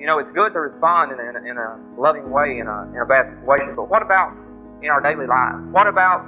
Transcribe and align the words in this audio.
You 0.00 0.06
know, 0.06 0.18
it's 0.18 0.30
good 0.30 0.54
to 0.54 0.60
respond 0.60 1.12
in 1.12 1.20
a, 1.20 1.50
in 1.50 1.58
a 1.58 1.78
loving 2.00 2.30
way 2.30 2.58
in 2.58 2.66
a, 2.66 2.88
in 2.88 2.96
a 2.96 3.04
bad 3.04 3.36
situation, 3.36 3.76
but 3.76 3.90
what 3.90 4.00
about 4.00 4.34
in 4.80 4.88
our 4.88 5.02
daily 5.02 5.26
lives? 5.26 5.58
What 5.72 5.86
about 5.86 6.24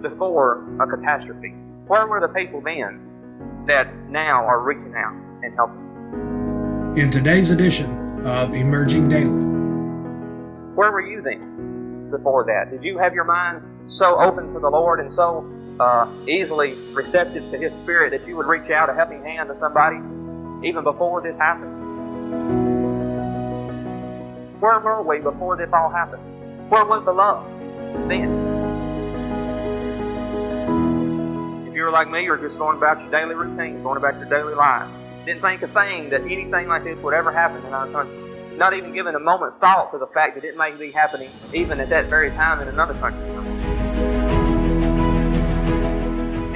before 0.00 0.64
a 0.80 0.86
catastrophe? 0.86 1.50
Where 1.88 2.06
were 2.06 2.20
the 2.20 2.32
people 2.32 2.62
then 2.62 3.64
that 3.66 3.94
now 4.08 4.46
are 4.46 4.62
reaching 4.62 4.94
out 4.96 5.12
and 5.44 5.54
helping? 5.56 6.96
In 6.96 7.10
today's 7.10 7.50
edition 7.50 8.24
of 8.24 8.54
Emerging 8.54 9.10
Daily. 9.10 9.44
Where 10.74 10.90
were 10.90 11.06
you 11.06 11.20
then 11.20 12.08
before 12.10 12.44
that? 12.44 12.70
Did 12.70 12.82
you 12.82 12.96
have 12.96 13.12
your 13.12 13.24
mind 13.24 13.60
so 13.92 14.18
open 14.18 14.54
to 14.54 14.58
the 14.58 14.70
Lord 14.70 15.00
and 15.00 15.14
so 15.14 15.44
uh, 15.78 16.08
easily 16.26 16.72
receptive 16.94 17.50
to 17.50 17.58
His 17.58 17.72
Spirit 17.82 18.12
that 18.12 18.26
you 18.26 18.38
would 18.38 18.46
reach 18.46 18.70
out 18.70 18.88
a 18.88 18.94
helping 18.94 19.22
hand 19.22 19.50
to 19.50 19.60
somebody 19.60 19.96
even 20.66 20.82
before 20.82 21.20
this 21.20 21.36
happened? 21.36 21.75
Where 24.60 24.80
were 24.80 25.02
we 25.02 25.18
before 25.18 25.54
this 25.56 25.68
all 25.70 25.90
happened? 25.90 26.22
Where 26.70 26.86
was 26.86 27.04
the 27.04 27.12
love 27.12 27.44
then? 28.08 28.32
If 31.68 31.74
you 31.74 31.82
were 31.82 31.90
like 31.90 32.10
me, 32.10 32.24
you 32.24 32.30
were 32.30 32.38
just 32.38 32.56
going 32.56 32.78
about 32.78 32.98
your 33.02 33.10
daily 33.10 33.34
routine, 33.34 33.82
going 33.82 33.98
about 33.98 34.16
your 34.16 34.30
daily 34.30 34.54
life. 34.54 34.88
Didn't 35.26 35.42
think 35.42 35.60
a 35.60 35.68
thing 35.68 36.08
that 36.08 36.22
anything 36.22 36.68
like 36.68 36.84
this 36.84 36.96
would 37.02 37.12
ever 37.12 37.30
happen 37.30 37.66
in 37.66 37.74
our 37.74 37.86
country. 37.92 38.16
Not 38.56 38.72
even 38.72 38.94
giving 38.94 39.14
a 39.14 39.20
moment's 39.20 39.58
thought 39.60 39.92
to 39.92 39.98
the 39.98 40.06
fact 40.06 40.36
that 40.36 40.44
it 40.44 40.56
may 40.56 40.74
be 40.74 40.90
happening 40.90 41.28
even 41.52 41.78
at 41.78 41.90
that 41.90 42.06
very 42.06 42.30
time 42.30 42.62
in 42.62 42.68
another 42.68 42.94
country. 42.94 43.20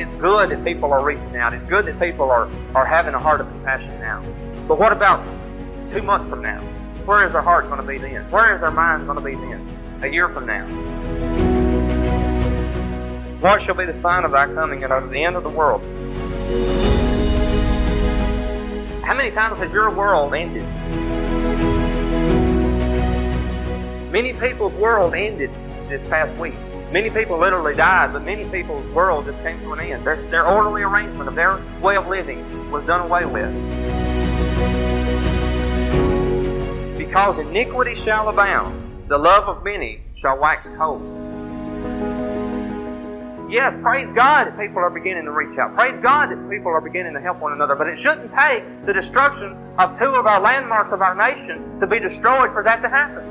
It's 0.01 0.21
good 0.23 0.49
that 0.49 0.65
people 0.65 0.91
are 0.91 1.05
reaching 1.05 1.37
out. 1.37 1.53
It's 1.53 1.69
good 1.69 1.85
that 1.85 2.01
people 2.01 2.31
are, 2.31 2.51
are 2.75 2.87
having 2.87 3.13
a 3.13 3.21
heart 3.21 3.43
of 3.43 3.49
compassion 3.49 4.01
now. 4.01 4.23
But 4.67 4.79
what 4.79 4.91
about 4.93 5.23
two 5.93 6.01
months 6.01 6.31
from 6.31 6.41
now? 6.41 6.80
Where 7.07 7.27
is 7.27 7.35
our 7.35 7.43
heart 7.43 7.67
going 7.69 7.81
to 7.81 7.87
be 7.87 7.99
then? 7.99 8.31
Where 8.31 8.57
is 8.57 8.63
our 8.63 8.71
mind 8.71 9.07
going 9.07 9.19
to 9.19 9.25
be 9.25 9.35
then? 9.35 10.01
A 10.03 10.09
year 10.09 10.29
from 10.29 10.47
now? 10.47 10.67
What 13.41 13.63
shall 13.65 13.75
be 13.75 13.87
the 13.87 14.01
sign 14.03 14.25
of 14.25 14.33
thy 14.33 14.47
coming 14.53 14.85
and 14.85 14.93
of 14.93 15.11
the 15.11 15.25
end 15.25 15.35
of 15.35 15.43
the 15.43 15.49
world? 15.49 15.83
How 19.03 19.15
many 19.15 19.31
times 19.31 19.59
has 19.59 19.73
your 19.73 19.91
world 19.91 20.35
ended? 20.35 20.63
Many 24.13 24.35
people's 24.35 24.75
world 24.75 25.15
ended 25.15 25.51
this 25.89 26.07
past 26.09 26.39
week. 26.39 26.55
Many 26.93 27.09
people 27.09 27.39
literally 27.39 27.75
died, 27.75 28.13
but 28.13 28.25
many 28.25 28.45
people's 28.51 28.85
world 28.93 29.25
just 29.25 29.41
came 29.43 29.59
to 29.61 29.73
an 29.73 29.81
end. 29.81 30.05
Their, 30.05 30.21
their 30.31 30.47
orderly 30.47 30.83
arrangement 30.83 31.29
of 31.29 31.35
their 31.35 31.61
way 31.81 31.97
of 31.97 32.09
living 32.09 32.71
was 32.71 32.85
done 32.85 33.01
away 33.01 33.25
with. 33.25 34.90
Because 37.11 37.41
iniquity 37.41 37.97
shall 38.05 38.29
abound, 38.29 39.09
the 39.09 39.19
love 39.19 39.49
of 39.49 39.65
many 39.65 40.01
shall 40.21 40.39
wax 40.39 40.65
cold. 40.79 41.03
Yes, 43.51 43.75
praise 43.83 44.07
God 44.15 44.47
that 44.47 44.57
people 44.57 44.79
are 44.79 44.91
beginning 44.91 45.25
to 45.25 45.33
reach 45.33 45.59
out. 45.59 45.75
Praise 45.75 46.01
God 46.05 46.31
that 46.31 46.39
people 46.49 46.71
are 46.71 46.81
beginning 46.81 47.15
to 47.15 47.21
help 47.21 47.41
one 47.41 47.53
another. 47.53 47.75
But 47.75 47.89
it 47.89 47.99
shouldn't 47.99 48.31
take 48.31 48.63
the 48.87 48.93
destruction 48.93 49.59
of 49.77 49.99
two 49.99 50.15
of 50.15 50.29
our 50.29 50.41
landmarks 50.41 50.93
of 50.93 51.03
our 51.03 51.17
nation 51.19 51.81
to 51.81 51.87
be 51.89 51.99
destroyed 51.99 52.53
for 52.53 52.63
that 52.63 52.81
to 52.81 52.89
happen. 52.89 53.27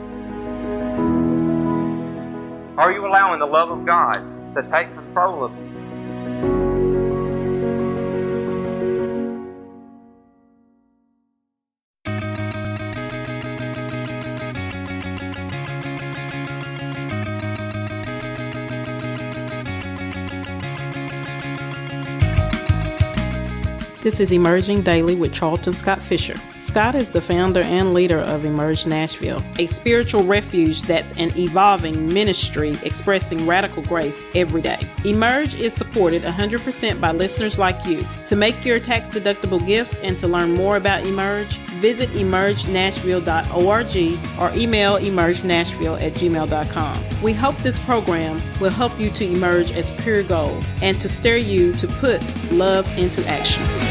Are 2.78 2.92
you 2.92 3.08
allowing 3.08 3.40
the 3.40 3.46
love 3.46 3.72
of 3.72 3.86
God 3.86 4.20
to 4.56 4.62
take 4.64 4.94
control 4.94 5.46
of 5.46 5.56
you? 5.56 5.69
This 24.10 24.20
is 24.20 24.32
Emerging 24.32 24.82
Daily 24.82 25.14
with 25.14 25.36
Charlton 25.36 25.76
Scott 25.76 26.02
Fisher. 26.02 26.34
Scott 26.62 26.96
is 26.96 27.12
the 27.12 27.22
founder 27.22 27.62
and 27.62 27.94
leader 27.94 28.18
of 28.18 28.44
Emerge 28.44 28.88
Nashville, 28.88 29.44
a 29.60 29.68
spiritual 29.68 30.24
refuge 30.24 30.82
that's 30.82 31.12
an 31.20 31.32
evolving 31.38 32.12
ministry 32.12 32.76
expressing 32.82 33.46
radical 33.46 33.84
grace 33.84 34.26
every 34.34 34.64
day. 34.64 34.80
Emerge 35.06 35.54
is 35.54 35.74
supported 35.74 36.24
100% 36.24 37.00
by 37.00 37.12
listeners 37.12 37.60
like 37.60 37.86
you. 37.86 38.04
To 38.26 38.36
make 38.36 38.66
your 38.66 38.80
tax 38.80 39.10
deductible 39.10 39.64
gift 39.64 40.04
and 40.04 40.18
to 40.18 40.28
learn 40.28 40.56
more 40.56 40.78
about 40.78 41.06
Emerge, 41.06 41.60
visit 41.80 42.10
emergenashville.org 42.10 44.40
or 44.40 44.52
email 44.60 44.98
emergenashville 44.98 46.02
at 46.02 46.14
gmail.com. 46.14 47.22
We 47.22 47.34
hope 47.34 47.58
this 47.60 47.78
program 47.80 48.42
will 48.60 48.72
help 48.72 49.00
you 49.00 49.12
to 49.12 49.26
emerge 49.26 49.72
as 49.72 49.92
pure 49.92 50.24
gold 50.24 50.66
and 50.82 51.00
to 51.00 51.08
stir 51.08 51.38
you 51.38 51.72
to 51.74 51.88
put 51.88 52.22
love 52.52 52.86
into 52.98 53.24
action. 53.28 53.89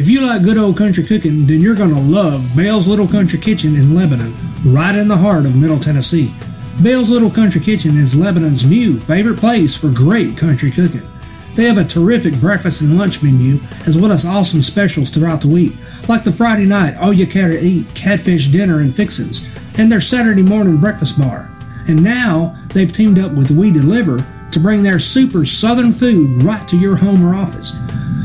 If 0.00 0.08
you 0.08 0.22
like 0.22 0.42
good 0.42 0.56
old 0.56 0.78
country 0.78 1.04
cooking, 1.04 1.46
then 1.46 1.60
you're 1.60 1.74
going 1.74 1.92
to 1.92 2.00
love 2.00 2.56
Bale's 2.56 2.88
Little 2.88 3.06
Country 3.06 3.38
Kitchen 3.38 3.76
in 3.76 3.94
Lebanon, 3.94 4.34
right 4.64 4.96
in 4.96 5.08
the 5.08 5.16
heart 5.18 5.44
of 5.44 5.54
Middle 5.54 5.78
Tennessee. 5.78 6.34
Bale's 6.82 7.10
Little 7.10 7.30
Country 7.30 7.60
Kitchen 7.60 7.98
is 7.98 8.16
Lebanon's 8.16 8.64
new 8.64 8.98
favorite 8.98 9.38
place 9.38 9.76
for 9.76 9.90
great 9.90 10.38
country 10.38 10.70
cooking. 10.70 11.06
They 11.54 11.64
have 11.64 11.76
a 11.76 11.84
terrific 11.84 12.40
breakfast 12.40 12.80
and 12.80 12.96
lunch 12.96 13.22
menu, 13.22 13.60
as 13.86 13.98
well 13.98 14.10
as 14.10 14.24
awesome 14.24 14.62
specials 14.62 15.10
throughout 15.10 15.42
the 15.42 15.48
week, 15.48 15.74
like 16.08 16.24
the 16.24 16.32
Friday 16.32 16.64
night 16.64 16.96
all 16.96 17.12
you 17.12 17.26
care 17.26 17.48
to 17.48 17.60
eat 17.60 17.94
catfish 17.94 18.48
dinner 18.48 18.80
and 18.80 18.96
fixins, 18.96 19.50
and 19.76 19.92
their 19.92 20.00
Saturday 20.00 20.42
morning 20.42 20.78
breakfast 20.78 21.18
bar. 21.18 21.50
And 21.88 22.02
now 22.02 22.56
they've 22.72 22.90
teamed 22.90 23.18
up 23.18 23.32
with 23.32 23.50
We 23.50 23.70
Deliver 23.70 24.26
to 24.50 24.60
bring 24.60 24.82
their 24.82 24.98
super 24.98 25.44
southern 25.44 25.92
food 25.92 26.42
right 26.42 26.66
to 26.68 26.78
your 26.78 26.96
home 26.96 27.22
or 27.22 27.34
office. 27.34 27.78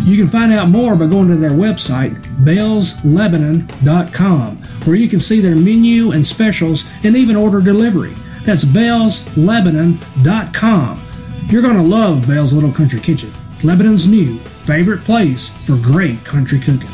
You 0.06 0.16
can 0.18 0.28
find 0.28 0.52
out 0.54 0.70
more 0.70 0.96
by 0.96 1.08
going 1.08 1.30
to 1.30 1.36
their 1.36 1.50
website, 1.50 2.16
bellslebanon.com, 2.44 4.58
where 4.84 4.96
you 4.96 5.10
can 5.10 5.20
see 5.20 5.40
their 5.40 5.56
menu 5.56 6.12
and 6.12 6.28
specials 6.28 6.88
and 7.04 7.18
even 7.18 7.36
order 7.36 7.60
delivery. 7.60 8.14
That's 8.44 8.64
bellslebanon.com. 8.64 11.02
You're 11.48 11.64
going 11.64 11.78
to 11.78 11.82
love 11.82 12.28
Bell's 12.28 12.54
Little 12.54 12.72
Country 12.72 13.00
Kitchen, 13.00 13.34
Lebanon's 13.64 14.06
new 14.06 14.38
favorite 14.38 15.04
place 15.04 15.50
for 15.50 15.76
great 15.78 16.24
country 16.24 16.60
cooking. 16.60 16.92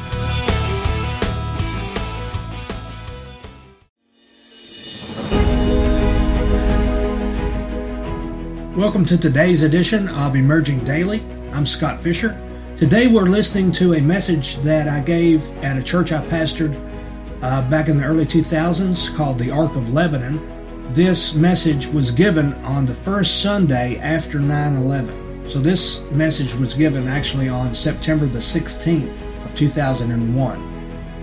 Welcome 8.77 9.03
to 9.03 9.17
today's 9.17 9.63
edition 9.63 10.07
of 10.07 10.37
Emerging 10.37 10.85
Daily. 10.85 11.21
I'm 11.51 11.65
Scott 11.65 11.99
Fisher. 11.99 12.41
Today 12.81 13.05
we're 13.05 13.25
listening 13.25 13.71
to 13.73 13.93
a 13.93 14.01
message 14.01 14.55
that 14.61 14.87
I 14.87 15.01
gave 15.01 15.47
at 15.57 15.77
a 15.77 15.83
church 15.83 16.11
I 16.11 16.25
pastored 16.25 16.73
uh, 17.43 17.69
back 17.69 17.89
in 17.89 17.99
the 17.99 18.03
early 18.03 18.25
2000s 18.25 19.15
called 19.15 19.37
the 19.37 19.51
Ark 19.51 19.75
of 19.75 19.93
Lebanon. 19.93 20.91
This 20.91 21.35
message 21.35 21.85
was 21.85 22.09
given 22.09 22.53
on 22.63 22.87
the 22.87 22.95
first 22.95 23.43
Sunday 23.43 23.99
after 23.99 24.39
9 24.39 24.73
11. 24.73 25.47
So 25.47 25.59
this 25.59 26.09
message 26.09 26.55
was 26.55 26.73
given 26.73 27.07
actually 27.07 27.49
on 27.49 27.75
September 27.75 28.25
the 28.25 28.39
16th 28.39 29.45
of 29.45 29.53
2001. 29.53 30.59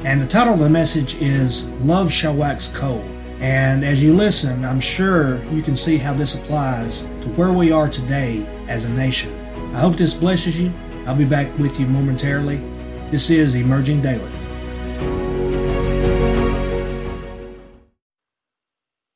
And 0.05 0.21
the 0.21 0.29
title 0.29 0.55
of 0.55 0.61
the 0.61 0.71
message 0.71 1.21
is 1.21 1.67
Love 1.81 2.13
Shall 2.13 2.37
Wax 2.37 2.69
Cold. 2.69 3.11
And 3.41 3.85
as 3.85 4.01
you 4.01 4.15
listen, 4.15 4.65
I'm 4.65 4.79
sure 4.79 5.45
you 5.47 5.63
can 5.63 5.75
see 5.75 5.99
how 5.99 6.15
this 6.15 6.37
applies 6.37 7.01
to 7.01 7.29
where 7.31 7.53
we 7.53 7.73
are 7.73 7.89
today 7.89 8.47
as 8.69 8.85
a 8.85 8.93
nation. 8.95 9.35
I 9.75 9.81
hope 9.81 9.97
this 9.97 10.15
blesses 10.15 10.61
you. 10.61 10.73
I'll 11.09 11.17
be 11.17 11.25
back 11.25 11.49
with 11.59 11.81
you 11.81 11.87
momentarily. 11.87 12.57
This 13.11 13.31
is 13.31 13.55
Emerging 13.55 14.03
Daily. 14.03 14.31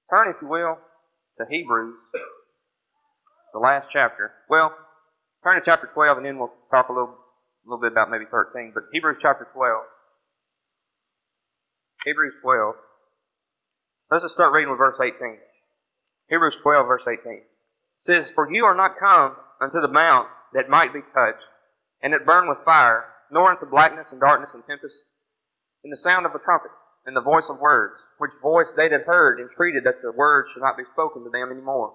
Turn, 0.09 0.31
if 0.31 0.37
you 0.41 0.49
will, 0.49 0.79
to 1.37 1.45
Hebrews, 1.51 1.95
the 3.53 3.59
last 3.59 3.89
chapter. 3.93 4.33
Well, 4.49 4.75
turn 5.45 5.61
to 5.61 5.63
chapter 5.67 5.91
12 5.93 6.17
and 6.17 6.25
then 6.25 6.39
we'll 6.39 6.55
talk 6.71 6.89
a 6.89 6.93
little, 6.95 7.15
little 7.67 7.83
bit 7.83 7.93
about 7.93 8.11
maybe 8.11 8.25
13. 8.25 8.73
But 8.73 8.85
Hebrews 8.95 9.19
chapter 9.21 9.47
12. 9.53 9.83
Hebrews 12.07 12.33
12. 12.43 12.75
Let's 14.11 14.25
just 14.25 14.33
start 14.33 14.55
reading 14.55 14.71
with 14.71 14.79
verse 14.79 14.97
18. 14.99 15.13
Hebrews 16.31 16.55
12, 16.63 16.87
verse 16.87 17.03
18. 17.07 17.33
It 17.33 17.45
says, 18.01 18.25
For 18.35 18.51
you 18.51 18.65
are 18.65 18.75
not 18.75 18.99
come 18.99 19.37
unto 19.61 19.83
the 19.83 19.93
mount 19.93 20.29
that 20.55 20.71
might 20.71 20.95
be 20.95 21.01
touched, 21.13 21.45
and 22.03 22.13
it 22.13 22.27
burned 22.27 22.49
with 22.49 22.65
fire, 22.65 23.07
nor 23.31 23.53
into 23.53 23.67
blackness 23.67 24.07
and 24.11 24.21
darkness 24.21 24.51
and 24.53 24.63
tempest, 24.67 24.95
in 25.85 25.91
the 25.91 25.97
sound 26.03 26.27
of 26.27 26.35
a 26.35 26.43
trumpet, 26.43 26.71
and 27.07 27.17
the 27.17 27.23
voice 27.23 27.47
of 27.49 27.59
words, 27.59 27.95
which 28.19 28.31
voice 28.43 28.71
they 28.77 28.89
that 28.89 29.07
heard 29.07 29.41
entreated 29.41 29.85
that 29.85 30.03
the 30.03 30.13
words 30.13 30.49
should 30.53 30.63
not 30.63 30.77
be 30.77 30.87
spoken 30.93 31.25
to 31.25 31.31
them 31.31 31.51
any 31.51 31.63
more. 31.63 31.95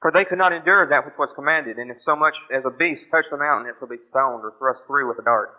For 0.00 0.10
they 0.10 0.24
could 0.24 0.38
not 0.38 0.52
endure 0.52 0.88
that 0.88 1.04
which 1.04 1.16
was 1.18 1.32
commanded, 1.36 1.76
and 1.76 1.90
if 1.90 1.98
so 2.04 2.16
much 2.16 2.34
as 2.52 2.64
a 2.64 2.72
beast 2.72 3.04
touched 3.10 3.28
the 3.30 3.36
mountain, 3.36 3.68
it 3.68 3.76
shall 3.78 3.88
be 3.88 4.00
stoned 4.08 4.44
or 4.44 4.56
thrust 4.58 4.80
through 4.86 5.08
with 5.08 5.20
a 5.20 5.24
dart. 5.24 5.52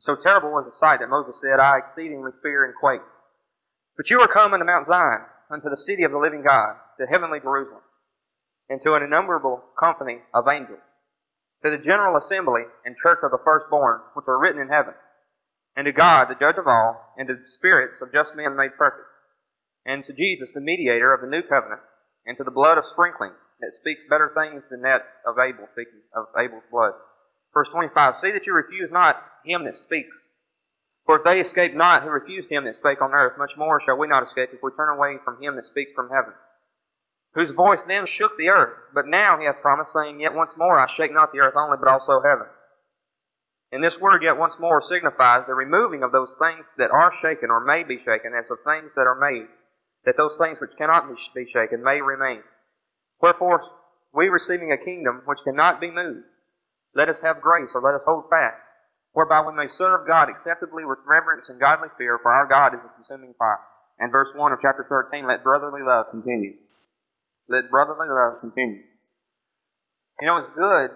So 0.00 0.16
terrible 0.16 0.50
was 0.50 0.64
the 0.64 0.76
sight 0.80 1.00
that 1.00 1.12
Moses 1.12 1.36
said, 1.40 1.60
I 1.60 1.78
exceedingly 1.78 2.32
fear 2.42 2.64
and 2.64 2.74
quake. 2.74 3.04
But 3.96 4.08
you 4.08 4.20
are 4.20 4.32
come 4.32 4.52
unto 4.52 4.64
Mount 4.64 4.88
Zion, 4.88 5.20
unto 5.50 5.68
the 5.68 5.76
city 5.76 6.04
of 6.04 6.12
the 6.12 6.18
living 6.18 6.42
God, 6.42 6.76
the 6.98 7.06
heavenly 7.06 7.40
Jerusalem, 7.40 7.84
and 8.68 8.80
to 8.82 8.94
an 8.94 9.02
innumerable 9.02 9.62
company 9.78 10.20
of 10.32 10.48
angels, 10.48 10.80
to 11.62 11.70
the 11.70 11.82
general 11.82 12.18
assembly 12.18 12.62
and 12.84 12.98
church 12.98 13.22
of 13.22 13.30
the 13.30 13.42
firstborn, 13.44 14.00
which 14.14 14.26
are 14.26 14.38
written 14.38 14.60
in 14.60 14.68
heaven, 14.68 14.94
and 15.76 15.86
to 15.86 15.92
God, 15.92 16.28
the 16.28 16.38
judge 16.38 16.58
of 16.58 16.66
all, 16.66 17.14
and 17.16 17.28
to 17.28 17.34
the 17.34 17.52
spirits 17.56 18.02
of 18.02 18.12
just 18.12 18.34
men 18.34 18.56
made 18.56 18.76
perfect, 18.76 19.08
and 19.86 20.04
to 20.04 20.12
Jesus, 20.12 20.50
the 20.54 20.60
mediator 20.60 21.14
of 21.14 21.20
the 21.22 21.30
new 21.30 21.42
covenant, 21.42 21.80
and 22.26 22.36
to 22.36 22.44
the 22.44 22.54
blood 22.54 22.78
of 22.78 22.84
sprinkling 22.92 23.32
that 23.60 23.72
speaks 23.78 24.02
better 24.10 24.34
things 24.34 24.62
than 24.70 24.82
that 24.82 25.06
of 25.26 25.38
Abel, 25.38 25.70
speaking 25.72 26.02
of 26.14 26.26
Abel's 26.36 26.66
blood. 26.70 26.92
Verse 27.54 27.68
25, 27.72 28.14
See 28.20 28.32
that 28.32 28.46
you 28.46 28.52
refuse 28.52 28.90
not 28.90 29.16
him 29.44 29.64
that 29.64 29.78
speaks. 29.86 30.16
For 31.06 31.18
if 31.18 31.24
they 31.24 31.40
escape 31.40 31.74
not 31.74 32.02
who 32.02 32.10
refused 32.10 32.50
him 32.50 32.64
that 32.64 32.76
spake 32.76 33.02
on 33.02 33.12
earth, 33.12 33.38
much 33.38 33.52
more 33.56 33.80
shall 33.84 33.98
we 33.98 34.06
not 34.06 34.22
escape 34.26 34.50
if 34.52 34.62
we 34.62 34.70
turn 34.76 34.88
away 34.88 35.18
from 35.24 35.42
him 35.42 35.56
that 35.56 35.66
speaks 35.70 35.90
from 35.94 36.10
heaven. 36.10 36.34
Whose 37.34 37.50
voice 37.56 37.80
then 37.88 38.04
shook 38.06 38.36
the 38.36 38.48
earth, 38.48 38.76
but 38.94 39.06
now 39.06 39.38
he 39.38 39.46
hath 39.46 39.62
promised, 39.62 39.90
saying, 39.96 40.20
Yet 40.20 40.34
once 40.34 40.52
more 40.56 40.78
I 40.78 40.86
shake 40.96 41.12
not 41.12 41.32
the 41.32 41.40
earth 41.40 41.54
only, 41.56 41.78
but 41.80 41.88
also 41.88 42.20
heaven. 42.20 42.46
And 43.72 43.82
this 43.82 43.96
word 44.00 44.22
yet 44.22 44.36
once 44.36 44.52
more 44.60 44.82
signifies 44.84 45.44
the 45.48 45.54
removing 45.54 46.02
of 46.02 46.12
those 46.12 46.28
things 46.38 46.66
that 46.76 46.90
are 46.90 47.12
shaken 47.24 47.48
or 47.48 47.64
may 47.64 47.84
be 47.84 47.96
shaken, 48.04 48.36
as 48.36 48.50
of 48.52 48.60
things 48.68 48.92
that 48.96 49.08
are 49.08 49.16
made, 49.16 49.48
that 50.04 50.18
those 50.18 50.36
things 50.36 50.60
which 50.60 50.76
cannot 50.76 51.08
be 51.08 51.48
shaken 51.52 51.82
may 51.82 52.02
remain. 52.02 52.42
Wherefore, 53.22 53.64
we 54.12 54.28
receiving 54.28 54.72
a 54.72 54.84
kingdom 54.84 55.22
which 55.24 55.40
cannot 55.44 55.80
be 55.80 55.90
moved, 55.90 56.28
let 56.94 57.08
us 57.08 57.16
have 57.22 57.40
grace, 57.40 57.70
or 57.74 57.80
let 57.80 57.94
us 57.94 58.04
hold 58.04 58.28
fast, 58.28 58.60
whereby 59.12 59.40
we 59.40 59.56
may 59.56 59.72
serve 59.78 60.06
God 60.06 60.28
acceptably 60.28 60.84
with 60.84 60.98
reverence 61.08 61.46
and 61.48 61.58
godly 61.58 61.88
fear, 61.96 62.20
for 62.20 62.30
our 62.30 62.46
God 62.46 62.74
is 62.74 62.80
a 62.84 62.92
consuming 63.00 63.32
fire. 63.38 63.60
And 63.98 64.12
verse 64.12 64.28
1 64.36 64.52
of 64.52 64.58
chapter 64.60 64.84
13, 64.84 65.26
let 65.26 65.42
brotherly 65.42 65.80
love 65.80 66.10
continue. 66.10 66.60
Let 67.48 67.70
brotherly 67.70 68.08
love 68.08 68.40
continue. 68.40 68.82
You 70.20 70.26
know, 70.26 70.38
it's 70.38 70.54
good 70.54 70.90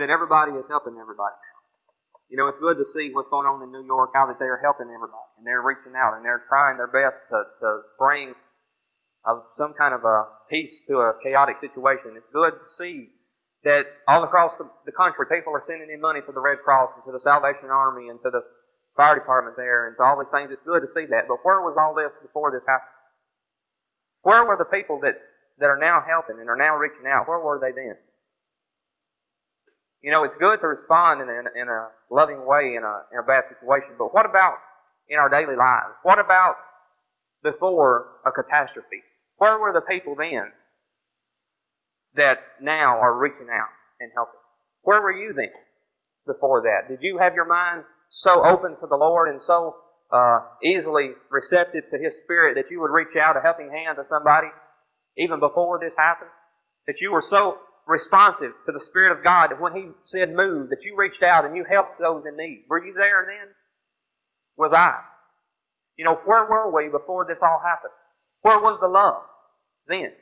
that 0.00 0.10
everybody 0.10 0.52
is 0.58 0.66
helping 0.68 0.98
everybody 0.98 1.36
now. 1.38 1.58
You 2.30 2.36
know, 2.40 2.48
it's 2.48 2.58
good 2.58 2.78
to 2.80 2.86
see 2.96 3.14
what's 3.14 3.30
going 3.30 3.46
on 3.46 3.62
in 3.62 3.70
New 3.70 3.84
York, 3.86 4.10
how 4.14 4.26
that 4.26 4.40
they 4.42 4.50
are 4.50 4.58
helping 4.58 4.90
everybody, 4.90 5.30
and 5.38 5.46
they're 5.46 5.62
reaching 5.62 5.94
out, 5.94 6.16
and 6.18 6.24
they're 6.24 6.42
trying 6.48 6.80
their 6.80 6.90
best 6.90 7.14
to, 7.30 7.38
to 7.62 7.68
bring 7.98 8.34
a, 9.26 9.32
some 9.56 9.74
kind 9.78 9.94
of 9.94 10.02
a 10.02 10.26
peace 10.50 10.74
to 10.88 10.98
a 10.98 11.14
chaotic 11.22 11.60
situation. 11.60 12.18
It's 12.18 12.32
good 12.32 12.52
to 12.56 12.68
see 12.76 13.14
that 13.64 13.88
all 14.08 14.24
across 14.24 14.52
the, 14.58 14.68
the 14.84 14.92
country, 14.92 15.24
people 15.30 15.54
are 15.56 15.64
sending 15.66 15.88
in 15.88 16.00
money 16.00 16.20
to 16.20 16.32
the 16.32 16.40
Red 16.40 16.60
Cross 16.64 16.92
and 16.96 17.04
to 17.06 17.12
the 17.12 17.22
Salvation 17.24 17.72
Army 17.72 18.08
and 18.08 18.20
to 18.22 18.30
the 18.30 18.42
fire 18.96 19.16
department 19.16 19.56
there 19.56 19.88
and 19.88 19.96
to 19.96 20.02
all 20.04 20.18
these 20.20 20.30
things. 20.30 20.52
It's 20.52 20.62
good 20.66 20.84
to 20.84 20.90
see 20.94 21.06
that. 21.10 21.26
But 21.28 21.42
where 21.42 21.60
was 21.64 21.76
all 21.78 21.94
this 21.94 22.12
before 22.20 22.52
this 22.52 22.62
happened? 22.68 22.92
Where 24.22 24.44
were 24.44 24.56
the 24.56 24.68
people 24.68 25.00
that, 25.00 25.16
that 25.58 25.66
are 25.66 25.78
now 25.78 26.02
helping 26.06 26.40
and 26.40 26.48
are 26.48 26.56
now 26.56 26.76
reaching 26.76 27.06
out? 27.06 27.28
Where 27.28 27.38
were 27.38 27.58
they 27.60 27.72
then? 27.72 27.96
You 30.02 30.10
know, 30.10 30.24
it's 30.24 30.36
good 30.38 30.60
to 30.60 30.68
respond 30.68 31.22
in 31.22 31.28
a, 31.28 31.40
in 31.56 31.68
a 31.68 31.88
loving 32.10 32.44
way 32.44 32.76
in 32.76 32.84
a, 32.84 32.94
in 33.12 33.18
a 33.18 33.26
bad 33.26 33.44
situation, 33.48 33.96
but 33.98 34.12
what 34.12 34.26
about 34.26 34.58
in 35.08 35.18
our 35.18 35.28
daily 35.28 35.56
lives? 35.56 35.96
What 36.02 36.18
about 36.18 36.56
before 37.42 38.20
a 38.26 38.30
catastrophe? 38.30 39.00
Where 39.38 39.58
were 39.58 39.72
the 39.72 39.80
people 39.80 40.14
then 40.14 40.52
that 42.16 42.38
now 42.60 42.98
are 42.98 43.16
reaching 43.16 43.48
out 43.50 43.70
and 44.00 44.10
helping. 44.14 44.40
Where 44.82 45.02
were 45.02 45.12
you 45.12 45.32
then 45.34 45.52
before 46.26 46.62
that? 46.62 46.88
Did 46.88 47.02
you 47.02 47.18
have 47.18 47.34
your 47.34 47.46
mind 47.46 47.84
so 48.10 48.44
open 48.44 48.76
to 48.80 48.86
the 48.86 48.96
Lord 48.96 49.28
and 49.28 49.40
so 49.46 49.76
uh, 50.12 50.40
easily 50.62 51.10
receptive 51.30 51.84
to 51.90 51.98
His 51.98 52.12
Spirit 52.22 52.54
that 52.54 52.70
you 52.70 52.80
would 52.80 52.90
reach 52.90 53.16
out 53.20 53.36
a 53.36 53.40
helping 53.40 53.70
hand 53.70 53.96
to 53.96 54.04
somebody 54.08 54.48
even 55.16 55.40
before 55.40 55.78
this 55.78 55.92
happened? 55.96 56.30
That 56.86 57.00
you 57.00 57.12
were 57.12 57.24
so 57.30 57.58
responsive 57.86 58.52
to 58.66 58.72
the 58.72 58.84
Spirit 58.88 59.16
of 59.16 59.24
God 59.24 59.50
that 59.50 59.60
when 59.60 59.74
He 59.74 59.88
said 60.06 60.34
move, 60.34 60.70
that 60.70 60.82
you 60.82 60.96
reached 60.96 61.22
out 61.22 61.44
and 61.44 61.56
you 61.56 61.64
helped 61.68 61.98
those 62.00 62.24
in 62.26 62.36
need. 62.36 62.64
Were 62.68 62.84
you 62.84 62.94
there 62.94 63.26
then? 63.26 63.52
Was 64.56 64.72
I? 64.74 65.00
You 65.96 66.04
know, 66.04 66.18
where 66.24 66.44
were 66.44 66.70
we 66.70 66.90
before 66.90 67.24
this 67.26 67.38
all 67.42 67.60
happened? 67.62 67.92
Where 68.42 68.58
was 68.58 68.78
the 68.80 68.88
love 68.88 69.22
then? 69.88 70.12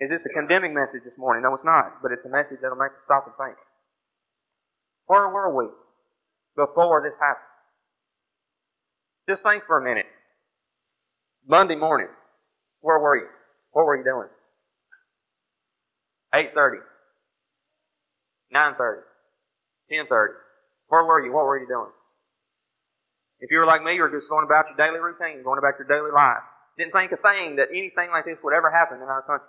Is 0.00 0.10
this 0.10 0.22
a 0.24 0.32
condemning 0.32 0.74
message 0.74 1.02
this 1.04 1.18
morning? 1.18 1.42
No, 1.42 1.54
it's 1.54 1.64
not. 1.64 2.02
But 2.02 2.12
it's 2.12 2.24
a 2.24 2.30
message 2.30 2.58
that'll 2.62 2.78
make 2.78 2.92
us 2.92 3.04
stop 3.04 3.26
and 3.26 3.34
think. 3.36 3.58
Where 5.06 5.28
were 5.28 5.54
we 5.54 5.66
before 6.56 7.02
this 7.02 7.18
happened? 7.18 7.44
Just 9.28 9.42
think 9.42 9.64
for 9.66 9.78
a 9.78 9.84
minute. 9.84 10.06
Monday 11.46 11.76
morning, 11.76 12.08
where 12.80 12.98
were 12.98 13.16
you? 13.16 13.28
What 13.72 13.86
were 13.86 13.96
you 13.96 14.04
doing? 14.04 14.28
8.30, 16.34 16.84
9.30, 18.52 19.00
10.30. 19.92 20.28
Where 20.88 21.04
were 21.04 21.24
you? 21.24 21.32
What 21.32 21.44
were 21.44 21.58
you 21.58 21.68
doing? 21.68 21.92
If 23.40 23.50
you 23.50 23.58
were 23.58 23.66
like 23.66 23.84
me, 23.84 23.94
you 23.94 24.02
were 24.02 24.12
just 24.12 24.28
going 24.28 24.44
about 24.44 24.66
your 24.68 24.76
daily 24.76 25.00
routine, 25.00 25.44
going 25.44 25.58
about 25.58 25.78
your 25.78 25.88
daily 25.88 26.10
life. 26.12 26.42
Didn't 26.76 26.92
think 26.92 27.12
a 27.12 27.20
thing 27.20 27.56
that 27.56 27.70
anything 27.70 28.10
like 28.10 28.24
this 28.24 28.38
would 28.42 28.54
ever 28.54 28.70
happen 28.70 28.98
in 28.98 29.08
our 29.08 29.22
country 29.22 29.48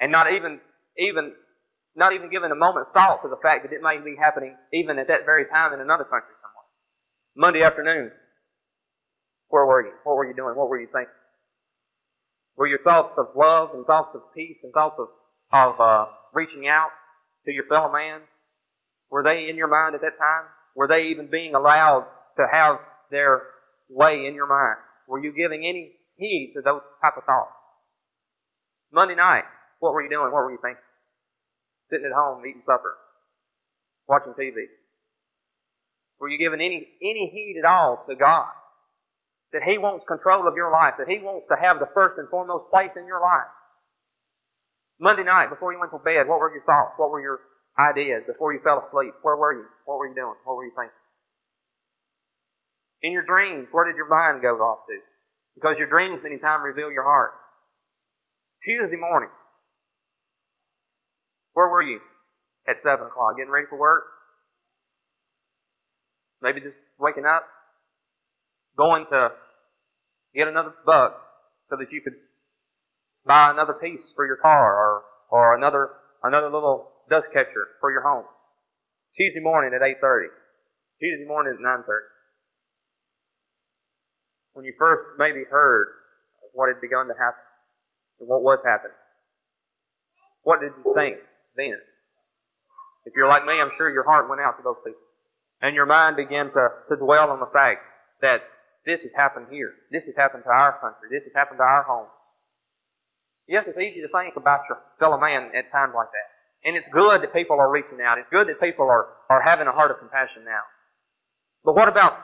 and 0.00 0.10
not 0.10 0.32
even 0.32 0.58
even 0.98 1.32
not 1.94 2.12
even 2.12 2.30
giving 2.30 2.50
a 2.50 2.58
moment's 2.58 2.90
thought 2.94 3.22
to 3.22 3.28
the 3.28 3.38
fact 3.42 3.62
that 3.62 3.74
it 3.74 3.82
may 3.82 4.00
be 4.02 4.16
happening 4.16 4.56
even 4.72 4.98
at 4.98 5.08
that 5.08 5.26
very 5.26 5.44
time 5.46 5.72
in 5.72 5.80
another 5.80 6.04
country 6.04 6.34
somewhere. 6.40 6.68
Monday 7.36 7.62
afternoon, 7.62 8.10
where 9.48 9.66
were 9.66 9.84
you? 9.84 9.92
What 10.04 10.16
were 10.16 10.26
you 10.26 10.34
doing? 10.34 10.56
What 10.56 10.68
were 10.68 10.80
you 10.80 10.88
thinking? 10.88 11.19
Were 12.56 12.66
your 12.66 12.82
thoughts 12.82 13.14
of 13.16 13.28
love 13.36 13.70
and 13.74 13.86
thoughts 13.86 14.10
of 14.14 14.22
peace 14.34 14.58
and 14.62 14.72
thoughts 14.72 14.96
of 14.98 15.08
of 15.52 15.80
uh, 15.80 16.06
reaching 16.32 16.68
out 16.68 16.90
to 17.44 17.52
your 17.52 17.64
fellow 17.66 17.90
man? 17.92 18.20
Were 19.10 19.22
they 19.22 19.48
in 19.50 19.56
your 19.56 19.68
mind 19.68 19.94
at 19.94 20.00
that 20.02 20.18
time? 20.18 20.46
Were 20.76 20.86
they 20.86 21.10
even 21.10 21.28
being 21.30 21.54
allowed 21.54 22.06
to 22.36 22.46
have 22.50 22.76
their 23.10 23.42
way 23.88 24.26
in 24.26 24.34
your 24.34 24.46
mind? 24.46 24.78
Were 25.08 25.18
you 25.18 25.32
giving 25.32 25.66
any 25.66 25.92
heed 26.16 26.52
to 26.54 26.62
those 26.62 26.82
type 27.02 27.16
of 27.16 27.24
thoughts? 27.24 27.50
Monday 28.92 29.16
night, 29.16 29.44
what 29.80 29.92
were 29.92 30.02
you 30.02 30.10
doing? 30.10 30.30
What 30.30 30.44
were 30.44 30.52
you 30.52 30.58
thinking? 30.62 30.82
Sitting 31.90 32.06
at 32.06 32.12
home 32.14 32.42
eating 32.46 32.62
supper, 32.66 32.94
watching 34.06 34.34
TV. 34.38 34.70
Were 36.20 36.28
you 36.28 36.38
giving 36.38 36.60
any 36.60 36.86
any 37.02 37.30
heed 37.32 37.58
at 37.58 37.68
all 37.68 38.04
to 38.08 38.14
God? 38.14 38.46
That 39.52 39.66
He 39.66 39.78
wants 39.78 40.06
control 40.06 40.46
of 40.46 40.54
your 40.54 40.70
life, 40.70 40.94
that 40.98 41.10
He 41.10 41.18
wants 41.18 41.46
to 41.50 41.58
have 41.58 41.78
the 41.82 41.90
first 41.94 42.18
and 42.18 42.28
foremost 42.30 42.70
place 42.70 42.94
in 42.94 43.06
your 43.06 43.20
life. 43.20 43.50
Monday 45.00 45.24
night, 45.24 45.50
before 45.50 45.72
you 45.72 45.80
went 45.80 45.90
to 45.90 45.98
bed, 45.98 46.28
what 46.28 46.38
were 46.38 46.52
your 46.52 46.62
thoughts? 46.62 46.94
What 47.00 47.10
were 47.10 47.24
your 47.24 47.40
ideas 47.80 48.22
before 48.28 48.52
you 48.52 48.60
fell 48.62 48.84
asleep? 48.86 49.16
Where 49.22 49.36
were 49.36 49.54
you? 49.54 49.66
What 49.86 49.98
were 49.98 50.06
you 50.06 50.14
doing? 50.14 50.36
What 50.44 50.54
were 50.56 50.64
you 50.64 50.76
thinking? 50.76 50.94
In 53.02 53.12
your 53.12 53.24
dreams, 53.24 53.66
where 53.72 53.88
did 53.88 53.96
your 53.96 54.08
mind 54.08 54.42
go 54.42 54.60
off 54.60 54.84
to? 54.86 54.98
Because 55.54 55.76
your 55.78 55.88
dreams 55.88 56.20
many 56.22 56.38
times 56.38 56.62
reveal 56.64 56.92
your 56.92 57.02
heart. 57.04 57.32
Tuesday 58.62 58.96
morning, 59.00 59.30
where 61.54 61.68
were 61.68 61.82
you 61.82 61.98
at 62.68 62.76
7 62.84 63.06
o'clock? 63.06 63.36
Getting 63.36 63.50
ready 63.50 63.66
for 63.68 63.78
work? 63.78 64.04
Maybe 66.42 66.60
just 66.60 66.76
waking 66.98 67.24
up? 67.24 67.48
Going 68.80 69.04
to 69.12 69.28
get 70.34 70.48
another 70.48 70.72
buck 70.86 71.20
so 71.68 71.76
that 71.76 71.92
you 71.92 72.00
could 72.00 72.16
buy 73.26 73.50
another 73.52 73.74
piece 73.74 74.00
for 74.16 74.24
your 74.24 74.40
car 74.40 74.72
or, 74.72 75.02
or 75.28 75.54
another, 75.54 75.90
another 76.24 76.48
little 76.48 76.88
dust 77.10 77.26
catcher 77.28 77.76
for 77.80 77.92
your 77.92 78.00
home. 78.00 78.24
Tuesday 79.18 79.44
morning 79.44 79.76
at 79.76 79.84
8.30. 79.84 80.32
Tuesday 80.96 81.28
morning 81.28 81.58
at 81.58 81.60
9.30. 81.60 81.84
When 84.54 84.64
you 84.64 84.72
first 84.78 85.18
maybe 85.18 85.44
heard 85.50 85.88
of 86.40 86.48
what 86.54 86.72
had 86.72 86.80
begun 86.80 87.08
to 87.08 87.14
happen 87.20 87.44
and 88.18 88.28
what 88.28 88.40
was 88.40 88.60
happening. 88.64 88.96
What 90.42 90.60
did 90.60 90.72
you 90.80 90.94
think? 90.96 91.20
then. 91.56 91.76
If 93.04 93.12
you're 93.16 93.28
like 93.28 93.44
me, 93.44 93.60
I'm 93.60 93.72
sure 93.76 93.90
your 93.90 94.04
heart 94.04 94.28
went 94.28 94.40
out 94.40 94.56
to 94.56 94.62
those 94.62 94.80
people. 94.84 95.00
And 95.60 95.74
your 95.74 95.86
mind 95.86 96.16
began 96.16 96.46
to, 96.46 96.62
to 96.88 96.96
dwell 96.96 97.30
on 97.30 97.40
the 97.40 97.50
fact 97.52 97.80
that 98.22 98.40
this 98.86 99.00
has 99.02 99.12
happened 99.16 99.46
here. 99.50 99.72
This 99.92 100.04
has 100.06 100.16
happened 100.16 100.44
to 100.44 100.52
our 100.52 100.80
country. 100.80 101.12
This 101.12 101.24
has 101.28 101.34
happened 101.36 101.58
to 101.58 101.66
our 101.68 101.84
home. 101.84 102.08
Yes, 103.46 103.64
it's 103.66 103.76
easy 103.76 104.00
to 104.00 104.08
think 104.08 104.36
about 104.36 104.64
your 104.70 104.78
fellow 104.98 105.18
man 105.18 105.50
at 105.52 105.68
times 105.74 105.92
like 105.92 106.08
that. 106.14 106.28
And 106.64 106.76
it's 106.76 106.88
good 106.92 107.24
that 107.24 107.32
people 107.32 107.58
are 107.58 107.72
reaching 107.72 108.00
out. 108.00 108.20
It's 108.20 108.30
good 108.30 108.48
that 108.48 108.60
people 108.60 108.86
are, 108.86 109.16
are 109.28 109.42
having 109.42 109.66
a 109.66 109.72
heart 109.72 109.90
of 109.90 109.98
compassion 109.98 110.44
now. 110.44 110.64
But 111.64 111.74
what 111.74 111.88
about 111.88 112.20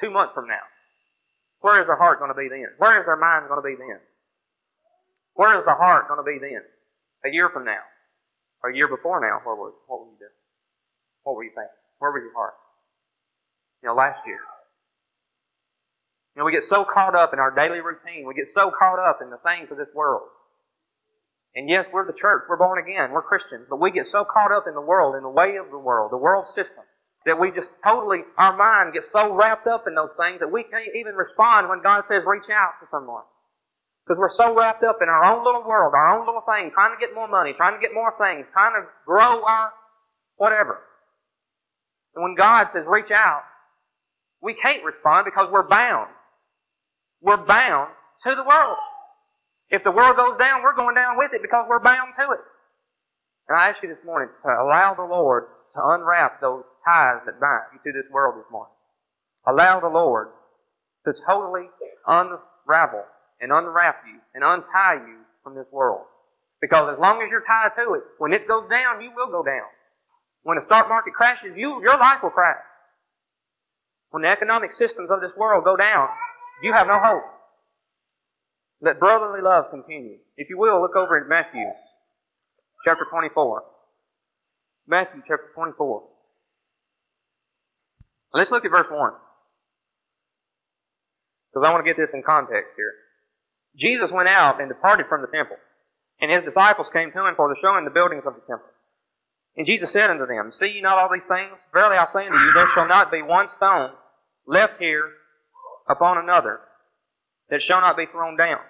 two 0.00 0.10
months 0.10 0.32
from 0.32 0.48
now? 0.48 0.64
Where 1.60 1.80
is 1.80 1.86
their 1.88 1.96
heart 1.96 2.20
going 2.20 2.32
to 2.32 2.38
be 2.38 2.48
then? 2.48 2.72
Where 2.78 3.00
is 3.00 3.06
their 3.06 3.20
mind 3.20 3.48
going 3.48 3.60
to 3.60 3.66
be 3.66 3.76
then? 3.76 4.00
Where 5.34 5.58
is 5.60 5.64
the 5.64 5.76
heart 5.76 6.08
going 6.08 6.20
to 6.20 6.28
be 6.28 6.40
then? 6.40 6.64
A 7.24 7.28
year 7.28 7.50
from 7.52 7.64
now, 7.64 7.84
or 8.64 8.70
a 8.70 8.76
year 8.76 8.88
before 8.88 9.20
now, 9.20 9.44
what 9.44 9.60
would, 9.60 9.76
what 9.84 10.00
would 10.00 10.12
you 10.16 10.20
do? 10.24 10.32
What 11.24 11.36
were 11.36 11.44
you 11.44 11.52
thinking? 11.52 11.80
Where 12.00 12.12
was 12.12 12.24
your 12.24 12.32
heart? 12.32 12.56
You 13.82 13.88
know, 13.88 13.94
last 13.94 14.24
year. 14.24 14.40
You 16.34 16.40
know, 16.40 16.46
we 16.46 16.52
get 16.52 16.68
so 16.70 16.86
caught 16.86 17.14
up 17.14 17.32
in 17.32 17.38
our 17.38 17.50
daily 17.50 17.82
routine. 17.82 18.26
We 18.26 18.34
get 18.34 18.48
so 18.54 18.70
caught 18.70 19.02
up 19.02 19.18
in 19.22 19.30
the 19.30 19.42
things 19.42 19.70
of 19.70 19.78
this 19.78 19.90
world. 19.94 20.30
And 21.54 21.68
yes, 21.68 21.86
we're 21.92 22.06
the 22.06 22.14
church. 22.14 22.46
We're 22.48 22.62
born 22.62 22.78
again. 22.78 23.10
We're 23.10 23.26
Christians. 23.26 23.66
But 23.68 23.82
we 23.82 23.90
get 23.90 24.06
so 24.12 24.22
caught 24.22 24.54
up 24.54 24.70
in 24.70 24.74
the 24.74 24.84
world, 24.84 25.16
in 25.18 25.22
the 25.26 25.34
way 25.34 25.58
of 25.58 25.70
the 25.74 25.82
world, 25.82 26.12
the 26.14 26.22
world 26.22 26.46
system, 26.54 26.86
that 27.26 27.34
we 27.34 27.50
just 27.50 27.66
totally, 27.82 28.22
our 28.38 28.54
mind 28.56 28.94
gets 28.94 29.10
so 29.12 29.34
wrapped 29.34 29.66
up 29.66 29.84
in 29.90 29.98
those 29.98 30.14
things 30.14 30.38
that 30.38 30.50
we 30.50 30.62
can't 30.62 30.94
even 30.94 31.18
respond 31.18 31.68
when 31.68 31.82
God 31.82 32.06
says 32.06 32.22
reach 32.22 32.46
out 32.54 32.78
to 32.78 32.86
someone. 32.94 33.26
Because 34.06 34.18
we're 34.18 34.38
so 34.38 34.54
wrapped 34.54 34.86
up 34.86 35.02
in 35.02 35.08
our 35.10 35.24
own 35.26 35.44
little 35.44 35.66
world, 35.66 35.92
our 35.94 36.18
own 36.18 36.26
little 36.26 36.46
thing, 36.46 36.70
trying 36.72 36.94
to 36.94 37.00
get 37.02 37.14
more 37.14 37.28
money, 37.28 37.52
trying 37.58 37.74
to 37.74 37.82
get 37.82 37.92
more 37.92 38.14
things, 38.16 38.46
trying 38.54 38.78
to 38.78 38.86
grow 39.04 39.42
our 39.42 39.74
whatever. 40.36 40.80
And 42.14 42.22
when 42.22 42.34
God 42.34 42.68
says 42.72 42.84
reach 42.86 43.10
out, 43.10 43.42
we 44.40 44.54
can't 44.54 44.82
respond 44.84 45.26
because 45.26 45.48
we're 45.52 45.68
bound. 45.68 46.08
We're 47.22 47.44
bound 47.44 47.90
to 48.24 48.34
the 48.34 48.44
world. 48.44 48.76
If 49.70 49.84
the 49.84 49.92
world 49.92 50.16
goes 50.16 50.38
down, 50.38 50.62
we're 50.62 50.74
going 50.74 50.94
down 50.94 51.16
with 51.16 51.30
it 51.32 51.42
because 51.42 51.66
we're 51.68 51.82
bound 51.82 52.14
to 52.18 52.32
it. 52.32 52.42
And 53.48 53.58
I 53.58 53.70
ask 53.70 53.82
you 53.82 53.88
this 53.88 54.04
morning 54.04 54.28
to 54.42 54.48
allow 54.48 54.94
the 54.94 55.06
Lord 55.06 55.44
to 55.74 55.80
unwrap 55.82 56.40
those 56.40 56.64
ties 56.84 57.22
that 57.26 57.38
bind 57.40 57.70
you 57.72 57.80
to 57.86 57.96
this 57.96 58.10
world 58.10 58.34
this 58.38 58.50
morning. 58.50 58.74
Allow 59.46 59.80
the 59.80 59.88
Lord 59.88 60.28
to 61.06 61.12
totally 61.26 61.70
unravel 62.06 63.04
and 63.40 63.52
unwrap 63.52 64.02
you 64.06 64.18
and 64.34 64.44
untie 64.44 65.00
you 65.06 65.18
from 65.42 65.54
this 65.54 65.66
world. 65.72 66.04
Because 66.60 66.92
as 66.92 67.00
long 67.00 67.22
as 67.22 67.30
you're 67.30 67.46
tied 67.46 67.72
to 67.80 67.94
it, 67.94 68.04
when 68.18 68.32
it 68.32 68.46
goes 68.46 68.68
down, 68.68 69.00
you 69.00 69.10
will 69.16 69.30
go 69.30 69.42
down. 69.42 69.64
When 70.42 70.58
the 70.58 70.64
stock 70.66 70.88
market 70.88 71.14
crashes, 71.14 71.56
you, 71.56 71.80
your 71.80 71.96
life 71.96 72.20
will 72.22 72.30
crash. 72.30 72.60
When 74.10 74.22
the 74.22 74.28
economic 74.28 74.72
systems 74.72 75.08
of 75.10 75.20
this 75.20 75.32
world 75.36 75.64
go 75.64 75.76
down, 75.76 76.08
you 76.62 76.72
have 76.72 76.86
no 76.86 76.98
hope. 77.02 77.24
Let 78.82 78.98
brotherly 78.98 79.42
love 79.42 79.70
continue. 79.70 80.16
If 80.36 80.48
you 80.48 80.58
will, 80.58 80.80
look 80.80 80.96
over 80.96 81.18
at 81.18 81.28
Matthew 81.28 81.66
chapter 82.84 83.04
24. 83.10 83.62
Matthew 84.88 85.20
chapter 85.28 85.50
24. 85.54 86.02
Let's 88.32 88.50
look 88.50 88.64
at 88.64 88.70
verse 88.70 88.86
1. 88.90 89.12
Because 91.52 91.66
I 91.66 91.72
want 91.72 91.84
to 91.84 91.90
get 91.90 92.00
this 92.00 92.14
in 92.14 92.22
context 92.22 92.72
here. 92.76 92.94
Jesus 93.76 94.10
went 94.12 94.28
out 94.28 94.60
and 94.60 94.68
departed 94.68 95.06
from 95.08 95.20
the 95.20 95.28
temple, 95.28 95.56
and 96.20 96.30
his 96.30 96.44
disciples 96.44 96.86
came 96.92 97.12
to 97.12 97.26
him 97.26 97.34
for 97.36 97.48
the 97.48 97.60
showing 97.60 97.84
the 97.84 97.90
buildings 97.90 98.22
of 98.26 98.34
the 98.34 98.44
temple. 98.46 98.70
And 99.56 99.66
Jesus 99.66 99.92
said 99.92 100.10
unto 100.10 100.26
them, 100.26 100.52
See 100.54 100.78
ye 100.78 100.80
not 100.80 100.98
all 100.98 101.10
these 101.12 101.26
things? 101.28 101.58
Verily 101.72 101.98
I 101.98 102.06
say 102.12 102.26
unto 102.26 102.38
you, 102.38 102.52
there 102.54 102.70
shall 102.74 102.88
not 102.88 103.10
be 103.10 103.22
one 103.22 103.48
stone 103.56 103.90
left 104.46 104.78
here 104.78 105.10
upon 105.90 106.18
another 106.18 106.60
that 107.50 107.62
shall 107.62 107.80
not 107.80 107.96
be 107.96 108.06
thrown 108.06 108.36
down. 108.36 108.62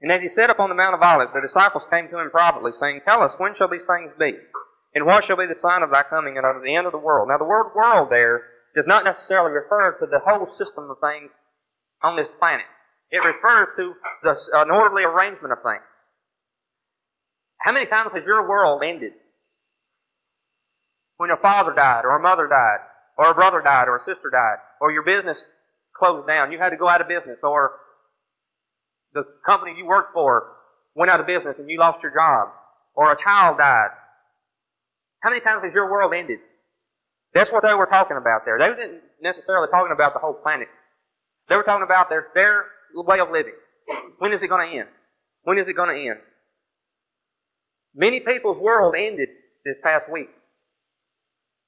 And 0.00 0.10
as 0.10 0.20
he 0.20 0.28
sat 0.28 0.50
upon 0.50 0.68
the 0.68 0.74
Mount 0.74 0.94
of 0.94 1.02
Olives, 1.02 1.32
the 1.32 1.44
disciples 1.44 1.84
came 1.90 2.08
to 2.08 2.18
him 2.18 2.30
privately, 2.30 2.72
saying, 2.80 3.00
Tell 3.04 3.22
us, 3.22 3.32
when 3.38 3.54
shall 3.56 3.68
these 3.68 3.86
things 3.86 4.12
be? 4.18 4.32
And 4.94 5.06
what 5.06 5.24
shall 5.24 5.36
be 5.36 5.46
the 5.46 5.60
sign 5.60 5.82
of 5.82 5.90
thy 5.90 6.02
coming 6.02 6.36
and 6.36 6.46
of 6.46 6.62
the 6.62 6.74
end 6.74 6.86
of 6.86 6.92
the 6.92 7.02
world? 7.02 7.28
Now 7.28 7.38
the 7.38 7.48
word 7.48 7.72
world 7.74 8.08
there 8.10 8.42
does 8.74 8.86
not 8.86 9.04
necessarily 9.04 9.52
refer 9.52 9.96
to 9.98 10.06
the 10.06 10.20
whole 10.24 10.48
system 10.58 10.90
of 10.90 10.98
things 11.00 11.30
on 12.02 12.16
this 12.16 12.28
planet. 12.38 12.66
It 13.10 13.22
refers 13.22 13.68
to 13.76 13.94
the, 14.22 14.34
an 14.54 14.70
orderly 14.70 15.04
arrangement 15.04 15.52
of 15.52 15.62
things. 15.62 15.86
How 17.58 17.72
many 17.72 17.86
times 17.86 18.10
has 18.14 18.24
your 18.26 18.48
world 18.48 18.82
ended? 18.84 19.12
When 21.16 21.28
your 21.28 21.38
father 21.38 21.72
died, 21.72 22.04
or 22.04 22.16
a 22.16 22.22
mother 22.22 22.48
died, 22.48 22.82
or 23.16 23.30
a 23.30 23.34
brother 23.34 23.62
died, 23.62 23.86
or 23.86 23.96
a 23.98 24.04
sister 24.04 24.30
died, 24.30 24.58
or 24.80 24.90
your 24.90 25.04
business 25.04 25.38
closed 25.96 26.26
down, 26.26 26.52
you 26.52 26.58
had 26.58 26.70
to 26.70 26.76
go 26.76 26.88
out 26.88 27.00
of 27.00 27.08
business, 27.08 27.38
or 27.42 27.72
the 29.12 29.24
company 29.46 29.74
you 29.76 29.86
worked 29.86 30.12
for 30.12 30.52
went 30.94 31.10
out 31.10 31.20
of 31.20 31.26
business 31.26 31.56
and 31.58 31.70
you 31.70 31.78
lost 31.78 32.02
your 32.02 32.12
job, 32.12 32.48
or 32.94 33.12
a 33.12 33.16
child 33.22 33.58
died. 33.58 33.90
How 35.22 35.30
many 35.30 35.40
times 35.40 35.62
has 35.64 35.72
your 35.72 35.90
world 35.90 36.12
ended? 36.14 36.38
That's 37.32 37.50
what 37.50 37.64
they 37.66 37.74
were 37.74 37.86
talking 37.86 38.16
about 38.16 38.44
there. 38.44 38.58
They 38.58 38.70
weren't 38.70 39.02
necessarily 39.22 39.68
talking 39.70 39.92
about 39.92 40.14
the 40.14 40.20
whole 40.20 40.34
planet. 40.34 40.68
They 41.48 41.56
were 41.56 41.64
talking 41.64 41.84
about 41.84 42.08
their, 42.08 42.28
their 42.34 42.66
way 42.94 43.18
of 43.20 43.30
living. 43.32 43.54
When 44.18 44.32
is 44.32 44.40
it 44.42 44.48
going 44.48 44.70
to 44.70 44.78
end? 44.78 44.88
When 45.42 45.58
is 45.58 45.66
it 45.66 45.74
going 45.74 45.90
to 45.90 45.98
end? 45.98 46.20
Many 47.94 48.20
people's 48.20 48.58
world 48.58 48.94
ended 48.96 49.28
this 49.64 49.76
past 49.82 50.10
week. 50.10 50.30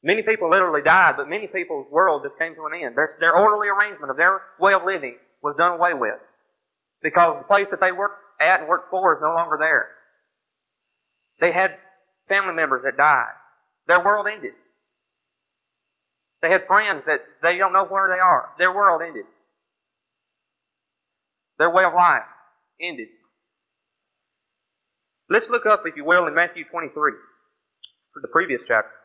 Many 0.06 0.22
people 0.22 0.48
literally 0.48 0.82
died, 0.82 1.14
but 1.16 1.28
many 1.28 1.48
people's 1.48 1.90
world 1.90 2.22
just 2.22 2.38
came 2.38 2.54
to 2.54 2.66
an 2.70 2.78
end. 2.80 2.94
Their, 2.94 3.10
their 3.18 3.34
orderly 3.34 3.66
arrangement 3.66 4.08
of 4.08 4.16
their 4.16 4.40
way 4.60 4.72
of 4.72 4.86
living 4.86 5.16
was 5.42 5.56
done 5.58 5.72
away 5.72 5.94
with. 5.94 6.22
Because 7.02 7.42
the 7.42 7.48
place 7.50 7.66
that 7.72 7.80
they 7.80 7.90
worked 7.90 8.22
at 8.40 8.60
and 8.60 8.68
worked 8.68 8.88
for 8.88 9.14
is 9.14 9.18
no 9.20 9.34
longer 9.34 9.56
there. 9.58 9.88
They 11.40 11.50
had 11.50 11.72
family 12.28 12.54
members 12.54 12.82
that 12.84 12.96
died. 12.96 13.34
Their 13.88 13.98
world 14.04 14.28
ended. 14.32 14.54
They 16.40 16.50
had 16.50 16.68
friends 16.68 17.02
that 17.06 17.26
they 17.42 17.58
don't 17.58 17.72
know 17.72 17.86
where 17.86 18.06
they 18.06 18.22
are. 18.22 18.50
Their 18.58 18.72
world 18.72 19.02
ended. 19.04 19.26
Their 21.58 21.70
way 21.70 21.82
of 21.82 21.94
life 21.94 22.30
ended. 22.80 23.08
Let's 25.28 25.46
look 25.50 25.66
up, 25.66 25.82
if 25.84 25.96
you 25.96 26.04
will, 26.04 26.28
in 26.28 26.34
Matthew 26.36 26.62
23, 26.70 26.94
for 26.94 28.22
the 28.22 28.28
previous 28.28 28.60
chapter. 28.68 28.95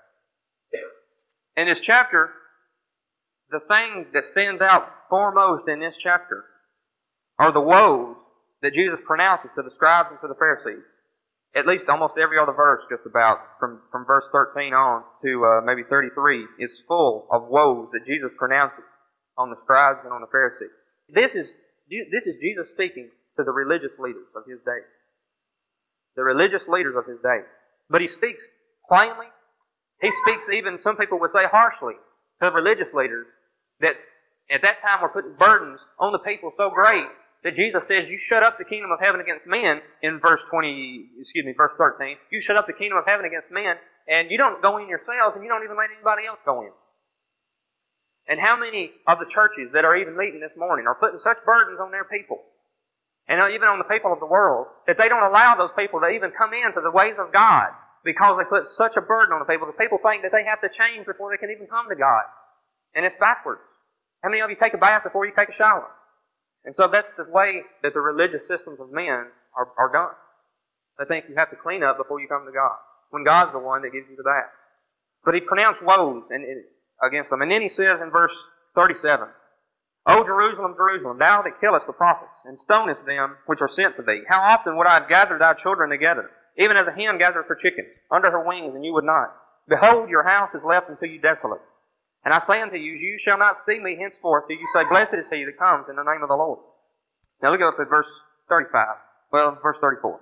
In 1.57 1.67
this 1.67 1.79
chapter, 1.85 2.31
the 3.49 3.59
thing 3.67 4.07
that 4.13 4.23
stands 4.31 4.61
out 4.61 4.87
foremost 5.09 5.67
in 5.67 5.79
this 5.79 5.95
chapter 6.01 6.45
are 7.37 7.51
the 7.51 7.59
woes 7.59 8.15
that 8.61 8.73
Jesus 8.73 8.99
pronounces 9.05 9.51
to 9.55 9.61
the 9.61 9.75
scribes 9.75 10.09
and 10.11 10.19
to 10.21 10.27
the 10.27 10.39
Pharisees. 10.39 10.83
At 11.53 11.67
least 11.67 11.89
almost 11.89 12.15
every 12.15 12.39
other 12.39 12.53
verse, 12.55 12.79
just 12.89 13.03
about, 13.05 13.39
from, 13.59 13.81
from 13.91 14.05
verse 14.05 14.23
13 14.31 14.73
on 14.73 15.03
to 15.25 15.43
uh, 15.43 15.61
maybe 15.65 15.83
33, 15.83 16.47
is 16.59 16.71
full 16.87 17.27
of 17.29 17.49
woes 17.49 17.89
that 17.91 18.07
Jesus 18.07 18.31
pronounces 18.37 18.87
on 19.37 19.49
the 19.49 19.59
scribes 19.63 19.99
and 20.05 20.13
on 20.13 20.21
the 20.21 20.31
Pharisees. 20.31 20.71
This 21.09 21.35
is, 21.35 21.51
this 21.89 22.23
is 22.23 22.39
Jesus 22.39 22.71
speaking 22.73 23.11
to 23.35 23.43
the 23.43 23.51
religious 23.51 23.91
leaders 23.99 24.31
of 24.35 24.47
his 24.47 24.59
day. 24.63 24.79
The 26.15 26.23
religious 26.23 26.63
leaders 26.69 26.95
of 26.95 27.03
his 27.03 27.19
day. 27.19 27.43
But 27.89 27.99
he 27.99 28.07
speaks 28.07 28.43
plainly 28.87 29.27
he 30.01 30.09
speaks 30.25 30.49
even, 30.49 30.81
some 30.83 30.97
people 30.97 31.21
would 31.21 31.31
say 31.31 31.45
harshly, 31.45 31.93
to 32.41 32.49
the 32.49 32.51
religious 32.51 32.89
leaders 32.93 33.29
that 33.79 33.95
at 34.49 34.65
that 34.65 34.81
time 34.81 35.01
were 35.01 35.13
putting 35.13 35.37
burdens 35.37 35.79
on 36.01 36.11
the 36.11 36.19
people 36.25 36.51
so 36.57 36.73
great 36.73 37.05
that 37.45 37.57
Jesus 37.57 37.85
says, 37.87 38.09
you 38.09 38.17
shut 38.29 38.41
up 38.41 38.57
the 38.57 38.65
kingdom 38.65 38.89
of 38.89 39.01
heaven 39.01 39.21
against 39.21 39.45
men 39.45 39.81
in 40.01 40.19
verse 40.21 40.41
20, 40.49 41.21
excuse 41.21 41.45
me, 41.45 41.53
verse 41.57 41.73
13. 41.77 42.17
You 42.29 42.41
shut 42.41 42.57
up 42.57 42.65
the 42.65 42.77
kingdom 42.77 42.97
of 42.97 43.05
heaven 43.05 43.25
against 43.25 43.49
men 43.49 43.77
and 44.09 44.29
you 44.29 44.37
don't 44.37 44.61
go 44.61 44.77
in 44.77 44.89
yourselves 44.89 45.37
and 45.37 45.45
you 45.45 45.49
don't 45.49 45.65
even 45.65 45.77
let 45.77 45.93
anybody 45.93 46.25
else 46.25 46.41
go 46.45 46.61
in. 46.61 46.73
And 48.29 48.37
how 48.37 48.57
many 48.57 48.93
of 49.09 49.17
the 49.17 49.29
churches 49.33 49.73
that 49.73 49.85
are 49.85 49.97
even 49.97 50.17
meeting 50.17 50.41
this 50.41 50.53
morning 50.53 50.85
are 50.85 50.97
putting 50.97 51.21
such 51.25 51.41
burdens 51.45 51.81
on 51.81 51.89
their 51.89 52.05
people 52.05 52.41
and 53.25 53.41
even 53.53 53.69
on 53.69 53.81
the 53.81 53.89
people 53.89 54.13
of 54.13 54.21
the 54.21 54.29
world 54.29 54.69
that 54.85 54.97
they 54.97 55.09
don't 55.09 55.25
allow 55.25 55.57
those 55.57 55.73
people 55.77 56.01
to 56.01 56.09
even 56.13 56.29
come 56.37 56.53
into 56.53 56.81
the 56.81 56.93
ways 56.93 57.17
of 57.17 57.33
God 57.33 57.73
because 58.03 58.37
they 58.37 58.47
put 58.49 58.65
such 58.77 58.97
a 58.97 59.03
burden 59.03 59.33
on 59.33 59.39
the 59.39 59.49
people. 59.49 59.67
The 59.67 59.77
people 59.77 60.01
think 60.01 60.23
that 60.25 60.33
they 60.33 60.45
have 60.45 60.61
to 60.65 60.69
change 60.73 61.05
before 61.05 61.29
they 61.29 61.37
can 61.37 61.53
even 61.53 61.67
come 61.67 61.89
to 61.89 61.95
God. 61.95 62.25
And 62.95 63.05
it's 63.05 63.17
backwards. 63.19 63.61
How 64.23 64.29
many 64.29 64.41
of 64.41 64.49
you 64.49 64.57
take 64.57 64.73
a 64.73 64.81
bath 64.81 65.03
before 65.03 65.25
you 65.25 65.33
take 65.35 65.49
a 65.49 65.57
shower? 65.57 65.89
And 66.65 66.75
so 66.77 66.89
that's 66.91 67.09
the 67.17 67.25
way 67.29 67.65
that 67.81 67.93
the 67.93 68.01
religious 68.01 68.45
systems 68.45 68.77
of 68.79 68.93
men 68.93 69.33
are, 69.57 69.67
are 69.77 69.91
done. 69.91 70.13
They 70.99 71.05
think 71.05 71.25
you 71.29 71.35
have 71.37 71.49
to 71.49 71.57
clean 71.57 71.81
up 71.81 71.97
before 71.97 72.21
you 72.21 72.27
come 72.27 72.45
to 72.45 72.53
God, 72.53 72.77
when 73.09 73.23
God's 73.23 73.53
the 73.53 73.63
one 73.63 73.81
that 73.81 73.93
gives 73.93 74.05
you 74.09 74.15
the 74.15 74.27
bath. 74.27 74.53
But 75.25 75.33
he 75.33 75.41
pronounced 75.41 75.81
woes 75.81 76.23
and, 76.29 76.45
against 77.01 77.29
them. 77.29 77.41
And 77.41 77.49
then 77.49 77.61
he 77.61 77.69
says 77.69 77.97
in 78.01 78.11
verse 78.11 78.33
37, 78.75 79.27
O 80.07 80.23
Jerusalem, 80.25 80.73
Jerusalem, 80.75 81.17
thou 81.19 81.41
that 81.41 81.61
killest 81.61 81.85
the 81.85 81.93
prophets, 81.93 82.37
and 82.45 82.57
stonest 82.59 83.05
them 83.05 83.37
which 83.45 83.61
are 83.61 83.69
sent 83.69 83.95
to 83.97 84.03
thee, 84.03 84.21
how 84.27 84.41
often 84.41 84.77
would 84.77 84.87
I 84.87 84.99
have 84.99 85.09
gathered 85.09 85.41
thy 85.41 85.53
children 85.61 85.89
together, 85.89 86.29
even 86.57 86.77
as 86.77 86.87
a 86.87 86.91
hen 86.91 87.17
gathers 87.17 87.45
her 87.47 87.55
chickens 87.55 87.87
under 88.11 88.31
her 88.31 88.45
wings, 88.45 88.75
and 88.75 88.83
you 88.83 88.93
would 88.93 89.05
not. 89.05 89.35
Behold, 89.67 90.09
your 90.09 90.23
house 90.23 90.49
is 90.53 90.61
left 90.65 90.89
unto 90.89 91.05
you 91.05 91.21
desolate. 91.21 91.61
And 92.25 92.33
I 92.33 92.39
say 92.45 92.61
unto 92.61 92.75
you, 92.75 92.91
you 92.93 93.17
shall 93.23 93.37
not 93.37 93.55
see 93.65 93.79
me 93.79 93.97
henceforth 93.99 94.45
till 94.47 94.57
you 94.57 94.67
say, 94.75 94.83
Blessed 94.89 95.15
is 95.15 95.25
he 95.31 95.45
that 95.45 95.57
comes 95.57 95.87
in 95.89 95.95
the 95.95 96.03
name 96.03 96.21
of 96.21 96.29
the 96.29 96.37
Lord. 96.37 96.59
Now 97.41 97.51
look 97.51 97.61
up 97.61 97.79
at 97.79 97.89
verse 97.89 98.09
35. 98.49 98.69
Well, 99.31 99.57
verse 99.63 99.77
34. 99.81 100.19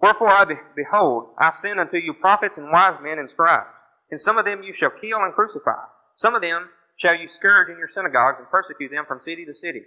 Wherefore 0.00 0.30
I 0.30 0.44
be- 0.44 0.62
behold, 0.76 1.34
I 1.38 1.50
send 1.60 1.80
unto 1.80 1.96
you 1.96 2.14
prophets 2.14 2.54
and 2.56 2.70
wise 2.70 3.00
men 3.02 3.18
and 3.18 3.30
scribes. 3.30 3.72
And 4.10 4.20
some 4.20 4.38
of 4.38 4.44
them 4.44 4.62
you 4.62 4.74
shall 4.78 4.94
kill 5.00 5.18
and 5.18 5.34
crucify. 5.34 5.90
Some 6.16 6.34
of 6.34 6.42
them 6.42 6.68
shall 6.98 7.14
you 7.14 7.28
scourge 7.38 7.68
in 7.68 7.78
your 7.78 7.90
synagogues 7.94 8.38
and 8.38 8.50
persecute 8.50 8.90
them 8.90 9.04
from 9.08 9.20
city 9.24 9.44
to 9.44 9.54
city, 9.54 9.82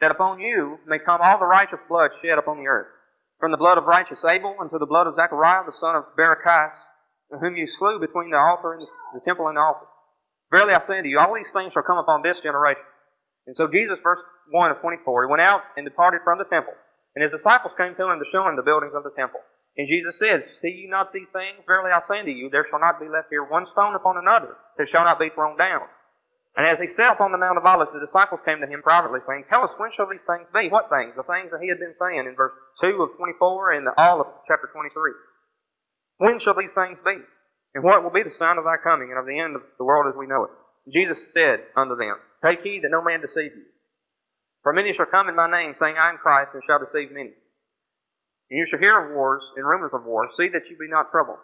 that 0.00 0.10
upon 0.10 0.40
you 0.40 0.78
may 0.86 0.98
come 0.98 1.20
all 1.22 1.38
the 1.38 1.46
righteous 1.46 1.80
blood 1.88 2.10
shed 2.20 2.36
upon 2.36 2.58
the 2.58 2.68
earth 2.68 2.88
from 3.38 3.50
the 3.50 3.60
blood 3.60 3.78
of 3.78 3.84
righteous 3.84 4.22
Abel 4.24 4.56
unto 4.60 4.78
the 4.78 4.86
blood 4.86 5.06
of 5.06 5.16
Zechariah, 5.16 5.66
the 5.66 5.76
son 5.80 5.96
of 5.96 6.04
Barachias, 6.16 6.76
whom 7.40 7.56
you 7.56 7.66
slew 7.78 7.98
between 7.98 8.30
the 8.30 8.38
altar 8.38 8.74
and 8.74 8.86
the 9.14 9.24
temple 9.24 9.48
and 9.48 9.56
the 9.56 9.60
altar. 9.60 9.86
Verily 10.50 10.74
I 10.74 10.80
say 10.86 10.98
unto 10.98 11.10
you, 11.10 11.18
all 11.18 11.34
these 11.34 11.50
things 11.52 11.72
shall 11.72 11.86
come 11.86 11.98
upon 11.98 12.22
this 12.22 12.38
generation. 12.42 12.86
And 13.46 13.56
so 13.56 13.66
Jesus, 13.68 13.98
verse 14.02 14.22
1 14.50 14.70
of 14.70 14.80
24, 14.80 15.02
he 15.26 15.30
went 15.30 15.42
out 15.42 15.62
and 15.76 15.84
departed 15.84 16.22
from 16.24 16.38
the 16.38 16.48
temple. 16.48 16.74
And 17.14 17.22
his 17.22 17.34
disciples 17.34 17.74
came 17.78 17.94
to 17.94 18.10
him 18.10 18.18
to 18.18 18.30
show 18.32 18.46
him 18.46 18.56
the 18.56 18.66
buildings 18.66 18.94
of 18.94 19.04
the 19.04 19.14
temple. 19.14 19.40
And 19.74 19.90
Jesus 19.90 20.14
said, 20.22 20.46
See 20.62 20.70
ye 20.70 20.86
not 20.86 21.10
these 21.10 21.30
things? 21.34 21.62
Verily 21.66 21.90
I 21.90 21.98
say 22.06 22.22
unto 22.22 22.30
you, 22.30 22.50
there 22.50 22.66
shall 22.70 22.82
not 22.82 23.02
be 23.02 23.10
left 23.10 23.30
here 23.30 23.42
one 23.42 23.66
stone 23.74 23.94
upon 23.98 24.18
another 24.18 24.54
that 24.78 24.86
shall 24.90 25.02
not 25.02 25.18
be 25.18 25.34
thrown 25.34 25.58
down. 25.58 25.90
And 26.54 26.62
as 26.66 26.78
he 26.78 26.86
sat 26.94 27.18
upon 27.18 27.34
the 27.34 27.42
Mount 27.42 27.58
of 27.58 27.66
Olives, 27.66 27.90
the 27.90 27.98
disciples 27.98 28.38
came 28.46 28.62
to 28.62 28.70
him 28.70 28.82
privately, 28.86 29.18
saying, 29.26 29.50
Tell 29.50 29.66
us, 29.66 29.74
when 29.78 29.90
shall 29.98 30.06
these 30.06 30.22
things 30.22 30.46
be? 30.54 30.70
What 30.70 30.86
things? 30.86 31.18
The 31.18 31.26
things 31.26 31.50
that 31.50 31.58
he 31.58 31.66
had 31.66 31.82
been 31.82 31.98
saying 31.98 32.30
in 32.30 32.38
verse 32.38 32.54
2 32.82 33.02
of 33.02 33.16
24 33.16 33.72
and 33.72 33.88
all 33.98 34.20
of 34.20 34.26
chapter 34.48 34.68
23. 34.72 34.90
When 36.18 36.40
shall 36.40 36.54
these 36.54 36.74
things 36.74 36.98
be? 37.04 37.18
And 37.74 37.82
what 37.82 38.02
will 38.02 38.14
be 38.14 38.22
the 38.22 38.38
sign 38.38 38.58
of 38.58 38.64
thy 38.64 38.78
coming 38.82 39.10
and 39.10 39.18
of 39.18 39.26
the 39.26 39.38
end 39.38 39.56
of 39.56 39.62
the 39.78 39.84
world 39.84 40.06
as 40.06 40.18
we 40.18 40.30
know 40.30 40.46
it? 40.46 40.54
Jesus 40.90 41.18
said 41.34 41.64
unto 41.76 41.96
them, 41.96 42.16
Take 42.44 42.62
heed 42.62 42.82
that 42.84 42.94
no 42.94 43.02
man 43.02 43.20
deceive 43.20 43.56
you. 43.56 43.66
For 44.62 44.72
many 44.72 44.94
shall 44.94 45.10
come 45.10 45.28
in 45.28 45.36
my 45.36 45.50
name, 45.50 45.74
saying, 45.78 45.96
I 45.98 46.10
am 46.10 46.22
Christ, 46.22 46.54
and 46.54 46.62
shall 46.66 46.80
deceive 46.80 47.12
many. 47.12 47.34
And 48.48 48.56
you 48.56 48.66
shall 48.68 48.78
hear 48.78 48.96
of 48.96 49.16
wars 49.16 49.42
and 49.56 49.66
rumors 49.66 49.92
of 49.92 50.04
wars. 50.04 50.30
See 50.36 50.48
that 50.52 50.68
you 50.70 50.76
be 50.76 50.88
not 50.88 51.10
troubled. 51.10 51.42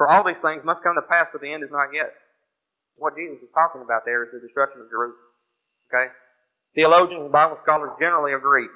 For 0.00 0.08
all 0.08 0.24
these 0.24 0.40
things 0.40 0.64
must 0.64 0.82
come 0.82 0.96
to 0.96 1.04
pass, 1.04 1.28
but 1.28 1.42
the 1.42 1.52
end 1.52 1.62
is 1.62 1.74
not 1.74 1.92
yet. 1.92 2.14
What 2.96 3.16
Jesus 3.16 3.42
is 3.42 3.52
talking 3.52 3.82
about 3.82 4.08
there 4.08 4.24
is 4.24 4.32
the 4.32 4.40
destruction 4.40 4.80
of 4.80 4.88
Jerusalem. 4.88 5.28
Okay? 5.90 6.08
Theologians 6.74 7.28
and 7.28 7.34
Bible 7.34 7.58
scholars 7.62 7.92
generally 8.00 8.32
agree. 8.32 8.70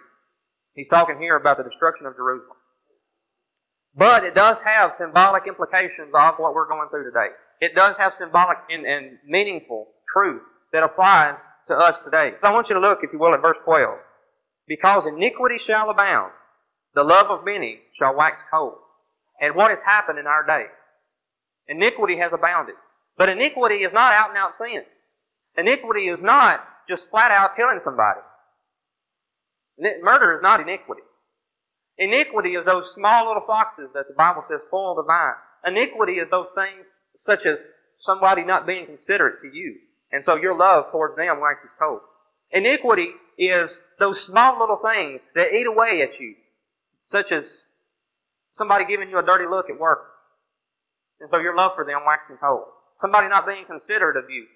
He's 0.74 0.88
talking 0.88 1.18
here 1.18 1.36
about 1.36 1.58
the 1.58 1.64
destruction 1.64 2.06
of 2.06 2.16
Jerusalem. 2.16 2.58
But 3.96 4.24
it 4.24 4.34
does 4.34 4.56
have 4.64 4.92
symbolic 4.98 5.46
implications 5.46 6.10
of 6.12 6.34
what 6.38 6.54
we're 6.54 6.68
going 6.68 6.88
through 6.90 7.04
today. 7.04 7.30
It 7.60 7.74
does 7.74 7.94
have 7.98 8.12
symbolic 8.18 8.58
and, 8.68 8.84
and 8.84 9.18
meaningful 9.26 9.86
truth 10.12 10.42
that 10.72 10.82
applies 10.82 11.38
to 11.68 11.74
us 11.74 11.94
today. 12.04 12.32
So 12.40 12.48
I 12.48 12.52
want 12.52 12.68
you 12.68 12.74
to 12.74 12.80
look, 12.80 12.98
if 13.02 13.12
you 13.12 13.18
will, 13.18 13.34
at 13.34 13.40
verse 13.40 13.56
12. 13.64 13.98
Because 14.66 15.04
iniquity 15.06 15.56
shall 15.66 15.90
abound, 15.90 16.32
the 16.94 17.04
love 17.04 17.26
of 17.30 17.44
many 17.44 17.78
shall 17.98 18.16
wax 18.16 18.40
cold. 18.50 18.74
And 19.40 19.54
what 19.54 19.70
has 19.70 19.78
happened 19.84 20.18
in 20.18 20.26
our 20.26 20.44
day? 20.44 20.66
Iniquity 21.68 22.18
has 22.18 22.32
abounded. 22.34 22.74
But 23.16 23.28
iniquity 23.28 23.76
is 23.86 23.92
not 23.94 24.12
out 24.14 24.30
and 24.30 24.38
out 24.38 24.52
sin. 24.58 24.82
Iniquity 25.56 26.08
is 26.08 26.18
not 26.20 26.60
just 26.88 27.04
flat 27.10 27.30
out 27.30 27.56
killing 27.56 27.80
somebody. 27.84 28.20
Murder 29.78 30.36
is 30.36 30.42
not 30.42 30.60
iniquity. 30.60 31.02
Iniquity 31.98 32.50
is 32.50 32.64
those 32.64 32.90
small 32.94 33.28
little 33.28 33.44
foxes 33.46 33.90
that 33.94 34.08
the 34.08 34.14
Bible 34.14 34.44
says 34.48 34.60
spoil 34.66 34.94
the 34.94 35.02
vine. 35.02 35.34
Iniquity 35.66 36.14
is 36.14 36.28
those 36.30 36.48
things 36.54 36.86
such 37.26 37.46
as 37.46 37.58
somebody 38.00 38.44
not 38.44 38.66
being 38.66 38.86
considerate 38.86 39.40
to 39.42 39.48
you. 39.48 39.76
And 40.12 40.22
so 40.24 40.36
your 40.36 40.56
love 40.56 40.90
towards 40.92 41.16
them 41.16 41.40
waxes 41.40 41.70
cold. 41.78 42.00
Iniquity 42.50 43.10
is 43.38 43.70
those 43.98 44.22
small 44.22 44.60
little 44.60 44.78
things 44.78 45.20
that 45.34 45.52
eat 45.52 45.66
away 45.66 46.02
at 46.02 46.20
you, 46.20 46.34
such 47.10 47.26
as 47.32 47.44
somebody 48.56 48.84
giving 48.86 49.10
you 49.10 49.18
a 49.18 49.26
dirty 49.26 49.46
look 49.48 49.66
at 49.70 49.80
work. 49.80 50.06
And 51.20 51.28
so 51.30 51.38
your 51.38 51.56
love 51.56 51.72
for 51.74 51.84
them 51.84 52.00
waxes 52.06 52.38
cold. 52.40 52.64
Somebody 53.00 53.28
not 53.28 53.46
being 53.46 53.64
considerate 53.66 54.16
of 54.16 54.30
you. 54.30 54.46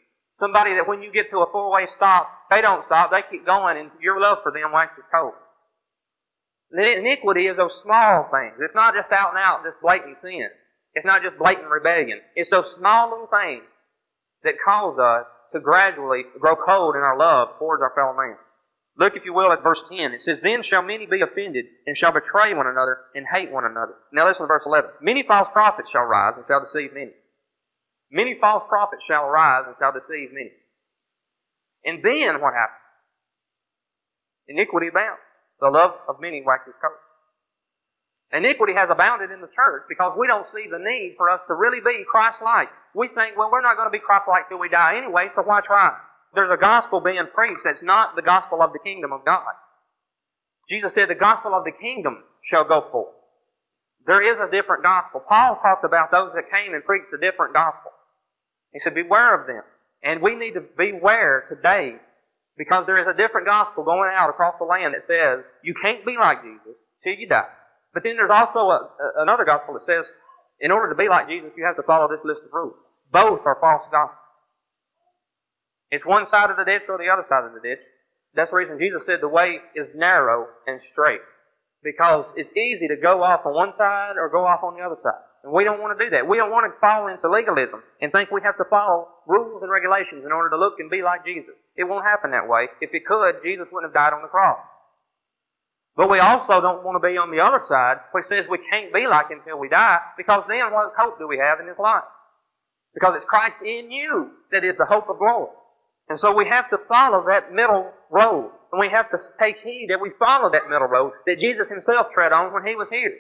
Somebody 0.40 0.75
that 0.75 0.87
when 0.87 1.02
you 1.02 1.11
get 1.12 1.30
to 1.30 1.38
a 1.42 1.50
four-way 1.50 1.87
stop, 1.97 2.30
they 2.50 2.61
don't 2.61 2.87
stop, 2.87 3.11
they 3.11 3.26
keep 3.30 3.45
going, 3.45 3.76
and 3.76 3.90
your 4.00 4.21
love 4.21 4.38
for 4.42 4.52
them 4.52 4.71
waxes 4.73 5.04
cold. 5.11 5.35
Iniquity 6.71 7.47
is 7.47 7.57
those 7.57 7.75
small 7.83 8.28
things. 8.30 8.54
It's 8.61 8.75
not 8.75 8.95
just 8.95 9.11
out 9.11 9.35
and 9.35 9.38
out, 9.38 9.64
just 9.64 9.80
blatant 9.83 10.18
sin. 10.23 10.49
It's 10.95 11.07
not 11.07 11.23
just 11.23 11.38
blatant 11.38 11.68
rebellion. 11.68 12.21
It's 12.36 12.50
those 12.50 12.71
small 12.78 13.10
little 13.10 13.28
things 13.30 13.65
that 14.45 14.54
cause 14.65 14.99
us 14.99 15.26
to 15.52 15.60
gradually 15.60 16.23
grow 16.39 16.56
cold 16.56 16.95
in 16.95 17.02
our 17.02 17.17
love 17.19 17.58
towards 17.58 17.82
our 17.82 17.93
fellow 17.97 18.15
man. 18.15 18.36
Look, 18.99 19.15
if 19.15 19.25
you 19.25 19.32
will, 19.32 19.52
at 19.52 19.62
verse 19.62 19.78
10. 19.89 20.12
It 20.12 20.23
says, 20.25 20.39
Then 20.43 20.62
shall 20.62 20.82
many 20.82 21.06
be 21.06 21.23
offended, 21.23 21.67
and 21.86 21.97
shall 21.97 22.12
betray 22.12 22.52
one 22.52 22.67
another, 22.67 22.99
and 23.15 23.25
hate 23.32 23.50
one 23.50 23.65
another. 23.65 23.95
Now 24.12 24.26
listen 24.26 24.43
to 24.43 24.49
verse 24.49 24.65
11. 24.67 24.91
Many 25.00 25.25
false 25.26 25.49
prophets 25.52 25.89
shall 25.93 26.02
rise, 26.02 26.34
and 26.36 26.45
shall 26.49 26.67
deceive 26.67 26.93
many. 26.93 27.12
Many 28.10 28.36
false 28.40 28.64
prophets 28.68 29.02
shall 29.06 29.25
arise, 29.25 29.64
and 29.66 29.76
shall 29.78 29.92
deceive 29.92 30.32
many. 30.32 30.52
And 31.84 32.02
then 32.02 32.40
what 32.40 32.54
happens? 32.54 32.80
Iniquity 34.49 34.88
abounds. 34.88 35.21
The 35.60 35.68
love 35.68 35.92
of 36.08 36.21
many 36.21 36.42
waxes 36.44 36.75
cold. 36.80 36.97
Iniquity 38.32 38.76
has 38.76 38.88
abounded 38.92 39.32
in 39.32 39.40
the 39.40 39.52
church 39.56 39.88
because 39.88 40.12
we 40.16 40.28
don't 40.28 40.47
see 40.52 40.68
the 40.68 40.78
need 40.78 41.16
for 41.16 41.32
us 41.32 41.40
to 41.49 41.54
really 41.56 41.80
be 41.80 42.04
Christ-like. 42.04 42.68
We 42.94 43.08
think, 43.08 43.36
well, 43.36 43.49
we're 43.50 43.64
not 43.64 43.76
going 43.76 43.88
to 43.88 43.94
be 43.94 44.04
Christ-like 44.04 44.49
till 44.49 44.60
we 44.60 44.68
die 44.68 45.00
anyway, 45.00 45.32
so 45.34 45.42
why 45.42 45.60
try? 45.64 45.97
There's 46.34 46.52
a 46.52 46.60
gospel 46.60 47.00
being 47.00 47.25
preached 47.32 47.64
that's 47.64 47.82
not 47.82 48.16
the 48.16 48.23
gospel 48.23 48.60
of 48.60 48.73
the 48.76 48.84
kingdom 48.84 49.12
of 49.12 49.25
God. 49.25 49.49
Jesus 50.68 50.92
said, 50.94 51.08
the 51.08 51.16
gospel 51.16 51.56
of 51.56 51.64
the 51.64 51.73
kingdom 51.73 52.21
shall 52.52 52.68
go 52.68 52.84
forth. 52.92 53.16
There 54.04 54.21
is 54.21 54.36
a 54.36 54.52
different 54.52 54.84
gospel. 54.84 55.25
Paul 55.25 55.56
talked 55.64 55.84
about 55.84 56.12
those 56.12 56.32
that 56.36 56.52
came 56.52 56.76
and 56.76 56.84
preached 56.84 57.12
a 57.16 57.21
different 57.21 57.56
gospel. 57.56 57.92
He 58.73 58.81
said, 58.85 58.95
beware 58.95 59.35
of 59.41 59.47
them. 59.47 59.63
And 60.02 60.23
we 60.23 60.37
need 60.37 60.54
to 60.54 60.63
beware 60.76 61.45
today 61.49 61.97
because 62.57 62.85
there 62.87 63.00
is 63.00 63.07
a 63.07 63.17
different 63.17 63.47
gospel 63.47 63.85
going 63.85 64.11
out 64.15 64.31
across 64.31 64.54
the 64.59 64.67
land 64.67 64.95
that 64.95 65.07
says 65.07 65.47
you 65.63 65.75
can't 65.75 66.04
be 66.04 66.17
like 66.19 66.43
Jesus 66.43 66.78
till 67.02 67.15
you 67.15 67.28
die. 67.28 67.50
But 67.95 68.02
then 68.02 68.15
there's 68.17 68.35
also 68.35 68.71
a, 68.71 68.78
a, 68.78 69.23
another 69.23 69.45
gospel 69.45 69.75
that 69.75 69.87
says 69.87 70.04
in 70.61 70.71
order 70.71 70.91
to 70.91 70.99
be 70.99 71.09
like 71.09 71.28
Jesus, 71.28 71.50
you 71.57 71.65
have 71.65 71.76
to 71.76 71.87
follow 71.87 72.11
this 72.11 72.23
list 72.25 72.43
of 72.45 72.52
rules. 72.52 72.76
Both 73.11 73.47
are 73.47 73.59
false 73.61 73.87
gospels. 73.91 74.19
It's 75.91 76.04
one 76.04 76.26
side 76.31 76.50
of 76.50 76.59
the 76.59 76.69
ditch 76.69 76.85
or 76.89 76.99
the 76.99 77.09
other 77.09 77.25
side 77.31 77.47
of 77.47 77.54
the 77.54 77.65
ditch. 77.65 77.81
That's 78.35 78.50
the 78.50 78.61
reason 78.61 78.78
Jesus 78.78 79.02
said 79.07 79.23
the 79.23 79.31
way 79.31 79.59
is 79.75 79.89
narrow 79.95 80.47
and 80.67 80.81
straight. 80.93 81.25
Because 81.83 82.26
it's 82.37 82.50
easy 82.52 82.89
to 82.89 83.00
go 83.00 83.23
off 83.23 83.47
on 83.47 83.54
one 83.54 83.73
side 83.78 84.19
or 84.19 84.28
go 84.28 84.45
off 84.45 84.61
on 84.63 84.76
the 84.76 84.83
other 84.85 84.99
side. 85.02 85.25
And 85.49 85.56
we 85.56 85.65
don't 85.65 85.80
want 85.80 85.97
to 85.97 86.04
do 86.04 86.13
that. 86.13 86.28
We 86.28 86.37
don't 86.37 86.52
want 86.52 86.69
to 86.69 86.76
fall 86.76 87.08
into 87.08 87.25
legalism 87.25 87.80
and 88.04 88.13
think 88.13 88.28
we 88.28 88.45
have 88.45 88.61
to 88.61 88.69
follow 88.69 89.08
rules 89.25 89.65
and 89.65 89.73
regulations 89.73 90.28
in 90.28 90.28
order 90.28 90.52
to 90.52 90.61
look 90.61 90.76
and 90.76 90.93
be 90.93 91.00
like 91.00 91.25
Jesus. 91.25 91.56
It 91.73 91.89
won't 91.89 92.04
happen 92.04 92.37
that 92.37 92.45
way. 92.45 92.69
If 92.84 92.93
it 92.93 93.08
could, 93.08 93.41
Jesus 93.41 93.65
wouldn't 93.73 93.89
have 93.89 93.97
died 93.97 94.13
on 94.13 94.21
the 94.21 94.28
cross. 94.28 94.61
But 95.97 96.13
we 96.13 96.21
also 96.21 96.61
don't 96.61 96.84
want 96.84 97.00
to 97.00 97.02
be 97.02 97.17
on 97.17 97.32
the 97.32 97.41
other 97.41 97.65
side, 97.65 97.97
which 98.13 98.28
says 98.28 98.45
we 98.52 98.61
can't 98.69 98.93
be 98.93 99.08
like 99.08 99.32
Him 99.32 99.41
until 99.41 99.56
we 99.56 99.73
die, 99.73 99.97
because 100.21 100.45
then 100.52 100.69
what 100.69 100.93
hope 100.93 101.17
do 101.17 101.25
we 101.25 101.41
have 101.41 101.65
in 101.65 101.67
this 101.67 101.80
life? 101.80 102.04
Because 102.93 103.17
it's 103.17 103.25
Christ 103.25 103.56
in 103.65 103.89
you 103.89 104.37
that 104.52 104.69
is 104.69 104.76
the 104.76 104.84
hope 104.84 105.08
of 105.08 105.17
glory. 105.17 105.49
And 106.13 106.21
so 106.21 106.37
we 106.37 106.45
have 106.45 106.69
to 106.76 106.78
follow 106.93 107.25
that 107.25 107.56
middle 107.56 107.89
road. 108.13 108.52
And 108.69 108.84
we 108.84 108.93
have 108.93 109.08
to 109.17 109.19
take 109.41 109.65
heed 109.65 109.89
that 109.89 110.04
we 110.04 110.13
follow 110.21 110.52
that 110.52 110.69
middle 110.69 110.93
road 110.93 111.17
that 111.25 111.41
Jesus 111.41 111.73
Himself 111.73 112.13
tread 112.13 112.37
on 112.37 112.52
when 112.52 112.69
He 112.69 112.76
was 112.76 112.93
here. 112.93 113.17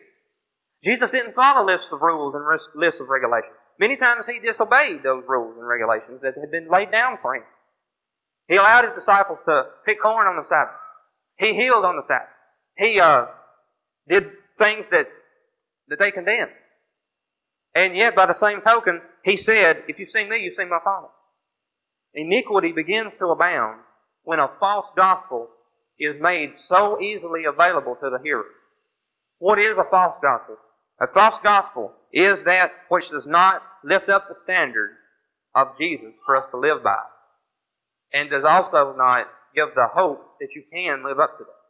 Jesus 0.84 1.10
didn't 1.10 1.34
follow 1.34 1.66
lists 1.66 1.90
of 1.92 2.00
rules 2.00 2.34
and 2.34 2.44
lists 2.74 3.00
of 3.00 3.08
regulations. 3.08 3.54
Many 3.78 3.96
times 3.96 4.26
he 4.26 4.38
disobeyed 4.38 5.02
those 5.02 5.24
rules 5.26 5.56
and 5.56 5.66
regulations 5.66 6.20
that 6.22 6.34
had 6.38 6.50
been 6.50 6.70
laid 6.70 6.90
down 6.90 7.18
for 7.22 7.36
him. 7.36 7.42
He 8.48 8.56
allowed 8.56 8.84
his 8.84 8.94
disciples 8.98 9.38
to 9.46 9.64
pick 9.84 10.00
corn 10.02 10.26
on 10.26 10.36
the 10.36 10.48
Sabbath. 10.48 10.74
He 11.38 11.54
healed 11.54 11.84
on 11.84 11.96
the 11.96 12.06
Sabbath. 12.06 12.34
He 12.76 12.98
uh, 13.00 13.26
did 14.08 14.24
things 14.58 14.86
that 14.90 15.06
that 15.88 15.98
they 15.98 16.10
condemned. 16.10 16.50
And 17.74 17.96
yet, 17.96 18.14
by 18.14 18.26
the 18.26 18.34
same 18.34 18.60
token, 18.62 19.00
he 19.24 19.36
said, 19.36 19.84
"If 19.88 19.98
you've 19.98 20.10
seen 20.12 20.28
me, 20.28 20.40
you've 20.42 20.56
seen 20.56 20.68
my 20.68 20.80
Father." 20.82 21.08
Iniquity 22.14 22.72
begins 22.72 23.12
to 23.18 23.26
abound 23.26 23.80
when 24.22 24.38
a 24.38 24.50
false 24.58 24.86
gospel 24.96 25.48
is 25.98 26.16
made 26.20 26.52
so 26.68 27.00
easily 27.00 27.44
available 27.44 27.96
to 27.96 28.10
the 28.10 28.18
hearer. 28.22 28.46
What 29.38 29.58
is 29.58 29.76
a 29.78 29.88
false 29.90 30.16
gospel? 30.22 30.56
A 31.00 31.06
false 31.14 31.38
gospel 31.42 31.92
is 32.12 32.42
that 32.44 32.74
which 32.88 33.08
does 33.10 33.26
not 33.26 33.62
lift 33.84 34.08
up 34.08 34.26
the 34.28 34.34
standard 34.42 34.98
of 35.54 35.78
Jesus 35.78 36.10
for 36.26 36.36
us 36.36 36.50
to 36.50 36.58
live 36.58 36.82
by, 36.82 37.02
and 38.12 38.30
does 38.30 38.42
also 38.42 38.94
not 38.98 39.26
give 39.54 39.68
the 39.74 39.86
hope 39.94 40.38
that 40.40 40.48
you 40.56 40.64
can 40.72 41.06
live 41.06 41.20
up 41.20 41.38
to 41.38 41.44
that. 41.44 41.62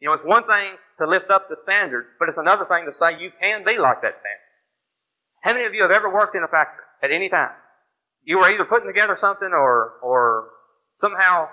You 0.00 0.08
know, 0.08 0.14
it's 0.14 0.26
one 0.26 0.42
thing 0.50 0.74
to 0.98 1.06
lift 1.06 1.30
up 1.30 1.46
the 1.48 1.62
standard, 1.62 2.06
but 2.18 2.28
it's 2.28 2.40
another 2.40 2.66
thing 2.66 2.90
to 2.90 2.96
say 2.98 3.22
you 3.22 3.30
can 3.38 3.62
be 3.62 3.78
like 3.78 4.02
that 4.02 4.18
standard. 4.18 4.50
How 5.42 5.52
many 5.52 5.66
of 5.66 5.74
you 5.74 5.82
have 5.82 5.94
ever 5.94 6.12
worked 6.12 6.34
in 6.34 6.42
a 6.42 6.50
factory 6.50 6.84
at 7.02 7.12
any 7.12 7.28
time? 7.28 7.54
You 8.24 8.38
were 8.38 8.50
either 8.50 8.64
putting 8.64 8.88
together 8.88 9.16
something 9.20 9.48
or, 9.52 10.00
or 10.02 10.50
somehow, 11.00 11.48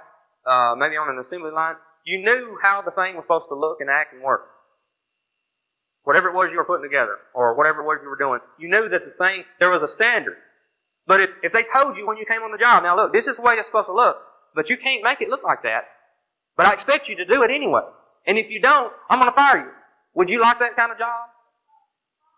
uh, 0.47 0.75
maybe 0.75 0.97
on 0.97 1.13
an 1.13 1.23
assembly 1.23 1.51
line, 1.51 1.75
you 2.03 2.23
knew 2.23 2.57
how 2.63 2.81
the 2.81 2.91
thing 2.91 3.15
was 3.15 3.23
supposed 3.23 3.51
to 3.51 3.55
look 3.55 3.79
and 3.79 3.89
act 3.89 4.13
and 4.13 4.23
work 4.23 4.56
whatever 6.07 6.31
it 6.31 6.35
was 6.39 6.47
you 6.47 6.55
were 6.55 6.63
putting 6.63 6.87
together, 6.87 7.19
or 7.35 7.51
whatever 7.59 7.83
it 7.83 7.85
was 7.85 7.99
you 7.99 8.07
were 8.07 8.15
doing, 8.15 8.39
you 8.55 8.71
knew 8.71 8.87
that 8.87 9.03
the 9.03 9.11
thing, 9.19 9.43
there 9.59 9.67
was 9.67 9.83
a 9.83 9.91
standard. 9.99 10.39
But 11.03 11.19
if, 11.19 11.29
if 11.43 11.51
they 11.51 11.67
told 11.67 11.99
you 11.99 12.07
when 12.07 12.15
you 12.15 12.23
came 12.23 12.47
on 12.47 12.55
the 12.55 12.57
job, 12.57 12.87
now 12.87 12.95
look, 12.95 13.11
this 13.11 13.27
is 13.27 13.35
the 13.35 13.43
way 13.43 13.59
it's 13.59 13.67
supposed 13.67 13.91
to 13.91 13.93
look, 13.93 14.15
but 14.55 14.71
you 14.71 14.79
can't 14.79 15.03
make 15.03 15.19
it 15.19 15.27
look 15.27 15.43
like 15.43 15.67
that, 15.67 15.83
but 16.55 16.63
I 16.63 16.79
expect 16.79 17.11
you 17.11 17.19
to 17.19 17.27
do 17.27 17.43
it 17.43 17.51
anyway. 17.51 17.83
And 18.23 18.39
if 18.39 18.47
you 18.47 18.63
don't, 18.63 18.95
I'm 19.11 19.19
going 19.19 19.27
to 19.27 19.35
fire 19.35 19.67
you. 19.67 19.71
Would 20.15 20.31
you 20.31 20.39
like 20.39 20.63
that 20.63 20.79
kind 20.79 20.95
of 20.95 20.97
job? 20.97 21.27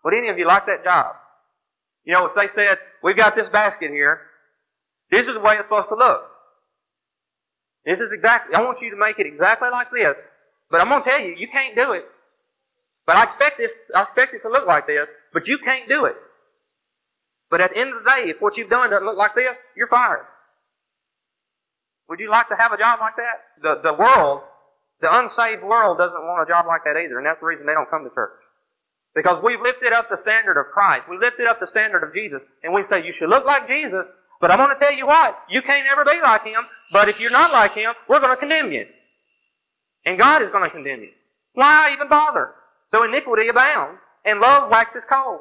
Would 0.02 0.18
any 0.18 0.34
of 0.34 0.38
you 0.38 0.50
like 0.50 0.66
that 0.66 0.82
job? 0.82 1.14
You 2.02 2.18
know, 2.18 2.26
if 2.26 2.34
they 2.34 2.50
said, 2.50 2.74
we've 3.06 3.16
got 3.16 3.38
this 3.38 3.46
basket 3.54 3.94
here, 3.94 4.18
this 5.14 5.30
is 5.30 5.34
the 5.38 5.40
way 5.46 5.62
it's 5.62 5.70
supposed 5.70 5.94
to 5.94 5.98
look. 5.98 6.26
This 7.86 8.02
is 8.02 8.10
exactly, 8.10 8.50
I 8.58 8.66
want 8.66 8.82
you 8.82 8.90
to 8.90 8.98
make 8.98 9.22
it 9.22 9.30
exactly 9.30 9.70
like 9.70 9.94
this, 9.94 10.18
but 10.74 10.82
I'm 10.82 10.90
going 10.90 11.06
to 11.06 11.08
tell 11.08 11.22
you, 11.22 11.38
you 11.38 11.46
can't 11.54 11.78
do 11.78 11.94
it. 11.94 12.10
But 13.06 13.16
I 13.16 13.24
expect 13.24 13.58
this, 13.58 13.72
I 13.94 14.02
expect 14.02 14.34
it 14.34 14.42
to 14.42 14.50
look 14.50 14.66
like 14.66 14.86
this, 14.86 15.08
but 15.32 15.46
you 15.46 15.58
can't 15.64 15.88
do 15.88 16.04
it. 16.04 16.16
But 17.50 17.60
at 17.60 17.70
the 17.74 17.78
end 17.78 17.90
of 17.90 18.04
the 18.04 18.08
day, 18.08 18.30
if 18.30 18.40
what 18.40 18.56
you've 18.56 18.70
done 18.70 18.90
doesn't 18.90 19.04
look 19.04 19.18
like 19.18 19.34
this, 19.34 19.56
you're 19.76 19.88
fired. 19.88 20.26
Would 22.08 22.20
you 22.20 22.30
like 22.30 22.48
to 22.48 22.56
have 22.58 22.72
a 22.72 22.78
job 22.78 22.98
like 23.00 23.16
that? 23.16 23.36
The, 23.62 23.72
the 23.82 23.94
world, 23.94 24.42
the 25.00 25.10
unsaved 25.10 25.62
world 25.62 25.98
doesn't 25.98 26.22
want 26.26 26.42
a 26.42 26.50
job 26.50 26.66
like 26.66 26.82
that 26.84 26.98
either, 26.98 27.18
and 27.18 27.26
that's 27.26 27.40
the 27.40 27.46
reason 27.46 27.66
they 27.66 27.74
don't 27.74 27.90
come 27.90 28.04
to 28.04 28.14
church. 28.14 28.38
Because 29.14 29.42
we've 29.42 29.60
lifted 29.60 29.92
up 29.92 30.06
the 30.08 30.22
standard 30.22 30.58
of 30.58 30.70
Christ. 30.70 31.10
We 31.10 31.18
lifted 31.18 31.46
up 31.46 31.58
the 31.58 31.70
standard 31.70 32.06
of 32.06 32.14
Jesus, 32.14 32.42
and 32.62 32.72
we 32.72 32.84
say, 32.90 33.02
you 33.02 33.14
should 33.18 33.30
look 33.30 33.44
like 33.44 33.66
Jesus, 33.66 34.06
but 34.40 34.50
I'm 34.50 34.58
going 34.58 34.74
to 34.74 34.78
tell 34.78 34.94
you 34.94 35.06
what, 35.06 35.38
you 35.50 35.62
can't 35.62 35.86
ever 35.90 36.04
be 36.04 36.18
like 36.22 36.42
Him, 36.42 36.62
but 36.92 37.08
if 37.08 37.18
you're 37.18 37.34
not 37.34 37.52
like 37.52 37.72
Him, 37.72 37.94
we're 38.08 38.20
going 38.20 38.34
to 38.34 38.40
condemn 38.40 38.70
you. 38.70 38.86
And 40.06 40.18
God 40.18 40.42
is 40.42 40.50
going 40.50 40.64
to 40.64 40.70
condemn 40.70 41.02
you. 41.02 41.10
Why 41.54 41.92
even 41.92 42.08
bother? 42.08 42.54
So 42.92 43.04
iniquity 43.04 43.48
abounds, 43.48 44.00
and 44.24 44.40
love 44.40 44.70
waxes 44.70 45.04
cold. 45.08 45.40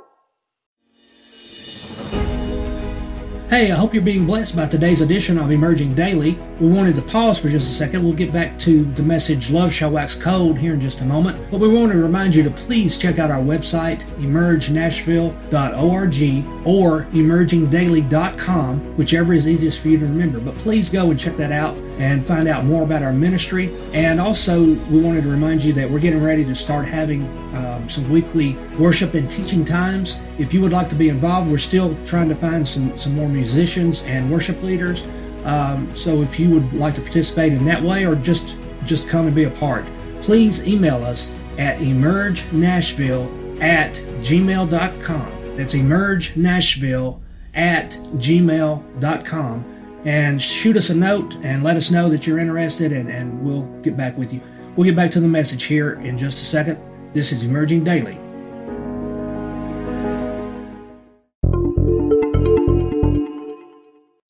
Hey, 3.49 3.71
I 3.71 3.75
hope 3.75 3.95
you're 3.95 4.03
being 4.03 4.27
blessed 4.27 4.55
by 4.55 4.67
today's 4.67 5.01
edition 5.01 5.39
of 5.39 5.49
Emerging 5.49 5.95
Daily. 5.95 6.38
We 6.59 6.69
wanted 6.69 6.93
to 6.97 7.01
pause 7.01 7.39
for 7.39 7.49
just 7.49 7.67
a 7.67 7.73
second. 7.73 8.03
We'll 8.03 8.13
get 8.13 8.31
back 8.31 8.59
to 8.59 8.85
the 8.93 9.01
message 9.01 9.49
Love 9.49 9.73
Shall 9.73 9.89
Wax 9.89 10.13
Cold 10.13 10.59
here 10.59 10.75
in 10.75 10.79
just 10.79 11.01
a 11.01 11.05
moment. 11.05 11.49
But 11.49 11.59
we 11.59 11.67
want 11.67 11.91
to 11.91 11.97
remind 11.97 12.35
you 12.35 12.43
to 12.43 12.51
please 12.51 12.95
check 12.95 13.17
out 13.17 13.31
our 13.31 13.41
website, 13.41 14.03
emergenashville.org 14.17 16.67
or 16.67 17.05
emergingdaily.com, 17.05 18.95
whichever 18.95 19.33
is 19.33 19.49
easiest 19.49 19.79
for 19.79 19.88
you 19.88 19.97
to 19.97 20.05
remember. 20.05 20.39
But 20.39 20.55
please 20.59 20.91
go 20.91 21.09
and 21.09 21.19
check 21.19 21.35
that 21.38 21.51
out 21.51 21.75
and 21.99 22.23
find 22.23 22.47
out 22.47 22.65
more 22.65 22.83
about 22.83 23.03
our 23.03 23.13
ministry. 23.13 23.75
And 23.93 24.19
also, 24.19 24.73
we 24.85 25.01
wanted 25.01 25.23
to 25.23 25.29
remind 25.29 25.63
you 25.63 25.73
that 25.73 25.89
we're 25.89 25.99
getting 25.99 26.23
ready 26.23 26.45
to 26.45 26.55
start 26.55 26.88
having 26.88 27.23
um, 27.55 27.88
some 27.88 28.09
weekly 28.09 28.55
worship 28.79 29.13
and 29.13 29.29
teaching 29.29 29.65
times. 29.65 30.19
If 30.38 30.53
you 30.53 30.62
would 30.62 30.71
like 30.71 30.89
to 30.89 30.95
be 30.95 31.09
involved, 31.09 31.51
we're 31.51 31.57
still 31.57 31.95
trying 32.05 32.29
to 32.29 32.35
find 32.35 32.67
some, 32.67 32.97
some 32.97 33.15
more 33.15 33.29
musicians 33.29 34.03
and 34.03 34.31
worship 34.31 34.63
leaders. 34.63 35.05
Um, 35.43 35.93
so 35.95 36.21
if 36.21 36.39
you 36.39 36.51
would 36.51 36.73
like 36.73 36.95
to 36.95 37.01
participate 37.01 37.53
in 37.53 37.65
that 37.65 37.81
way 37.83 38.05
or 38.05 38.15
just 38.15 38.57
just 38.85 39.09
come 39.09 39.27
and 39.27 39.35
be 39.35 39.43
a 39.43 39.51
part, 39.51 39.85
please 40.21 40.67
email 40.67 41.03
us 41.03 41.35
at 41.57 41.79
emergenashville 41.79 43.62
at 43.62 43.93
gmail.com. 43.93 45.55
That's 45.57 45.75
emergenashville 45.75 47.19
at 47.53 47.91
gmail.com. 47.91 49.78
And 50.05 50.41
shoot 50.41 50.77
us 50.77 50.89
a 50.89 50.95
note 50.95 51.35
and 51.43 51.62
let 51.63 51.75
us 51.75 51.91
know 51.91 52.07
that 52.09 52.25
you're 52.25 52.39
interested, 52.39 52.93
and, 52.93 53.09
and 53.09 53.41
we'll 53.41 53.63
get 53.81 53.97
back 53.97 54.17
with 54.17 54.33
you. 54.33 54.39
We'll 54.75 54.85
get 54.85 54.95
back 54.95 55.12
to 55.12 55.19
the 55.19 55.27
message 55.27 55.63
here 55.63 55.99
in 55.99 56.17
just 56.17 56.41
a 56.41 56.45
second. 56.45 56.79
This 57.13 57.33
is 57.33 57.43
Emerging 57.43 57.83
Daily. 57.83 58.17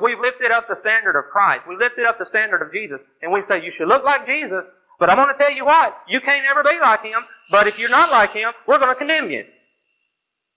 We've 0.01 0.19
lifted 0.19 0.49
up 0.51 0.67
the 0.67 0.77
standard 0.81 1.19
of 1.19 1.25
Christ. 1.31 1.67
We 1.67 1.75
lifted 1.75 2.05
up 2.05 2.17
the 2.17 2.25
standard 2.29 2.63
of 2.63 2.71
Jesus. 2.73 2.99
And 3.21 3.31
we 3.31 3.43
say, 3.47 3.63
you 3.63 3.71
should 3.77 3.89
look 3.89 4.03
like 4.03 4.25
Jesus, 4.25 4.63
but 4.99 5.09
I'm 5.09 5.17
going 5.17 5.31
to 5.31 5.37
tell 5.37 5.51
you 5.51 5.65
what, 5.65 5.97
you 6.07 6.19
can't 6.19 6.45
ever 6.49 6.63
be 6.63 6.79
like 6.81 7.03
Him, 7.03 7.21
but 7.51 7.67
if 7.67 7.77
you're 7.77 7.89
not 7.89 8.09
like 8.09 8.31
Him, 8.31 8.51
we're 8.67 8.79
going 8.79 8.89
to 8.89 8.95
condemn 8.95 9.29
you. 9.29 9.43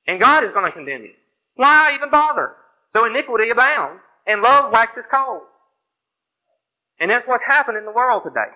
And 0.06 0.18
God 0.18 0.42
is 0.44 0.52
going 0.54 0.64
to 0.64 0.72
condemn 0.72 1.02
you. 1.02 1.12
Why 1.56 1.94
even 1.94 2.10
bother? 2.10 2.52
So 2.94 3.04
iniquity 3.04 3.50
abounds, 3.50 4.00
and 4.26 4.42
love 4.42 4.72
waxes 4.72 5.04
cold. 5.10 5.42
And 7.00 7.10
that's 7.10 7.26
what's 7.26 7.44
happened 7.46 7.78
in 7.78 7.84
the 7.84 7.92
world 7.92 8.22
today. 8.24 8.52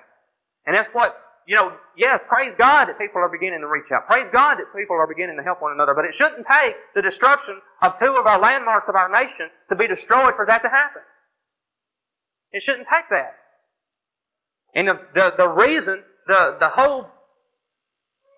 And 0.67 0.77
that's 0.77 0.89
what 0.93 1.17
you 1.47 1.55
know, 1.55 1.71
yes, 1.97 2.19
praise 2.27 2.53
God 2.59 2.91
that 2.91 2.99
people 2.99 3.23
are 3.23 3.31
beginning 3.31 3.63
to 3.63 3.71
reach 3.71 3.87
out. 3.95 4.07
Praise 4.11 4.27
God 4.35 4.59
that 4.59 4.67
people 4.75 4.99
are 4.99 5.07
beginning 5.07 5.39
to 5.39 5.45
help 5.47 5.63
one 5.63 5.71
another. 5.71 5.95
But 5.95 6.05
it 6.05 6.19
shouldn't 6.19 6.43
take 6.43 6.75
the 6.95 7.03
destruction 7.03 7.63
of 7.83 7.95
two 8.03 8.19
of 8.19 8.27
our 8.27 8.43
landmarks 8.43 8.91
of 8.91 8.99
our 8.99 9.07
nation 9.07 9.47
to 9.71 9.79
be 9.79 9.87
destroyed 9.87 10.35
for 10.35 10.45
that 10.47 10.67
to 10.67 10.69
happen. 10.69 11.07
It 12.51 12.67
shouldn't 12.67 12.91
take 12.91 13.07
that. 13.11 13.39
And 14.75 14.89
the, 14.89 14.99
the, 15.15 15.27
the 15.39 15.49
reason, 15.49 16.03
the, 16.27 16.59
the 16.59 16.69
whole, 16.69 17.07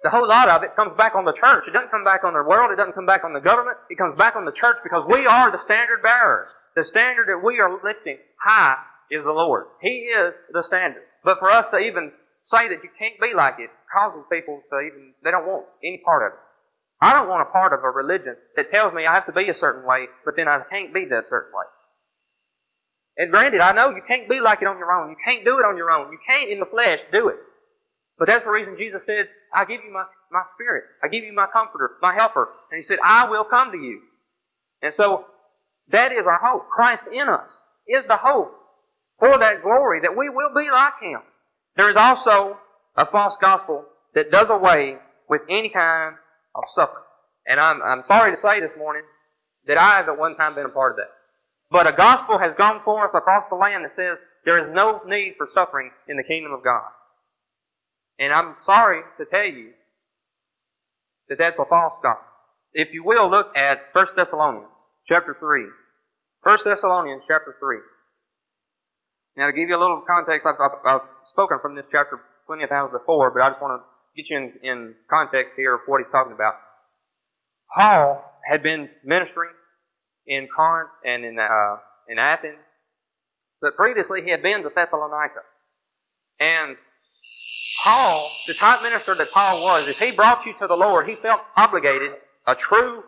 the 0.04 0.10
whole 0.10 0.28
lot 0.28 0.48
of 0.52 0.62
it 0.62 0.76
comes 0.76 0.92
back 1.00 1.16
on 1.16 1.24
the 1.24 1.32
church. 1.32 1.64
It 1.66 1.72
doesn't 1.72 1.90
come 1.90 2.04
back 2.04 2.24
on 2.24 2.36
the 2.36 2.44
world. 2.44 2.70
It 2.72 2.76
doesn't 2.76 2.94
come 2.94 3.06
back 3.08 3.24
on 3.24 3.32
the 3.32 3.40
government. 3.40 3.78
It 3.88 3.96
comes 3.96 4.20
back 4.20 4.36
on 4.36 4.44
the 4.44 4.52
church 4.52 4.76
because 4.84 5.08
we 5.08 5.24
are 5.24 5.50
the 5.50 5.64
standard 5.64 6.04
bearers. 6.04 6.46
The 6.78 6.86
standard 6.86 7.26
that 7.26 7.42
we 7.42 7.58
are 7.58 7.74
lifting 7.82 8.22
high 8.38 8.78
is 9.10 9.26
the 9.26 9.34
Lord. 9.34 9.66
He 9.82 10.14
is 10.14 10.30
the 10.54 10.62
standard. 10.70 11.02
But 11.26 11.42
for 11.42 11.50
us 11.50 11.66
to 11.74 11.82
even 11.82 12.14
say 12.54 12.70
that 12.70 12.86
you 12.86 12.90
can't 12.94 13.18
be 13.18 13.34
like 13.34 13.58
it 13.58 13.74
causes 13.90 14.22
people 14.30 14.62
to 14.70 14.76
even, 14.86 15.10
they 15.26 15.34
don't 15.34 15.42
want 15.42 15.66
any 15.82 15.98
part 16.06 16.22
of 16.22 16.38
it. 16.38 16.42
I 17.02 17.18
don't 17.18 17.26
want 17.26 17.42
a 17.42 17.50
part 17.50 17.74
of 17.74 17.82
a 17.82 17.90
religion 17.90 18.38
that 18.54 18.70
tells 18.70 18.94
me 18.94 19.10
I 19.10 19.14
have 19.18 19.26
to 19.26 19.34
be 19.34 19.50
a 19.50 19.58
certain 19.58 19.82
way, 19.82 20.06
but 20.22 20.38
then 20.38 20.46
I 20.46 20.62
can't 20.70 20.94
be 20.94 21.02
that 21.10 21.26
certain 21.26 21.50
way. 21.50 21.66
And 23.18 23.34
granted, 23.34 23.58
I 23.58 23.74
know 23.74 23.90
you 23.90 24.02
can't 24.06 24.30
be 24.30 24.38
like 24.38 24.62
it 24.62 24.70
on 24.70 24.78
your 24.78 24.94
own. 24.94 25.10
You 25.10 25.18
can't 25.18 25.42
do 25.42 25.58
it 25.58 25.66
on 25.66 25.74
your 25.74 25.90
own. 25.90 26.12
You 26.14 26.18
can't 26.22 26.46
in 26.46 26.62
the 26.62 26.70
flesh 26.70 27.02
do 27.10 27.26
it. 27.26 27.42
But 28.22 28.30
that's 28.30 28.44
the 28.46 28.54
reason 28.54 28.78
Jesus 28.78 29.02
said, 29.02 29.26
I 29.50 29.64
give 29.64 29.82
you 29.82 29.90
my, 29.90 30.06
my 30.30 30.46
spirit. 30.54 30.84
I 31.02 31.08
give 31.10 31.24
you 31.24 31.34
my 31.34 31.50
comforter, 31.50 31.98
my 32.00 32.14
helper. 32.14 32.46
And 32.70 32.78
he 32.78 32.86
said, 32.86 33.02
I 33.02 33.28
will 33.28 33.50
come 33.50 33.72
to 33.74 33.78
you. 33.78 33.98
And 34.82 34.94
so, 34.94 35.26
that 35.90 36.12
is 36.12 36.26
our 36.26 36.40
hope. 36.42 36.68
Christ 36.68 37.04
in 37.12 37.28
us 37.28 37.48
is 37.86 38.04
the 38.06 38.16
hope 38.16 38.54
for 39.18 39.38
that 39.38 39.62
glory 39.62 40.00
that 40.02 40.16
we 40.16 40.28
will 40.28 40.52
be 40.54 40.68
like 40.70 41.00
Him. 41.00 41.20
There 41.76 41.90
is 41.90 41.96
also 41.96 42.58
a 42.96 43.06
false 43.10 43.34
gospel 43.40 43.84
that 44.14 44.30
does 44.30 44.48
away 44.50 44.96
with 45.28 45.42
any 45.48 45.70
kind 45.70 46.16
of 46.54 46.64
suffering. 46.74 47.04
And 47.46 47.58
I'm, 47.60 47.80
I'm 47.82 48.04
sorry 48.06 48.34
to 48.34 48.42
say 48.42 48.60
this 48.60 48.76
morning 48.78 49.02
that 49.66 49.78
I 49.78 49.98
have 49.98 50.08
at 50.08 50.18
one 50.18 50.36
time 50.36 50.54
been 50.54 50.66
a 50.66 50.70
part 50.70 50.92
of 50.92 50.96
that. 50.96 51.12
But 51.70 51.86
a 51.86 51.96
gospel 51.96 52.38
has 52.38 52.52
gone 52.56 52.82
forth 52.84 53.14
across 53.14 53.44
the 53.50 53.56
land 53.56 53.84
that 53.84 53.92
says 53.96 54.18
there 54.44 54.58
is 54.58 54.74
no 54.74 55.00
need 55.06 55.34
for 55.36 55.48
suffering 55.54 55.90
in 56.08 56.16
the 56.16 56.22
kingdom 56.24 56.52
of 56.52 56.64
God. 56.64 56.88
And 58.18 58.32
I'm 58.32 58.56
sorry 58.66 59.02
to 59.18 59.24
tell 59.26 59.44
you 59.44 59.70
that 61.28 61.38
that's 61.38 61.56
a 61.58 61.64
false 61.68 61.94
gospel. 62.02 62.24
If 62.72 62.88
you 62.92 63.04
will, 63.04 63.30
look 63.30 63.56
at 63.56 63.78
1 63.92 64.06
Thessalonians 64.16 64.68
chapter 65.08 65.36
3. 65.40 65.66
1 66.42 66.58
Thessalonians 66.64 67.22
chapter 67.26 67.56
3. 67.58 67.78
Now 69.36 69.46
to 69.46 69.52
give 69.52 69.68
you 69.68 69.76
a 69.76 69.80
little 69.80 70.02
context, 70.06 70.46
I've, 70.46 70.60
I've, 70.60 70.78
I've 70.86 71.06
spoken 71.32 71.58
from 71.62 71.74
this 71.74 71.86
chapter 71.90 72.20
plenty 72.46 72.64
of 72.64 72.70
times 72.70 72.90
before, 72.92 73.30
but 73.30 73.42
I 73.42 73.50
just 73.50 73.62
want 73.62 73.80
to 73.80 73.86
get 74.16 74.30
you 74.30 74.36
in, 74.36 74.52
in 74.62 74.94
context 75.10 75.52
here 75.56 75.74
of 75.74 75.80
what 75.86 76.00
he's 76.00 76.12
talking 76.12 76.32
about. 76.32 76.54
Paul 77.74 78.24
had 78.48 78.62
been 78.62 78.88
ministering 79.04 79.52
in 80.26 80.48
Corinth 80.54 80.90
and 81.04 81.24
in 81.24 81.38
uh, 81.38 81.76
in 82.08 82.18
Athens, 82.18 82.58
but 83.60 83.76
previously 83.76 84.20
he 84.24 84.30
had 84.30 84.42
been 84.42 84.62
to 84.62 84.70
Thessalonica. 84.74 85.44
And 86.40 86.76
Paul, 87.84 88.30
the 88.46 88.54
type 88.54 88.82
minister 88.82 89.14
that 89.14 89.30
Paul 89.30 89.62
was, 89.62 89.88
if 89.88 89.98
he 89.98 90.12
brought 90.12 90.46
you 90.46 90.54
to 90.60 90.66
the 90.66 90.74
Lord, 90.74 91.08
he 91.08 91.16
felt 91.16 91.40
obligated, 91.56 92.12
a 92.46 92.54
true 92.54 93.02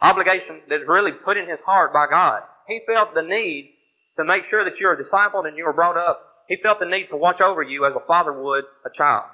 obligation 0.00 0.60
that 0.68 0.82
is 0.82 0.88
really 0.88 1.12
put 1.12 1.36
in 1.36 1.48
his 1.48 1.60
heart 1.64 1.92
by 1.92 2.06
God. 2.08 2.42
He 2.66 2.80
felt 2.86 3.14
the 3.14 3.22
need 3.22 3.70
to 4.16 4.24
make 4.24 4.44
sure 4.50 4.64
that 4.64 4.78
you 4.80 4.86
are 4.88 4.96
discipled 4.96 5.46
and 5.46 5.56
you 5.56 5.66
are 5.66 5.72
brought 5.72 5.96
up 5.96 6.34
he 6.48 6.56
felt 6.62 6.78
the 6.78 6.86
need 6.86 7.08
to 7.08 7.16
watch 7.16 7.40
over 7.40 7.62
you 7.62 7.86
as 7.86 7.94
a 7.96 8.06
father 8.06 8.32
would 8.32 8.64
a 8.84 8.90
child. 8.96 9.24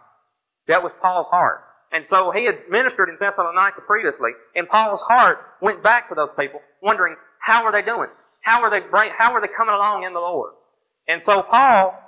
That 0.69 0.83
was 0.83 0.93
Paul's 1.03 1.27
heart. 1.31 1.65
And 1.93 2.05
so 2.09 2.31
he 2.31 2.47
had 2.47 2.71
ministered 2.71 3.09
in 3.09 3.19
Thessalonica 3.19 3.83
previously, 3.87 4.31
and 4.55 4.69
Paul's 4.69 5.03
heart 5.09 5.39
went 5.61 5.83
back 5.83 6.09
to 6.09 6.15
those 6.15 6.31
people, 6.39 6.61
wondering, 6.81 7.17
how 7.43 7.65
are 7.65 7.73
they 7.73 7.83
doing? 7.83 8.11
How 8.43 8.63
are 8.63 8.71
they, 8.71 8.87
how 9.19 9.35
are 9.35 9.41
they 9.41 9.51
coming 9.57 9.75
along 9.75 10.05
in 10.05 10.13
the 10.13 10.21
Lord? 10.21 10.55
And 11.09 11.21
so 11.27 11.43
Paul 11.43 11.99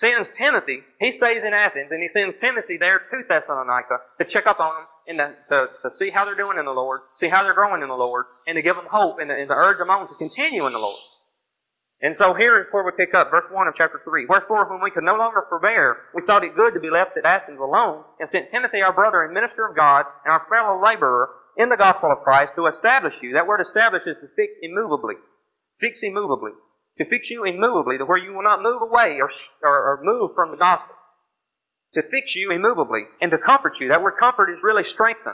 sends 0.00 0.28
Timothy, 0.38 0.80
he 1.00 1.12
stays 1.18 1.44
in 1.44 1.52
Athens, 1.52 1.92
and 1.92 2.00
he 2.00 2.08
sends 2.16 2.40
Timothy 2.40 2.80
there 2.80 2.98
to 2.98 3.16
Thessalonica 3.28 4.00
to 4.18 4.24
check 4.24 4.46
up 4.46 4.58
on 4.58 4.72
them 4.72 4.86
and 5.06 5.18
to, 5.18 5.34
to, 5.48 5.68
to 5.82 5.96
see 5.96 6.10
how 6.10 6.24
they're 6.24 6.36
doing 6.36 6.58
in 6.58 6.64
the 6.64 6.72
Lord, 6.72 7.00
see 7.20 7.28
how 7.28 7.42
they're 7.42 7.54
growing 7.54 7.82
in 7.82 7.88
the 7.88 7.94
Lord, 7.94 8.26
and 8.46 8.56
to 8.56 8.62
give 8.62 8.76
them 8.76 8.86
hope 8.90 9.18
and 9.20 9.28
to, 9.30 9.36
and 9.36 9.48
to 9.48 9.54
urge 9.54 9.78
them 9.78 9.90
on 9.90 10.08
to 10.08 10.14
continue 10.14 10.66
in 10.66 10.72
the 10.72 10.78
Lord. 10.78 10.98
And 12.02 12.14
so 12.18 12.34
here 12.34 12.60
is 12.60 12.66
where 12.72 12.84
we 12.84 12.92
pick 12.92 13.14
up, 13.14 13.30
verse 13.30 13.48
1 13.50 13.68
of 13.68 13.74
chapter 13.76 14.00
3. 14.04 14.26
Wherefore, 14.28 14.68
when 14.68 14.82
we 14.82 14.90
could 14.90 15.04
no 15.04 15.16
longer 15.16 15.48
forbear, 15.48 15.96
we 16.14 16.20
thought 16.26 16.44
it 16.44 16.54
good 16.54 16.74
to 16.74 16.80
be 16.80 16.90
left 16.90 17.16
at 17.16 17.24
Athens 17.24 17.58
alone, 17.58 18.04
and 18.20 18.28
sent 18.28 18.50
Timothy, 18.50 18.82
our 18.82 18.92
brother 18.92 19.24
and 19.24 19.32
minister 19.32 19.64
of 19.66 19.76
God, 19.76 20.04
and 20.24 20.32
our 20.32 20.44
fellow 20.50 20.76
laborer 20.76 21.30
in 21.56 21.70
the 21.70 21.80
gospel 21.80 22.12
of 22.12 22.20
Christ, 22.20 22.52
to 22.56 22.66
establish 22.66 23.14
you. 23.22 23.32
That 23.32 23.46
word 23.46 23.64
establish 23.64 24.02
is 24.04 24.16
to 24.20 24.28
fix 24.36 24.52
immovably. 24.60 25.14
Fix 25.80 26.00
immovably. 26.02 26.52
To 26.98 27.04
fix 27.08 27.30
you 27.30 27.44
immovably, 27.44 27.96
to 27.96 28.04
where 28.04 28.18
you 28.18 28.34
will 28.34 28.44
not 28.44 28.62
move 28.62 28.82
away 28.82 29.16
or, 29.20 29.30
or, 29.62 29.96
or 29.96 30.00
move 30.02 30.32
from 30.34 30.50
the 30.50 30.58
gospel. 30.58 30.95
To 31.96 32.02
fix 32.10 32.34
you 32.34 32.50
immovably, 32.50 33.04
and 33.22 33.30
to 33.30 33.38
comfort 33.38 33.72
you. 33.80 33.88
That 33.88 34.02
word 34.02 34.14
comfort 34.20 34.50
is 34.50 34.58
really 34.62 34.84
strengthen. 34.84 35.32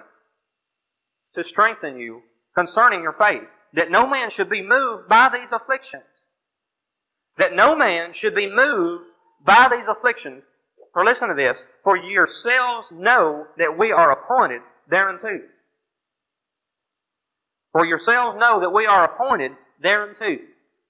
To 1.35 1.43
strengthen 1.45 1.99
you 1.99 2.23
concerning 2.55 3.03
your 3.03 3.15
faith. 3.19 3.49
That 3.75 3.91
no 3.91 4.07
man 4.07 4.31
should 4.31 4.49
be 4.49 4.63
moved 4.63 5.09
by 5.09 5.29
these 5.33 5.51
afflictions. 5.51 6.05
That 7.37 7.57
no 7.57 7.75
man 7.75 8.13
should 8.15 8.37
be 8.37 8.49
moved 8.49 9.07
by 9.45 9.69
these 9.73 9.89
afflictions. 9.91 10.45
For 10.93 11.05
listen 11.05 11.29
to 11.29 11.35
this. 11.35 11.57
For 11.83 11.97
yourselves 11.97 12.87
know 12.93 13.47
that 13.59 13.77
we 13.77 13.91
are 13.91 14.13
appointed 14.13 14.61
thereunto. 14.89 15.41
For 17.73 17.85
yourselves 17.85 18.39
know 18.39 18.61
that 18.61 18.71
we 18.71 18.87
are 18.87 19.05
appointed 19.05 19.53
thereunto. 19.83 20.37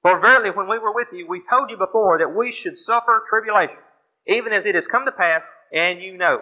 For 0.03 0.21
verily, 0.21 0.51
when 0.51 0.69
we 0.69 0.79
were 0.79 0.93
with 0.93 1.09
you, 1.13 1.27
we 1.29 1.43
told 1.49 1.71
you 1.71 1.79
before 1.79 2.19
that 2.19 2.37
we 2.37 2.55
should 2.63 2.77
suffer 2.85 3.23
tribulation, 3.31 3.79
even 4.27 4.53
as 4.53 4.65
it 4.65 4.75
has 4.75 4.85
come 4.91 5.05
to 5.05 5.13
pass, 5.13 5.43
and 5.73 6.01
you 6.01 6.17
know. 6.17 6.39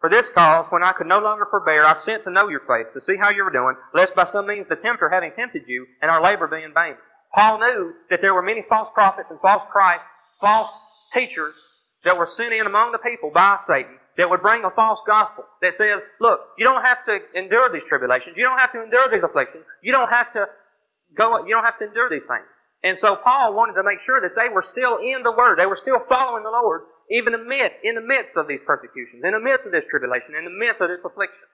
For 0.00 0.08
this 0.08 0.26
cause, 0.34 0.66
when 0.70 0.82
I 0.82 0.92
could 0.96 1.06
no 1.06 1.20
longer 1.20 1.46
forbear, 1.50 1.84
I 1.84 1.94
sent 2.04 2.24
to 2.24 2.30
know 2.30 2.48
your 2.48 2.64
faith, 2.64 2.92
to 2.94 3.00
see 3.04 3.18
how 3.20 3.28
you 3.28 3.44
were 3.44 3.52
doing, 3.52 3.76
lest 3.92 4.14
by 4.14 4.24
some 4.32 4.46
means 4.46 4.66
the 4.68 4.76
tempter, 4.76 5.10
having 5.10 5.32
tempted 5.36 5.62
you, 5.66 5.86
and 6.00 6.10
our 6.10 6.22
labor 6.22 6.48
be 6.48 6.64
in 6.64 6.72
vain. 6.72 6.94
Paul 7.34 7.60
knew 7.60 7.92
that 8.08 8.20
there 8.22 8.34
were 8.34 8.42
many 8.42 8.64
false 8.68 8.88
prophets 8.94 9.28
and 9.30 9.38
false 9.40 9.62
Christs, 9.70 10.04
false 10.40 10.72
teachers 11.12 11.54
that 12.04 12.16
were 12.16 12.28
sent 12.36 12.52
in 12.52 12.66
among 12.66 12.92
the 12.92 12.98
people 12.98 13.30
by 13.32 13.58
Satan 13.66 14.00
that 14.16 14.28
would 14.28 14.40
bring 14.42 14.64
a 14.64 14.70
false 14.70 14.98
gospel 15.06 15.44
that 15.60 15.72
says, 15.76 16.00
look, 16.20 16.40
you 16.58 16.64
don't 16.64 16.82
have 16.82 17.04
to 17.04 17.18
endure 17.38 17.72
these 17.72 17.84
tribulations. 17.88 18.34
You 18.36 18.44
don't 18.44 18.58
have 18.58 18.72
to 18.72 18.82
endure 18.82 19.08
these 19.12 19.22
afflictions. 19.22 19.64
You 19.82 19.92
don't 19.92 20.08
have 20.08 20.32
to 20.32 20.46
go, 21.16 21.44
you 21.44 21.54
don't 21.54 21.64
have 21.64 21.78
to 21.78 21.86
endure 21.86 22.08
these 22.08 22.26
things. 22.26 22.48
And 22.82 22.96
so 23.00 23.16
Paul 23.20 23.52
wanted 23.52 23.76
to 23.76 23.84
make 23.84 24.00
sure 24.08 24.20
that 24.24 24.32
they 24.32 24.48
were 24.48 24.64
still 24.72 24.96
in 25.04 25.20
the 25.22 25.36
Word. 25.36 25.60
They 25.60 25.68
were 25.68 25.80
still 25.80 26.00
following 26.08 26.44
the 26.44 26.54
Lord, 26.54 26.88
even 27.12 27.36
amid, 27.36 27.76
in 27.84 27.94
the 27.94 28.04
midst 28.04 28.32
of 28.36 28.48
these 28.48 28.64
persecutions, 28.64 29.20
in 29.20 29.36
the 29.36 29.40
midst 29.40 29.68
of 29.68 29.72
this 29.72 29.84
tribulation, 29.92 30.32
in 30.32 30.48
the 30.48 30.56
midst 30.56 30.80
of 30.80 30.88
this 30.88 31.04
affliction. 31.04 31.44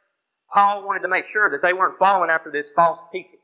Paul 0.55 0.87
wanted 0.87 1.03
to 1.03 1.11
make 1.11 1.27
sure 1.35 1.51
that 1.51 1.67
they 1.67 1.75
weren't 1.75 1.99
following 1.99 2.31
after 2.31 2.55
this 2.55 2.71
false 2.79 3.03
teaching. 3.11 3.43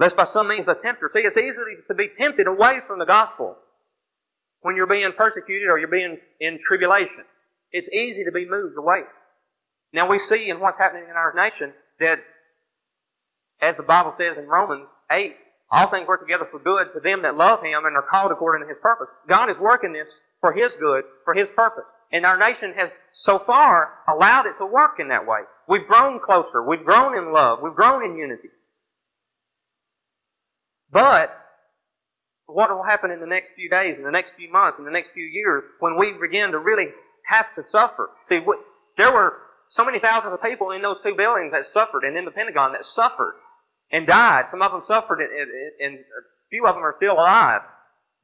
Lest 0.00 0.16
by 0.16 0.24
some 0.24 0.48
means 0.48 0.66
the 0.66 0.74
tempter. 0.74 1.10
See, 1.12 1.22
it's 1.22 1.36
easy 1.36 1.54
to 1.86 1.94
be 1.94 2.08
tempted 2.18 2.48
away 2.48 2.80
from 2.88 2.98
the 2.98 3.06
gospel 3.06 3.54
when 4.62 4.74
you're 4.74 4.90
being 4.90 5.12
persecuted 5.16 5.68
or 5.68 5.78
you're 5.78 5.92
being 5.92 6.18
in 6.40 6.58
tribulation. 6.66 7.22
It's 7.70 7.88
easy 7.88 8.24
to 8.24 8.32
be 8.32 8.48
moved 8.48 8.76
away. 8.76 9.02
Now 9.92 10.10
we 10.10 10.18
see 10.18 10.48
in 10.50 10.58
what's 10.58 10.78
happening 10.78 11.04
in 11.04 11.16
our 11.16 11.34
nation 11.34 11.72
that, 12.00 12.16
as 13.60 13.76
the 13.76 13.82
Bible 13.82 14.14
says 14.18 14.36
in 14.38 14.48
Romans 14.48 14.86
8, 15.12 15.36
all 15.70 15.90
things 15.90 16.08
work 16.08 16.20
together 16.20 16.48
for 16.50 16.58
good 16.58 16.92
to 16.94 17.00
them 17.00 17.22
that 17.22 17.36
love 17.36 17.62
Him 17.62 17.86
and 17.86 17.94
are 17.96 18.06
called 18.10 18.32
according 18.32 18.66
to 18.66 18.68
His 18.68 18.82
purpose. 18.82 19.06
God 19.28 19.50
is 19.50 19.56
working 19.60 19.92
this 19.92 20.08
for 20.40 20.52
His 20.52 20.70
good, 20.80 21.04
for 21.24 21.34
His 21.34 21.48
purpose. 21.54 21.86
And 22.12 22.26
our 22.26 22.38
nation 22.38 22.74
has 22.76 22.90
so 23.22 23.40
far 23.46 23.90
allowed 24.08 24.46
it 24.46 24.58
to 24.58 24.66
work 24.66 24.98
in 24.98 25.08
that 25.08 25.26
way. 25.26 25.46
We've 25.68 25.86
grown 25.86 26.18
closer. 26.18 26.66
We've 26.66 26.84
grown 26.84 27.16
in 27.16 27.32
love. 27.32 27.60
We've 27.62 27.74
grown 27.74 28.04
in 28.04 28.18
unity. 28.18 28.50
But 30.90 31.30
what 32.46 32.70
will 32.70 32.82
happen 32.82 33.12
in 33.12 33.20
the 33.20 33.30
next 33.30 33.50
few 33.54 33.70
days, 33.70 33.94
in 33.96 34.02
the 34.02 34.10
next 34.10 34.32
few 34.36 34.50
months, 34.50 34.78
in 34.80 34.84
the 34.84 34.90
next 34.90 35.10
few 35.14 35.24
years, 35.24 35.62
when 35.78 35.96
we 35.96 36.12
begin 36.20 36.50
to 36.50 36.58
really 36.58 36.90
have 37.30 37.46
to 37.54 37.62
suffer. 37.70 38.10
See, 38.28 38.40
there 38.96 39.12
were 39.12 39.34
so 39.70 39.84
many 39.84 40.00
thousands 40.00 40.34
of 40.34 40.42
people 40.42 40.72
in 40.72 40.82
those 40.82 40.98
two 41.04 41.14
buildings 41.14 41.52
that 41.52 41.70
suffered, 41.72 42.02
and 42.02 42.18
in 42.18 42.24
the 42.24 42.34
Pentagon 42.34 42.72
that 42.72 42.82
suffered 42.84 43.38
and 43.92 44.06
died. 44.06 44.46
Some 44.50 44.62
of 44.62 44.72
them 44.72 44.82
suffered, 44.86 45.20
and, 45.20 45.98
a 45.98 46.22
few 46.48 46.66
of 46.66 46.74
them 46.74 46.84
are 46.84 46.94
still 46.96 47.14
alive. 47.14 47.62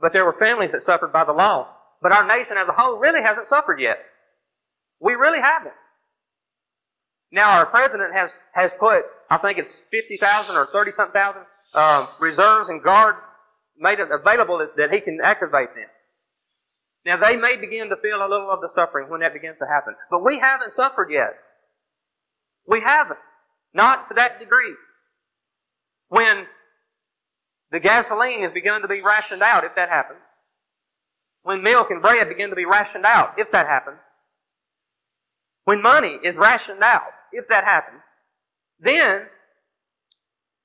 But 0.00 0.12
there 0.12 0.24
were 0.24 0.36
families 0.38 0.70
that 0.72 0.84
suffered 0.84 1.12
by 1.12 1.24
the 1.24 1.32
loss. 1.32 1.68
But 2.02 2.12
our 2.12 2.26
nation 2.26 2.56
as 2.60 2.68
a 2.68 2.72
whole 2.76 2.98
really 2.98 3.22
hasn't 3.24 3.48
suffered 3.48 3.80
yet. 3.80 3.98
We 5.00 5.14
really 5.14 5.40
haven't. 5.40 5.74
Now 7.32 7.50
our 7.50 7.66
president 7.66 8.14
has, 8.14 8.30
has 8.52 8.70
put, 8.78 9.02
I 9.30 9.38
think 9.38 9.58
it's 9.58 9.72
50,000 9.90 10.54
or 10.54 10.66
30 10.72 10.92
something 10.96 11.12
thousand, 11.12 11.42
uh, 11.74 12.06
reserves 12.20 12.68
and 12.68 12.82
guard 12.82 13.16
made 13.78 13.98
available 14.00 14.66
that 14.76 14.90
he 14.90 15.00
can 15.00 15.18
activate 15.22 15.74
them. 15.74 15.90
Now 17.04 17.16
they 17.18 17.36
may 17.36 17.56
begin 17.60 17.88
to 17.90 17.96
feel 18.02 18.18
a 18.18 18.28
little 18.28 18.50
of 18.50 18.60
the 18.60 18.68
suffering 18.74 19.10
when 19.10 19.20
that 19.20 19.32
begins 19.32 19.56
to 19.58 19.66
happen. 19.66 19.94
But 20.10 20.24
we 20.24 20.38
haven't 20.40 20.74
suffered 20.74 21.10
yet. 21.10 21.36
We 22.66 22.82
haven't. 22.84 23.20
Not 23.74 24.08
to 24.08 24.14
that 24.14 24.38
degree. 24.38 24.74
When 26.08 26.46
the 27.70 27.80
gasoline 27.80 28.42
has 28.42 28.52
begun 28.52 28.82
to 28.82 28.88
be 28.88 29.02
rationed 29.02 29.42
out, 29.42 29.64
if 29.64 29.74
that 29.76 29.88
happens. 29.88 30.20
When 31.42 31.62
milk 31.62 31.88
and 31.90 32.02
bread 32.02 32.28
begin 32.28 32.50
to 32.50 32.56
be 32.56 32.64
rationed 32.64 33.04
out, 33.04 33.34
if 33.38 33.48
that 33.52 33.66
happens. 33.66 33.98
When 35.64 35.82
money 35.82 36.18
is 36.22 36.34
rationed 36.36 36.82
out, 36.82 37.10
if 37.32 37.46
that 37.48 37.64
happens. 37.64 38.02
Then 38.80 39.26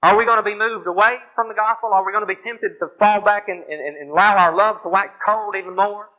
are 0.03 0.17
we 0.17 0.25
going 0.25 0.37
to 0.37 0.43
be 0.43 0.57
moved 0.57 0.87
away 0.87 1.17
from 1.35 1.47
the 1.47 1.53
gospel? 1.53 1.89
Are 1.93 2.05
we 2.05 2.11
going 2.11 2.25
to 2.25 2.29
be 2.29 2.41
tempted 2.41 2.77
to 2.79 2.87
fall 2.97 3.21
back 3.21 3.45
and, 3.47 3.63
and, 3.63 3.97
and 3.97 4.09
allow 4.09 4.37
our 4.37 4.55
love 4.55 4.81
to 4.83 4.89
wax 4.89 5.13
cold 5.25 5.55
even 5.57 5.75
more? 5.75 6.09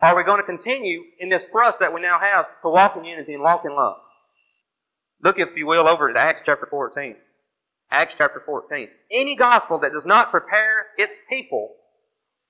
Are 0.00 0.16
we 0.16 0.24
going 0.24 0.40
to 0.40 0.46
continue 0.46 1.02
in 1.18 1.28
this 1.28 1.42
thrust 1.50 1.78
that 1.80 1.94
we 1.94 2.00
now 2.00 2.18
have 2.20 2.46
to 2.62 2.70
walk 2.70 2.94
in 2.96 3.04
unity 3.04 3.34
and 3.34 3.42
walk 3.42 3.62
in 3.64 3.74
love? 3.74 3.96
Look, 5.22 5.36
if 5.38 5.56
you 5.56 5.66
will, 5.66 5.88
over 5.88 6.10
at 6.10 6.16
Acts 6.16 6.42
chapter 6.46 6.66
14. 6.70 7.16
Acts 7.92 8.14
chapter 8.16 8.42
14. 8.46 8.88
Any 9.12 9.36
gospel 9.36 9.78
that 9.80 9.92
does 9.92 10.06
not 10.06 10.30
prepare 10.30 10.96
its 10.96 11.12
people 11.28 11.76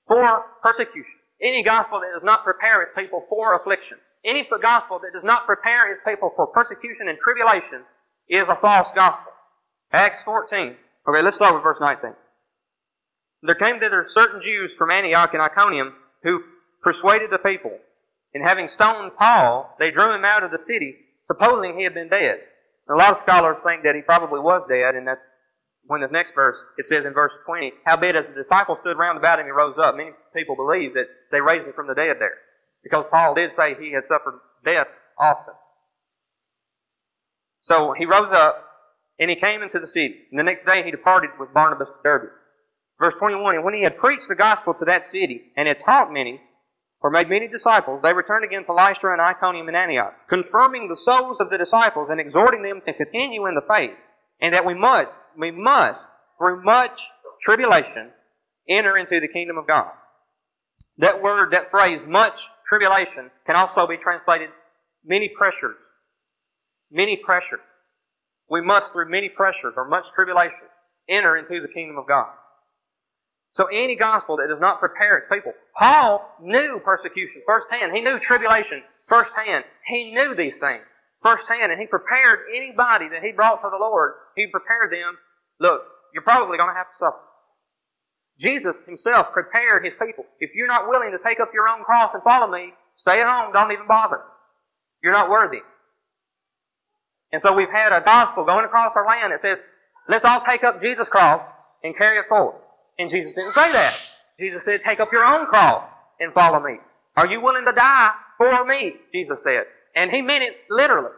for 0.07 0.43
persecution, 0.63 1.19
any 1.43 1.63
gospel 1.63 1.99
that 1.99 2.15
does 2.15 2.23
not 2.23 2.45
prepare 2.45 2.81
its 2.83 2.91
people 2.95 3.25
for 3.27 3.53
affliction, 3.59 3.97
any 4.23 4.47
gospel 4.61 4.99
that 5.03 5.11
does 5.11 5.27
not 5.27 5.45
prepare 5.45 5.91
its 5.91 6.01
people 6.07 6.31
for 6.37 6.47
persecution 6.47 7.11
and 7.11 7.17
tribulation 7.19 7.83
is 8.29 8.47
a 8.47 8.55
false 8.61 8.87
gospel. 8.95 9.33
Acts 9.91 10.23
14. 10.23 10.75
Okay, 11.09 11.21
let's 11.21 11.35
start 11.35 11.53
with 11.53 11.63
verse 11.63 11.77
19. 11.81 12.15
There 13.43 13.55
came 13.55 13.79
thither 13.81 14.07
certain 14.15 14.41
Jews 14.41 14.71
from 14.77 14.91
Antioch 14.91 15.31
and 15.33 15.41
Iconium 15.43 15.91
who 16.23 16.39
persuaded 16.81 17.29
the 17.31 17.43
people. 17.43 17.75
And 18.33 18.41
having 18.43 18.69
stoned 18.73 19.11
Paul, 19.19 19.75
they 19.77 19.91
drew 19.91 20.15
him 20.15 20.23
out 20.23 20.43
of 20.43 20.51
the 20.51 20.63
city, 20.65 20.95
supposing 21.27 21.77
he 21.77 21.83
had 21.83 21.93
been 21.93 22.07
dead. 22.07 22.39
And 22.87 22.95
a 22.95 22.97
lot 22.97 23.11
of 23.11 23.23
scholars 23.23 23.57
think 23.65 23.83
that 23.83 23.95
he 23.95 24.01
probably 24.01 24.39
was 24.39 24.63
dead, 24.69 24.95
and 24.95 25.05
that's 25.05 25.21
when 25.85 26.01
the 26.01 26.07
next 26.07 26.31
verse, 26.33 26.55
it 26.77 26.85
says 26.87 27.05
in 27.05 27.13
verse 27.13 27.31
20, 27.45 27.73
Howbeit 27.85 28.15
as 28.15 28.25
the 28.27 28.41
disciples 28.41 28.79
stood 28.81 28.97
round 28.97 29.17
about 29.17 29.39
him, 29.39 29.45
he 29.45 29.51
rose 29.51 29.75
up. 29.77 29.95
Many 29.95 30.11
people 30.35 30.55
believe 30.55 30.93
that 30.93 31.07
they 31.31 31.41
raised 31.41 31.67
him 31.67 31.73
from 31.75 31.87
the 31.87 31.95
dead 31.95 32.17
there. 32.19 32.39
Because 32.83 33.05
Paul 33.11 33.35
did 33.35 33.51
say 33.55 33.75
he 33.75 33.91
had 33.91 34.03
suffered 34.07 34.39
death 34.63 34.87
often. 35.19 35.53
So 37.63 37.93
he 37.97 38.05
rose 38.05 38.31
up, 38.31 38.63
and 39.19 39.29
he 39.29 39.35
came 39.35 39.61
into 39.61 39.79
the 39.79 39.87
city. 39.87 40.27
And 40.31 40.39
the 40.39 40.43
next 40.43 40.65
day 40.65 40.83
he 40.83 40.91
departed 40.91 41.31
with 41.39 41.53
Barnabas 41.53 41.87
to 41.87 42.03
Derbe. 42.03 42.29
Verse 42.99 43.13
21, 43.19 43.55
And 43.55 43.63
when 43.63 43.73
he 43.73 43.83
had 43.83 43.97
preached 43.97 44.27
the 44.29 44.35
gospel 44.35 44.73
to 44.73 44.85
that 44.85 45.11
city, 45.11 45.51
and 45.55 45.67
had 45.67 45.83
taught 45.83 46.11
many, 46.11 46.41
or 47.01 47.09
made 47.09 47.29
many 47.29 47.47
disciples, 47.47 48.01
they 48.01 48.13
returned 48.13 48.45
again 48.45 48.65
to 48.65 48.73
Lystra 48.73 49.11
and 49.11 49.21
Iconium 49.21 49.67
and 49.67 49.75
Antioch, 49.75 50.13
confirming 50.29 50.87
the 50.87 50.99
souls 51.03 51.37
of 51.39 51.49
the 51.49 51.57
disciples 51.57 52.07
and 52.09 52.19
exhorting 52.19 52.63
them 52.63 52.81
to 52.85 52.93
continue 52.93 53.45
in 53.47 53.55
the 53.55 53.67
faith, 53.67 53.95
and 54.39 54.53
that 54.53 54.65
we 54.65 54.73
must, 54.73 55.11
we 55.37 55.51
must, 55.51 55.99
through 56.37 56.63
much 56.63 56.91
tribulation, 57.45 58.11
enter 58.69 58.97
into 58.97 59.19
the 59.19 59.27
kingdom 59.27 59.57
of 59.57 59.67
God. 59.67 59.91
That 60.97 61.21
word, 61.21 61.51
that 61.51 61.71
phrase, 61.71 61.99
much 62.07 62.33
tribulation, 62.67 63.31
can 63.45 63.55
also 63.55 63.87
be 63.87 63.97
translated 63.97 64.49
many 65.05 65.29
pressures. 65.37 65.75
Many 66.91 67.19
pressures 67.25 67.59
we 68.49 68.61
must, 68.61 68.91
through 68.91 69.09
many 69.09 69.29
pressures 69.29 69.73
or 69.75 69.87
much 69.87 70.03
tribulation, 70.15 70.69
enter 71.09 71.37
into 71.37 71.59
the 71.61 71.73
kingdom 71.73 71.97
of 71.97 72.07
God. 72.07 72.29
So 73.55 73.65
any 73.65 73.95
gospel 73.95 74.37
that 74.37 74.47
does 74.47 74.61
not 74.61 74.79
prepare 74.79 75.17
its 75.17 75.27
people, 75.31 75.53
Paul 75.77 76.27
knew 76.41 76.81
persecution 76.83 77.41
firsthand. 77.45 77.95
He 77.95 78.01
knew 78.01 78.19
tribulation 78.19 78.83
firsthand. 79.07 79.63
He 79.87 80.13
knew 80.13 80.35
these 80.35 80.59
things 80.59 80.83
firsthand, 81.23 81.71
and 81.71 81.79
he 81.79 81.87
prepared 81.87 82.51
anybody 82.53 83.09
that 83.09 83.23
he 83.23 83.31
brought 83.31 83.63
to 83.63 83.69
the 83.71 83.79
Lord. 83.79 84.13
He 84.35 84.47
prepared 84.47 84.91
them. 84.91 85.17
Look, 85.59 85.81
you're 86.13 86.27
probably 86.27 86.57
going 86.57 86.69
to 86.69 86.77
have 86.77 86.91
to 86.91 86.99
suffer. 86.99 87.23
Jesus 88.39 88.75
himself 88.85 89.31
prepared 89.31 89.85
his 89.85 89.93
people. 90.01 90.25
If 90.39 90.51
you're 90.53 90.67
not 90.67 90.89
willing 90.89 91.11
to 91.11 91.21
take 91.23 91.39
up 91.39 91.49
your 91.53 91.67
own 91.67 91.83
cross 91.83 92.11
and 92.13 92.23
follow 92.23 92.51
me, 92.51 92.73
stay 92.97 93.21
at 93.21 93.27
home. 93.29 93.53
Don't 93.53 93.71
even 93.71 93.87
bother. 93.87 94.19
You're 95.03 95.13
not 95.13 95.29
worthy. 95.29 95.61
And 97.31 97.41
so 97.41 97.53
we've 97.53 97.69
had 97.69 97.91
a 97.91 98.01
gospel 98.03 98.45
going 98.45 98.65
across 98.65 98.93
our 98.95 99.05
land 99.05 99.33
that 99.33 99.41
says, 99.41 99.57
let's 100.07 100.25
all 100.25 100.41
take 100.47 100.63
up 100.63 100.81
Jesus' 100.81 101.07
cross 101.09 101.41
and 101.83 101.97
carry 101.97 102.19
it 102.19 102.25
forward. 102.29 102.59
And 102.99 103.09
Jesus 103.09 103.33
didn't 103.33 103.53
say 103.53 103.71
that. 103.71 103.95
Jesus 104.39 104.61
said, 104.65 104.81
take 104.85 104.99
up 104.99 105.11
your 105.11 105.25
own 105.25 105.45
cross 105.47 105.89
and 106.19 106.33
follow 106.33 106.59
me. 106.59 106.77
Are 107.15 107.27
you 107.27 107.41
willing 107.41 107.65
to 107.65 107.71
die 107.71 108.11
for 108.37 108.65
me? 108.65 108.93
Jesus 109.13 109.37
said. 109.43 109.63
And 109.95 110.11
he 110.11 110.21
meant 110.21 110.43
it 110.43 110.53
literally. 110.69 111.11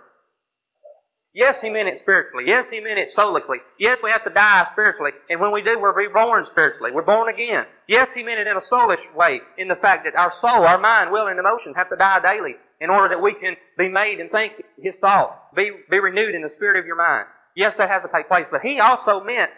Yes, 1.33 1.59
he 1.61 1.69
meant 1.69 1.89
it 1.89 1.99
spiritually. 1.99 2.45
Yes, 2.47 2.67
he 2.71 2.79
meant 2.79 2.97
it 2.97 3.09
solically. 3.15 3.57
Yes, 3.77 3.97
we 4.01 4.09
have 4.09 4.23
to 4.23 4.29
die 4.29 4.67
spiritually. 4.71 5.11
And 5.29 5.41
when 5.41 5.51
we 5.51 5.61
do, 5.61 5.77
we're 5.77 5.93
reborn 5.93 6.45
spiritually. 6.51 6.91
We're 6.93 7.03
born 7.03 7.27
again. 7.33 7.65
Yes, 7.89 8.07
he 8.15 8.23
meant 8.23 8.39
it 8.39 8.47
in 8.47 8.55
a 8.55 8.61
soulish 8.71 9.03
way, 9.13 9.41
in 9.57 9.67
the 9.67 9.75
fact 9.75 10.05
that 10.05 10.17
our 10.17 10.31
soul, 10.39 10.63
our 10.63 10.79
mind, 10.79 11.11
will, 11.11 11.27
and 11.27 11.38
emotion 11.38 11.73
have 11.75 11.89
to 11.89 11.97
die 11.97 12.21
daily 12.21 12.55
in 12.79 12.89
order 12.89 13.13
that 13.13 13.21
we 13.21 13.33
can 13.33 13.55
be 13.77 13.89
made 13.89 14.21
and 14.21 14.31
think 14.31 14.53
his 14.77 14.95
thought. 15.01 15.53
Be, 15.53 15.71
be 15.91 15.99
renewed 15.99 16.35
in 16.35 16.41
the 16.41 16.51
spirit 16.55 16.79
of 16.79 16.85
your 16.85 16.95
mind. 16.95 17.27
Yes, 17.53 17.73
that 17.77 17.89
has 17.89 18.03
to 18.03 18.09
take 18.15 18.29
place. 18.29 18.45
But 18.49 18.61
he 18.61 18.79
also 18.79 19.21
meant 19.21 19.51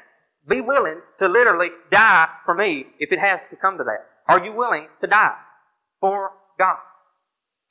be 0.50 0.62
willing 0.62 1.02
to 1.20 1.28
literally 1.28 1.70
die 1.92 2.28
for 2.46 2.56
me 2.56 2.86
if 3.00 3.12
it 3.12 3.20
has 3.20 3.40
to 3.52 3.56
come 3.56 3.78
to 3.78 3.84
that. 3.84 4.06
Are 4.28 4.44
you 4.44 4.54
willing 4.54 4.88
to 5.02 5.08
die 5.08 5.36
for 6.00 6.32
God? 6.58 6.78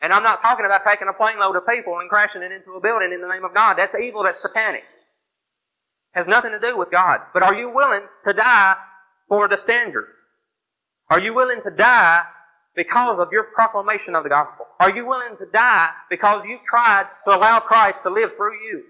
And 0.07 0.15
I'm 0.15 0.23
not 0.23 0.39
talking 0.41 0.63
about 0.65 0.87
taking 0.87 1.11
a 1.11 1.13
plane 1.13 1.35
load 1.43 1.57
of 1.59 1.67
people 1.67 1.99
and 1.99 2.09
crashing 2.09 2.39
it 2.41 2.55
into 2.55 2.79
a 2.79 2.81
building 2.81 3.11
in 3.11 3.19
the 3.21 3.27
name 3.27 3.43
of 3.43 3.53
God. 3.53 3.75
That's 3.75 3.93
evil, 3.99 4.23
that's 4.23 4.41
satanic. 4.41 4.87
Has 6.15 6.29
nothing 6.29 6.53
to 6.53 6.63
do 6.63 6.79
with 6.79 6.93
God. 6.93 7.27
But 7.35 7.43
are 7.43 7.57
you 7.59 7.75
willing 7.75 8.07
to 8.25 8.33
die 8.33 8.77
for 9.29 9.49
the 9.49 9.59
standard? 9.65 10.07
Are 11.11 11.19
you 11.19 11.35
willing 11.35 11.59
to 11.65 11.75
die 11.75 12.23
because 12.77 13.19
of 13.19 13.33
your 13.33 13.51
proclamation 13.51 14.15
of 14.15 14.23
the 14.23 14.29
gospel? 14.29 14.67
Are 14.79 14.95
you 14.95 15.05
willing 15.07 15.39
to 15.41 15.47
die 15.51 15.91
because 16.09 16.45
you've 16.47 16.63
tried 16.71 17.11
to 17.25 17.35
allow 17.35 17.59
Christ 17.59 17.99
to 18.05 18.11
live 18.11 18.31
through 18.37 18.63
you? 18.63 18.85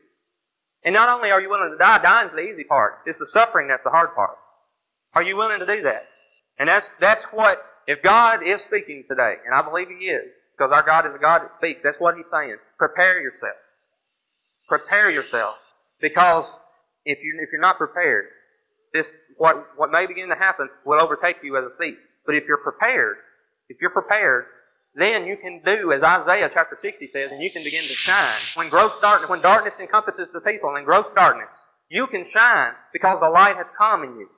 And 0.84 0.92
not 0.92 1.08
only 1.08 1.30
are 1.30 1.40
you 1.40 1.48
willing 1.48 1.72
to 1.72 1.78
die, 1.78 1.96
dying's 2.02 2.32
the 2.32 2.44
easy 2.44 2.64
part. 2.64 2.98
It's 3.06 3.18
the 3.18 3.32
suffering 3.32 3.68
that's 3.68 3.84
the 3.84 3.90
hard 3.90 4.14
part. 4.14 4.36
Are 5.14 5.22
you 5.22 5.34
willing 5.34 5.60
to 5.60 5.66
do 5.66 5.80
that? 5.84 6.04
And 6.58 6.68
that's, 6.68 6.84
that's 7.00 7.24
what, 7.32 7.56
if 7.86 8.02
God 8.02 8.40
is 8.46 8.60
speaking 8.68 9.04
today, 9.08 9.36
and 9.46 9.54
I 9.54 9.66
believe 9.66 9.88
He 9.88 10.12
is, 10.12 10.28
because 10.56 10.72
our 10.72 10.84
God 10.84 11.06
is 11.06 11.12
a 11.14 11.20
God 11.20 11.42
that 11.42 11.52
speaks. 11.58 11.80
That's 11.84 11.98
what 11.98 12.16
He's 12.16 12.28
saying. 12.32 12.56
Prepare 12.78 13.20
yourself. 13.20 13.56
Prepare 14.68 15.10
yourself. 15.10 15.54
Because 16.00 16.44
if 17.04 17.18
you 17.22 17.38
if 17.40 17.50
you're 17.52 17.60
not 17.60 17.78
prepared, 17.78 18.26
this 18.92 19.06
what 19.36 19.56
what 19.76 19.92
may 19.92 20.06
begin 20.06 20.28
to 20.28 20.34
happen 20.34 20.68
will 20.84 21.00
overtake 21.00 21.36
you 21.42 21.56
as 21.56 21.64
a 21.64 21.76
thief. 21.78 21.98
But 22.24 22.34
if 22.34 22.44
you're 22.48 22.64
prepared, 22.64 23.16
if 23.68 23.78
you're 23.80 23.90
prepared, 23.90 24.46
then 24.96 25.26
you 25.26 25.36
can 25.36 25.60
do 25.64 25.92
as 25.92 26.02
Isaiah 26.02 26.50
chapter 26.52 26.78
60 26.80 27.10
says, 27.12 27.30
and 27.30 27.42
you 27.42 27.50
can 27.52 27.62
begin 27.62 27.82
to 27.82 27.96
shine. 28.00 28.40
When 28.54 28.68
gross 28.68 28.92
darkness, 29.00 29.28
when 29.28 29.42
darkness 29.42 29.74
encompasses 29.78 30.28
the 30.32 30.40
people 30.40 30.74
and 30.74 30.86
gross 30.86 31.06
darkness, 31.14 31.52
you 31.88 32.06
can 32.10 32.24
shine 32.32 32.72
because 32.92 33.18
the 33.20 33.28
light 33.28 33.56
has 33.56 33.66
come 33.78 34.02
in 34.02 34.16
you. 34.16 34.28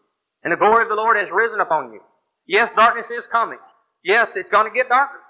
And 0.42 0.52
the 0.52 0.59
glory 0.59 0.83
of 0.83 0.88
the 0.88 0.98
Lord 0.98 1.16
has 1.16 1.28
risen 1.33 1.61
upon 1.61 1.92
you. 1.92 2.00
Yes, 2.46 2.70
darkness 2.76 3.07
is 3.07 3.24
coming. 3.31 3.59
Yes, 4.02 4.28
it's 4.35 4.50
going 4.50 4.70
to 4.70 4.74
get 4.74 4.88
darker. 4.88 5.20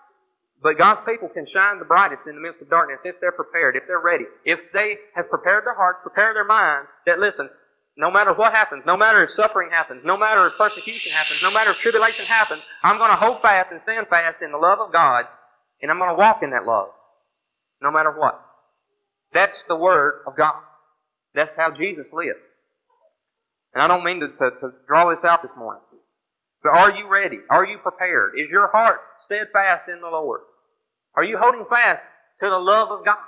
But 0.62 0.79
God's 0.79 1.07
people 1.07 1.29
can 1.29 1.47
shine 1.53 1.79
the 1.79 1.85
brightest 1.85 2.27
in 2.27 2.35
the 2.35 2.40
midst 2.40 2.61
of 2.61 2.68
darkness 2.68 2.99
if 3.05 3.14
they're 3.21 3.33
prepared, 3.33 3.77
if 3.77 3.85
they're 3.87 4.03
ready, 4.03 4.25
if 4.44 4.59
they 4.73 4.99
have 5.14 5.31
prepared 5.31 5.64
their 5.64 5.75
hearts, 5.75 6.01
prepared 6.03 6.35
their 6.35 6.47
minds, 6.47 6.88
that 7.07 7.21
listen, 7.21 7.49
no 7.97 8.11
matter 8.11 8.33
what 8.35 8.53
happens, 8.53 8.83
no 8.87 8.97
matter 8.97 9.23
if 9.23 9.31
suffering 9.35 9.71
happens, 9.71 10.03
no 10.05 10.16
matter 10.16 10.47
if 10.47 10.55
persecution 10.59 11.12
happens, 11.12 11.42
no 11.42 11.53
matter 11.53 11.71
if 11.71 11.79
tribulation 11.79 12.27
happens, 12.27 12.62
I'm 12.83 12.99
going 12.99 13.11
to 13.11 13.16
hold 13.16 13.40
fast 13.42 13.71
and 13.71 13.81
stand 13.83 14.09
fast 14.09 14.42
in 14.42 14.51
the 14.51 14.59
love 14.59 14.79
of 14.81 14.92
God, 14.92 15.27
and 15.83 15.90
I'm 15.90 15.99
going 15.99 16.11
to 16.11 16.18
walk 16.18 16.42
in 16.42 16.51
that 16.51 16.64
love, 16.64 16.88
no 17.81 17.90
matter 17.90 18.11
what. 18.11 18.40
That's 19.33 19.59
the 19.68 19.77
Word 19.77 20.23
of 20.27 20.37
God. 20.37 20.62
That's 21.35 21.51
how 21.57 21.71
Jesus 21.71 22.07
lived. 22.12 22.38
And 23.75 23.83
I 23.83 23.87
don't 23.87 24.05
mean 24.05 24.21
to, 24.21 24.29
to, 24.29 24.51
to 24.59 24.71
draw 24.87 25.11
this 25.11 25.25
out 25.25 25.42
this 25.42 25.53
morning. 25.57 25.83
But 26.62 26.75
are 26.75 26.90
you 26.90 27.07
ready? 27.09 27.38
Are 27.51 27.64
you 27.64 27.79
prepared? 27.79 28.35
Is 28.37 28.51
your 28.51 28.71
heart 28.71 28.99
steadfast 29.25 29.88
in 29.88 30.01
the 30.01 30.11
Lord? 30.11 30.40
Are 31.14 31.25
you 31.25 31.38
holding 31.38 31.64
fast 31.71 32.03
to 32.40 32.51
the 32.51 32.59
love 32.59 32.90
of 32.90 33.05
God 33.05 33.23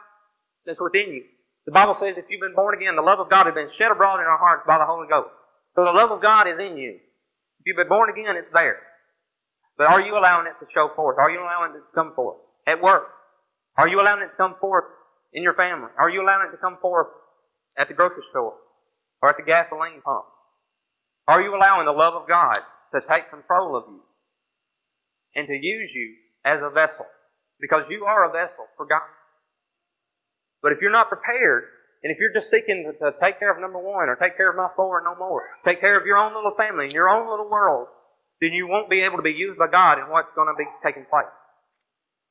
that's 0.67 0.81
within 0.81 1.15
you? 1.15 1.25
The 1.67 1.73
Bible 1.73 1.97
says 2.01 2.15
if 2.17 2.27
you've 2.29 2.43
been 2.43 2.59
born 2.59 2.75
again, 2.75 2.97
the 2.97 3.07
love 3.07 3.21
of 3.21 3.31
God 3.31 3.47
has 3.47 3.55
been 3.55 3.71
shed 3.79 3.93
abroad 3.93 4.19
in 4.19 4.27
our 4.27 4.39
hearts 4.39 4.65
by 4.67 4.79
the 4.79 4.87
Holy 4.87 5.07
Ghost. 5.07 5.31
So 5.77 5.85
the 5.85 5.95
love 5.95 6.11
of 6.11 6.23
God 6.23 6.49
is 6.51 6.59
in 6.59 6.77
you. 6.77 6.99
If 6.99 7.65
you've 7.67 7.79
been 7.79 7.89
born 7.89 8.11
again, 8.11 8.35
it's 8.37 8.51
there. 8.53 8.83
But 9.79 9.87
are 9.87 10.01
you 10.01 10.19
allowing 10.19 10.47
it 10.47 10.59
to 10.59 10.67
show 10.75 10.91
forth? 10.97 11.19
Are 11.19 11.31
you 11.31 11.41
allowing 11.41 11.73
it 11.73 11.85
to 11.85 11.95
come 11.95 12.13
forth? 12.15 12.39
At 12.67 12.83
work? 12.83 13.09
Are 13.77 13.89
you 13.89 14.01
allowing 14.01 14.23
it 14.23 14.35
to 14.35 14.37
come 14.37 14.57
forth 14.61 14.85
in 15.33 15.43
your 15.43 15.55
family? 15.55 15.89
Are 15.99 16.11
you 16.11 16.23
allowing 16.23 16.49
it 16.49 16.53
to 16.53 16.61
come 16.61 16.79
forth 16.83 17.07
at 17.79 17.89
the 17.89 17.95
grocery 17.95 18.25
store? 18.31 18.55
Or 19.23 19.31
at 19.31 19.37
the 19.37 19.45
gasoline 19.45 20.01
pump? 20.05 20.25
Are 21.29 21.41
you 21.41 21.55
allowing 21.55 21.87
the 21.87 21.93
love 21.93 22.15
of 22.15 22.27
God 22.27 22.59
to 22.95 23.01
take 23.07 23.31
control 23.31 23.77
of 23.77 23.85
you 23.89 24.03
and 25.35 25.47
to 25.47 25.55
use 25.55 25.91
you 25.95 26.15
as 26.45 26.59
a 26.63 26.71
vessel 26.71 27.07
because 27.61 27.85
you 27.91 28.05
are 28.05 28.29
a 28.29 28.33
vessel 28.33 28.67
for 28.77 28.87
God. 28.87 29.07
But 30.63 30.73
if 30.73 30.79
you're 30.81 30.93
not 30.93 31.09
prepared, 31.09 31.65
and 32.03 32.11
if 32.11 32.19
you're 32.19 32.33
just 32.33 32.51
seeking 32.51 32.89
to, 32.89 32.93
to 32.97 33.17
take 33.21 33.39
care 33.39 33.53
of 33.53 33.61
number 33.61 33.79
one 33.79 34.09
or 34.09 34.17
take 34.17 34.37
care 34.37 34.51
of 34.51 34.57
my 34.57 34.69
four 34.77 34.99
and 34.99 35.05
no 35.05 35.17
more, 35.17 35.45
take 35.65 35.81
care 35.81 35.99
of 35.99 36.07
your 36.07 36.17
own 36.17 36.35
little 36.35 36.57
family 36.57 36.85
and 36.85 36.93
your 36.93 37.09
own 37.09 37.29
little 37.29 37.49
world, 37.49 37.89
then 38.41 38.53
you 38.53 38.67
won't 38.67 38.89
be 38.89 39.03
able 39.03 39.17
to 39.17 39.23
be 39.23 39.37
used 39.37 39.59
by 39.59 39.69
God 39.69 39.99
in 39.99 40.09
what's 40.09 40.33
going 40.35 40.49
to 40.49 40.57
be 40.57 40.65
taking 40.85 41.05
place. 41.09 41.29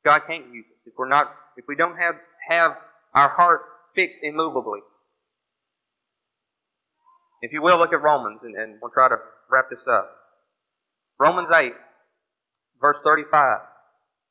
God 0.03 0.21
can't 0.25 0.49
use 0.51 0.65
us 0.73 0.81
if 0.85 0.93
we're 0.97 1.09
not, 1.09 1.29
if 1.57 1.65
we 1.67 1.75
don't 1.75 1.97
have, 1.97 2.15
have 2.49 2.71
our 3.13 3.29
heart 3.29 3.61
fixed 3.95 4.17
immovably. 4.23 4.79
If 7.41 7.53
you 7.53 7.61
will, 7.61 7.77
look 7.77 7.93
at 7.93 8.01
Romans 8.01 8.39
and, 8.43 8.55
and 8.55 8.79
we'll 8.81 8.91
try 8.91 9.07
to 9.07 9.15
wrap 9.49 9.69
this 9.69 9.79
up. 9.89 10.18
Romans 11.19 11.49
8, 11.53 11.73
verse 12.79 12.97
35. 13.03 13.59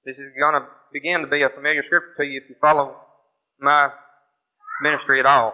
This 0.07 0.17
is 0.17 0.33
going 0.41 0.55
to 0.55 0.67
begin 0.93 1.21
to 1.21 1.27
be 1.27 1.43
a 1.43 1.51
familiar 1.51 1.83
scripture 1.85 2.15
to 2.17 2.25
you 2.25 2.41
if 2.43 2.49
you 2.49 2.57
follow 2.61 2.97
my 3.61 3.91
ministry 4.83 5.21
at 5.21 5.27
all. 5.27 5.53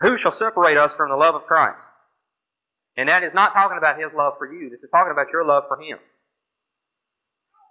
Who 0.00 0.16
shall 0.16 0.34
separate 0.38 0.78
us 0.78 0.90
from 0.96 1.10
the 1.10 1.16
love 1.16 1.34
of 1.34 1.44
Christ? 1.44 1.84
And 2.96 3.08
that 3.08 3.22
is 3.22 3.32
not 3.34 3.52
talking 3.52 3.76
about 3.76 4.00
His 4.00 4.10
love 4.16 4.34
for 4.38 4.50
you. 4.50 4.70
This 4.70 4.80
is 4.80 4.90
talking 4.90 5.12
about 5.12 5.28
your 5.32 5.44
love 5.44 5.64
for 5.68 5.76
Him. 5.76 5.98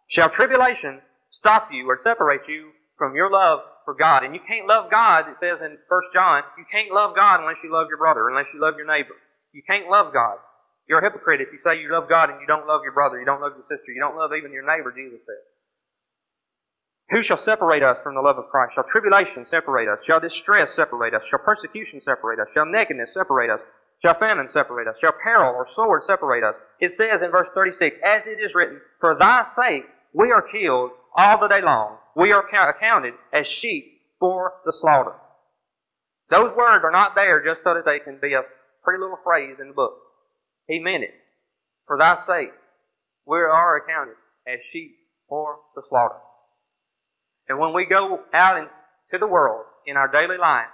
Shall 0.09 0.29
tribulation 0.29 1.01
stop 1.31 1.69
you 1.71 1.89
or 1.89 1.99
separate 2.03 2.41
you 2.47 2.69
from 2.97 3.15
your 3.15 3.31
love 3.31 3.59
for 3.85 3.95
God? 3.95 4.23
And 4.23 4.35
you 4.35 4.41
can't 4.47 4.67
love 4.67 4.91
God, 4.91 5.29
it 5.29 5.37
says 5.39 5.57
in 5.65 5.77
1 5.87 6.01
John, 6.13 6.43
you 6.57 6.65
can't 6.71 6.93
love 6.93 7.15
God 7.15 7.39
unless 7.41 7.57
you 7.63 7.71
love 7.71 7.87
your 7.89 7.97
brother, 7.97 8.29
unless 8.29 8.47
you 8.53 8.61
love 8.61 8.75
your 8.77 8.87
neighbor. 8.87 9.15
You 9.51 9.63
can't 9.65 9.89
love 9.89 10.13
God. 10.13 10.37
You're 10.91 10.99
a 10.99 11.07
hypocrite 11.07 11.39
if 11.39 11.55
you 11.55 11.63
say 11.63 11.79
you 11.79 11.87
love 11.87 12.11
God 12.11 12.27
and 12.27 12.43
you 12.43 12.47
don't 12.51 12.67
love 12.67 12.83
your 12.83 12.91
brother, 12.91 13.15
you 13.15 13.23
don't 13.23 13.39
love 13.39 13.55
your 13.55 13.63
sister, 13.71 13.95
you 13.95 14.03
don't 14.03 14.19
love 14.19 14.35
even 14.35 14.51
your 14.51 14.67
neighbor, 14.67 14.91
Jesus 14.91 15.23
said. 15.23 15.39
Who 17.15 17.23
shall 17.23 17.39
separate 17.47 17.79
us 17.79 17.95
from 18.03 18.11
the 18.11 18.19
love 18.19 18.35
of 18.35 18.51
Christ? 18.51 18.75
Shall 18.75 18.91
tribulation 18.91 19.47
separate 19.47 19.87
us? 19.87 20.03
Shall 20.03 20.19
distress 20.19 20.67
separate 20.75 21.15
us? 21.15 21.23
Shall 21.31 21.39
persecution 21.47 22.03
separate 22.03 22.43
us? 22.43 22.51
Shall 22.51 22.67
nakedness 22.67 23.07
separate 23.15 23.47
us? 23.47 23.63
Shall 24.03 24.19
famine 24.19 24.49
separate 24.51 24.91
us? 24.91 24.99
Shall 24.99 25.15
peril 25.23 25.55
or 25.55 25.65
sword 25.79 26.03
separate 26.03 26.43
us? 26.43 26.59
It 26.83 26.91
says 26.99 27.23
in 27.23 27.31
verse 27.31 27.47
36, 27.55 27.95
As 28.03 28.27
it 28.27 28.43
is 28.43 28.51
written, 28.51 28.83
For 28.99 29.15
thy 29.15 29.47
sake 29.55 29.87
we 30.11 30.35
are 30.35 30.43
killed 30.43 30.91
all 31.15 31.39
the 31.39 31.47
day 31.47 31.63
long. 31.63 32.03
We 32.17 32.33
are 32.33 32.43
accounted 32.43 33.13
as 33.31 33.47
sheep 33.47 33.95
for 34.19 34.59
the 34.65 34.75
slaughter. 34.81 35.15
Those 36.29 36.51
words 36.51 36.83
are 36.83 36.91
not 36.91 37.15
there 37.15 37.39
just 37.39 37.63
so 37.63 37.75
that 37.75 37.87
they 37.87 38.03
can 38.03 38.19
be 38.21 38.33
a 38.35 38.43
pretty 38.83 38.99
little 38.99 39.19
phrase 39.23 39.55
in 39.61 39.69
the 39.69 39.73
book. 39.73 40.10
He 40.67 40.79
meant 40.79 41.03
it. 41.03 41.13
For 41.87 41.97
thy 41.97 42.17
sake, 42.27 42.53
we 43.25 43.37
are 43.37 43.77
accounted 43.77 44.15
as 44.47 44.59
sheep 44.71 44.95
for 45.27 45.59
the 45.75 45.81
slaughter. 45.89 46.19
And 47.47 47.59
when 47.59 47.73
we 47.73 47.85
go 47.85 48.19
out 48.33 48.57
into 48.57 49.19
the 49.19 49.27
world 49.27 49.65
in 49.85 49.97
our 49.97 50.07
daily 50.07 50.37
life, 50.37 50.71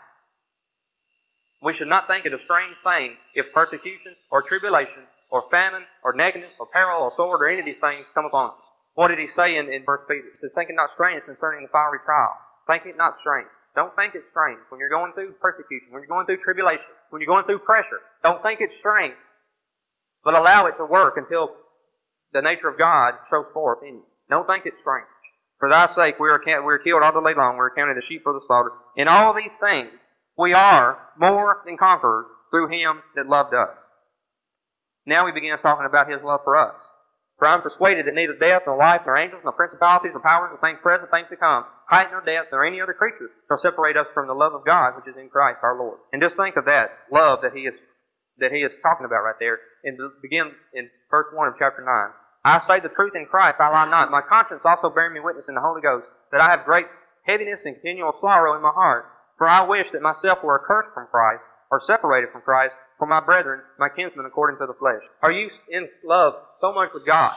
we 1.64 1.74
should 1.74 1.90
not 1.90 2.08
think 2.08 2.26
it 2.26 2.34
a 2.34 2.44
strange 2.46 2.76
thing 2.84 3.18
if 3.34 3.52
persecution 3.54 4.14
or 4.30 4.44
tribulation 4.44 5.10
or 5.32 5.50
famine 5.50 5.84
or 6.04 6.14
nakedness 6.14 6.54
or 6.60 6.68
peril 6.72 7.02
or 7.02 7.12
sword 7.16 7.42
or 7.42 7.50
any 7.50 7.60
of 7.60 7.66
these 7.66 7.82
things 7.82 8.06
come 8.14 8.26
upon 8.26 8.52
us. 8.52 8.62
What 8.94 9.10
did 9.10 9.20
he 9.20 9.28
say 9.36 9.58
in, 9.58 9.74
in 9.74 9.84
first 9.86 10.06
Peter? 10.08 10.30
He 10.30 10.38
says, 10.38 10.54
think 10.54 10.70
it 10.70 10.78
not 10.78 10.94
strange 10.94 11.26
concerning 11.26 11.66
the 11.66 11.74
fiery 11.74 12.00
trial. 12.06 12.34
Think 12.66 12.86
it 12.86 12.98
not 12.98 13.18
strange. 13.22 13.50
Don't 13.76 13.94
think 13.96 14.14
it's 14.14 14.26
strange. 14.34 14.58
When 14.70 14.80
you're 14.80 14.94
going 14.94 15.14
through 15.14 15.38
persecution, 15.42 15.94
when 15.94 16.02
you're 16.02 16.14
going 16.14 16.26
through 16.26 16.42
tribulation, 16.42 16.90
when 17.10 17.22
you're 17.22 17.30
going 17.30 17.46
through 17.46 17.62
pressure, 17.66 18.02
don't 18.22 18.42
think 18.42 18.62
it's 18.62 18.74
strange 18.82 19.18
but 20.24 20.34
allow 20.34 20.68
it 20.68 20.76
to 20.78 20.86
work 20.86 21.16
until 21.18 21.52
the 22.34 22.42
nature 22.42 22.68
of 22.68 22.78
God 22.78 23.14
shows 23.30 23.46
forth 23.54 23.80
in 23.82 23.96
you. 23.96 24.06
Don't 24.30 24.48
think 24.48 24.66
it's 24.66 24.78
strange. 24.82 25.08
For 25.60 25.70
thy 25.70 25.88
sake 25.96 26.20
we 26.20 26.30
are, 26.30 26.42
we 26.46 26.74
are 26.74 26.80
killed 26.80 27.02
all 27.02 27.14
the 27.14 27.22
day 27.22 27.36
long. 27.36 27.56
We 27.56 27.66
are 27.66 27.74
counted 27.76 27.98
as 27.98 28.04
sheep 28.08 28.24
for 28.24 28.34
the 28.34 28.46
slaughter. 28.46 28.72
In 28.96 29.08
all 29.08 29.34
these 29.34 29.54
things 29.60 29.90
we 30.38 30.54
are 30.54 31.00
more 31.18 31.64
than 31.66 31.78
conquerors 31.78 32.28
through 32.52 32.70
him 32.70 33.02
that 33.16 33.28
loved 33.28 33.54
us. 33.54 33.74
Now 35.06 35.26
he 35.26 35.34
begins 35.34 35.60
talking 35.62 35.88
about 35.88 36.12
his 36.12 36.22
love 36.24 36.42
for 36.44 36.56
us. 36.56 36.76
For 37.40 37.48
I 37.48 37.54
am 37.54 37.62
persuaded 37.62 38.06
that 38.08 38.16
neither 38.18 38.34
death, 38.34 38.64
nor 38.66 38.78
life, 38.78 39.02
nor 39.06 39.18
angels, 39.18 39.42
nor 39.44 39.54
principalities, 39.54 40.12
nor 40.14 40.22
powers, 40.22 40.50
nor 40.50 40.62
things 40.62 40.82
present, 40.82 41.10
things 41.12 41.30
to 41.30 41.38
come, 41.38 41.66
height, 41.86 42.10
nor 42.10 42.22
depth, 42.26 42.50
nor 42.52 42.66
any 42.66 42.82
other 42.82 42.98
creature 42.98 43.30
shall 43.48 43.62
separate 43.62 43.96
us 43.96 44.10
from 44.14 44.26
the 44.28 44.34
love 44.34 44.54
of 44.54 44.66
God 44.66 44.98
which 44.98 45.08
is 45.08 45.18
in 45.22 45.30
Christ 45.30 45.60
our 45.62 45.78
Lord. 45.78 46.00
And 46.12 46.22
just 46.22 46.36
think 46.36 46.58
of 46.58 46.66
that 46.66 46.98
love 47.12 47.40
that 47.44 47.54
he 47.54 47.66
has 47.66 47.78
that 48.40 48.52
he 48.52 48.62
is 48.62 48.72
talking 48.82 49.06
about 49.06 49.24
right 49.24 49.40
there 49.40 49.60
in 49.84 49.98
begin 50.22 50.52
in 50.74 50.90
verse 51.10 51.28
1 51.34 51.48
of 51.48 51.56
chapter 51.58 51.84
9. 51.84 51.90
I 52.46 52.60
say 52.66 52.80
the 52.80 52.94
truth 52.94 53.14
in 53.16 53.26
Christ, 53.26 53.60
I 53.60 53.70
lie 53.70 53.90
not. 53.90 54.12
My 54.12 54.22
conscience 54.22 54.62
also 54.64 54.94
bearing 54.94 55.14
me 55.14 55.20
witness 55.20 55.46
in 55.50 55.56
the 55.56 55.62
Holy 55.62 55.82
Ghost 55.82 56.08
that 56.32 56.42
I 56.42 56.52
have 56.52 56.66
great 56.66 56.86
heaviness 57.26 57.62
and 57.66 57.76
continual 57.76 58.14
sorrow 58.22 58.56
in 58.56 58.62
my 58.62 58.72
heart. 58.72 59.06
For 59.38 59.48
I 59.48 59.68
wish 59.68 59.86
that 59.94 60.02
myself 60.02 60.40
were 60.44 60.64
accursed 60.64 60.94
from 60.94 61.08
Christ, 61.08 61.44
or 61.70 61.82
separated 61.86 62.32
from 62.32 62.42
Christ, 62.42 62.74
for 62.98 63.06
my 63.06 63.20
brethren, 63.20 63.62
my 63.78 63.90
kinsmen 63.90 64.26
according 64.26 64.58
to 64.60 64.66
the 64.66 64.74
flesh. 64.80 65.04
Are 65.22 65.32
you 65.32 65.50
in 65.70 65.88
love 66.04 66.34
so 66.60 66.74
much 66.74 66.90
with 66.94 67.06
God 67.06 67.34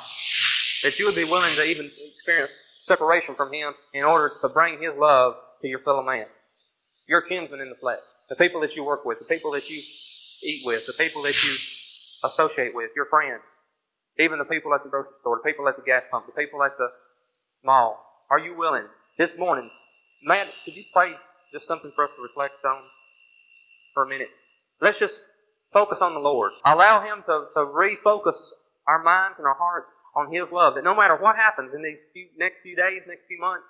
that 0.82 0.98
you 0.98 1.05
would 1.05 1.14
be 1.14 1.24
willing 1.24 1.55
to 1.57 1.64
even 1.64 1.84
experience 1.84 2.51
separation 2.86 3.34
from 3.34 3.53
Him 3.53 3.74
in 3.92 4.05
order 4.05 4.30
to 4.40 4.48
bring 4.48 4.80
His 4.80 4.92
love 4.96 5.34
to 5.61 5.68
your 5.68 5.80
fellow 5.80 6.03
man? 6.03 6.26
Your 7.07 7.20
kinsmen 7.20 7.61
in 7.61 7.68
the 7.68 7.76
flesh. 7.80 8.01
The 8.30 8.36
people 8.36 8.61
that 8.62 8.74
you 8.74 8.84
work 8.84 9.05
with, 9.05 9.18
the 9.18 9.24
people 9.26 9.51
that 9.53 9.68
you 9.68 9.82
eat 10.43 10.62
with, 10.64 10.86
the 10.86 10.93
people 10.95 11.22
that 11.22 11.36
you 11.45 11.55
associate 12.24 12.74
with, 12.74 12.91
your 12.97 13.07
friends, 13.07 13.43
even 14.18 14.38
the 14.38 14.45
people 14.45 14.74
at 14.74 14.82
the 14.82 14.91
grocery 14.91 15.12
store, 15.20 15.41
the 15.43 15.49
people 15.49 15.68
at 15.68 15.76
the 15.76 15.82
gas 15.82 16.03
pump, 16.11 16.26
the 16.26 16.32
people 16.32 16.62
at 16.62 16.76
the 16.78 16.88
mall. 17.64 17.99
Are 18.30 18.38
you 18.38 18.57
willing 18.57 18.84
this 19.18 19.30
morning? 19.38 19.70
Matt, 20.22 20.49
could 20.64 20.74
you 20.74 20.84
pray 20.93 21.12
just 21.53 21.66
something 21.66 21.93
for 21.95 22.05
us 22.05 22.11
to 22.16 22.22
reflect 22.22 22.55
on 22.64 22.82
for 23.95 24.05
a 24.05 24.09
minute? 24.09 24.28
Let's 24.80 24.99
just 24.99 25.14
focus 25.72 25.99
on 26.01 26.14
the 26.14 26.20
Lord. 26.20 26.53
Allow 26.64 27.03
Him 27.03 27.24
to, 27.26 27.47
to 27.55 27.61
refocus 27.61 28.38
our 28.86 29.03
minds 29.03 29.36
and 29.38 29.47
our 29.47 29.57
hearts 29.57 29.88
on 30.16 30.32
His 30.32 30.51
love. 30.53 30.74
That 30.74 30.84
no 30.84 30.95
matter 30.95 31.16
what 31.16 31.36
happens 31.36 31.72
in 31.74 31.82
these 31.82 32.01
few, 32.12 32.26
next 32.38 32.57
few 32.62 32.76
days, 32.76 33.03
next 33.07 33.26
few 33.28 33.41
months, 33.41 33.64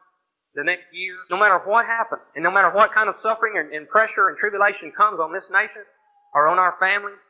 the 0.55 0.65
next 0.65 0.91
year, 0.93 1.15
no 1.31 1.39
matter 1.39 1.63
what 1.63 1.87
happens, 1.87 2.23
and 2.35 2.43
no 2.43 2.51
matter 2.51 2.71
what 2.75 2.93
kind 2.93 3.09
of 3.09 3.15
suffering 3.23 3.55
and, 3.57 3.71
and 3.73 3.89
pressure 3.89 4.29
and 4.29 4.37
tribulation 4.39 4.91
comes 4.97 5.21
on 5.21 5.33
this 5.33 5.47
nation 5.53 5.87
or 6.35 6.49
on 6.49 6.59
our 6.59 6.75
families, 6.79 7.21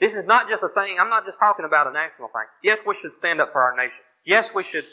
this 0.00 0.12
is 0.12 0.26
not 0.26 0.48
just 0.48 0.62
a 0.62 0.68
thing, 0.76 1.00
I'm 1.00 1.08
not 1.08 1.24
just 1.24 1.38
talking 1.38 1.64
about 1.64 1.88
a 1.88 1.92
national 1.92 2.28
thing. 2.28 2.48
Yes, 2.62 2.78
we 2.86 2.96
should 3.00 3.12
stand 3.18 3.40
up 3.40 3.52
for 3.52 3.62
our 3.62 3.76
nation. 3.76 4.04
Yes, 4.24 4.46
we 4.54 4.64
should 4.68 4.84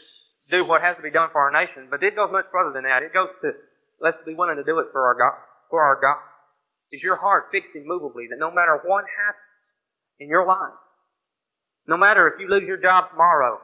do 0.50 0.66
what 0.66 0.82
has 0.82 0.96
to 0.98 1.04
be 1.04 1.12
done 1.12 1.30
for 1.32 1.42
our 1.42 1.52
nation, 1.52 1.88
but 1.90 2.04
it 2.04 2.16
goes 2.16 2.32
much 2.32 2.46
further 2.52 2.72
than 2.72 2.84
that. 2.84 3.04
It 3.04 3.14
goes 3.14 3.30
to, 3.42 3.52
let's 4.00 4.18
be 4.26 4.34
willing 4.34 4.58
to 4.58 4.64
do 4.64 4.80
it 4.80 4.88
for 4.92 5.06
our 5.08 5.16
God, 5.16 5.38
for 5.70 5.84
our 5.84 6.00
God. 6.00 6.22
Is 6.92 7.02
your 7.02 7.16
heart 7.16 7.50
fixed 7.52 7.76
immovably 7.76 8.28
that 8.30 8.40
no 8.40 8.52
matter 8.52 8.80
what 8.86 9.04
happens 9.10 9.50
in 10.20 10.30
your 10.30 10.46
life, 10.46 10.78
no 11.88 11.98
matter 11.98 12.28
if 12.28 12.40
you 12.40 12.48
lose 12.48 12.64
your 12.68 12.78
job 12.78 13.10
tomorrow, 13.10 13.60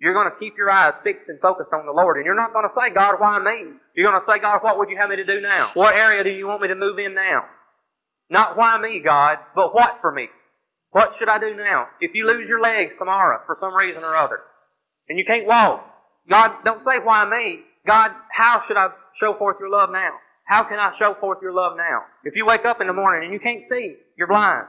you're 0.00 0.14
going 0.14 0.30
to 0.30 0.38
keep 0.38 0.56
your 0.56 0.70
eyes 0.70 0.94
fixed 1.04 1.28
and 1.28 1.38
focused 1.40 1.74
on 1.74 1.84
the 1.84 1.92
Lord. 1.92 2.16
And 2.16 2.24
you're 2.24 2.38
not 2.38 2.54
going 2.54 2.64
to 2.64 2.72
say, 2.72 2.94
God, 2.94 3.16
why 3.18 3.38
me? 3.38 3.76
You're 3.94 4.10
going 4.10 4.20
to 4.20 4.26
say, 4.26 4.40
God, 4.40 4.60
what 4.62 4.78
would 4.78 4.88
you 4.88 4.96
have 4.96 5.10
me 5.10 5.16
to 5.16 5.26
do 5.26 5.40
now? 5.40 5.72
What 5.74 5.94
area 5.94 6.24
do 6.24 6.30
you 6.30 6.46
want 6.46 6.62
me 6.62 6.68
to 6.68 6.74
move 6.74 6.98
in 6.98 7.14
now? 7.14 7.44
Not 8.30 8.56
why 8.56 8.80
me, 8.80 9.02
God, 9.04 9.38
but 9.54 9.74
what 9.74 9.98
for 10.00 10.12
me? 10.12 10.28
What 10.92 11.10
should 11.18 11.28
I 11.28 11.38
do 11.38 11.54
now? 11.56 11.86
If 12.00 12.12
you 12.14 12.26
lose 12.26 12.48
your 12.48 12.60
legs 12.60 12.92
tomorrow 12.98 13.40
for 13.46 13.58
some 13.60 13.74
reason 13.74 14.02
or 14.02 14.16
other, 14.16 14.40
and 15.08 15.18
you 15.18 15.24
can't 15.24 15.46
walk, 15.46 15.84
God, 16.28 16.52
don't 16.64 16.84
say 16.84 17.02
why 17.02 17.28
me. 17.28 17.60
God, 17.86 18.10
how 18.30 18.62
should 18.66 18.76
I 18.76 18.88
show 19.20 19.34
forth 19.38 19.56
your 19.58 19.70
love 19.70 19.90
now? 19.90 20.10
How 20.44 20.64
can 20.64 20.78
I 20.78 20.92
show 20.98 21.14
forth 21.20 21.38
your 21.42 21.52
love 21.52 21.76
now? 21.76 22.02
If 22.24 22.34
you 22.36 22.46
wake 22.46 22.64
up 22.64 22.80
in 22.80 22.86
the 22.86 22.92
morning 22.92 23.24
and 23.24 23.32
you 23.32 23.40
can't 23.40 23.62
see, 23.70 23.96
you're 24.16 24.26
blind. 24.26 24.66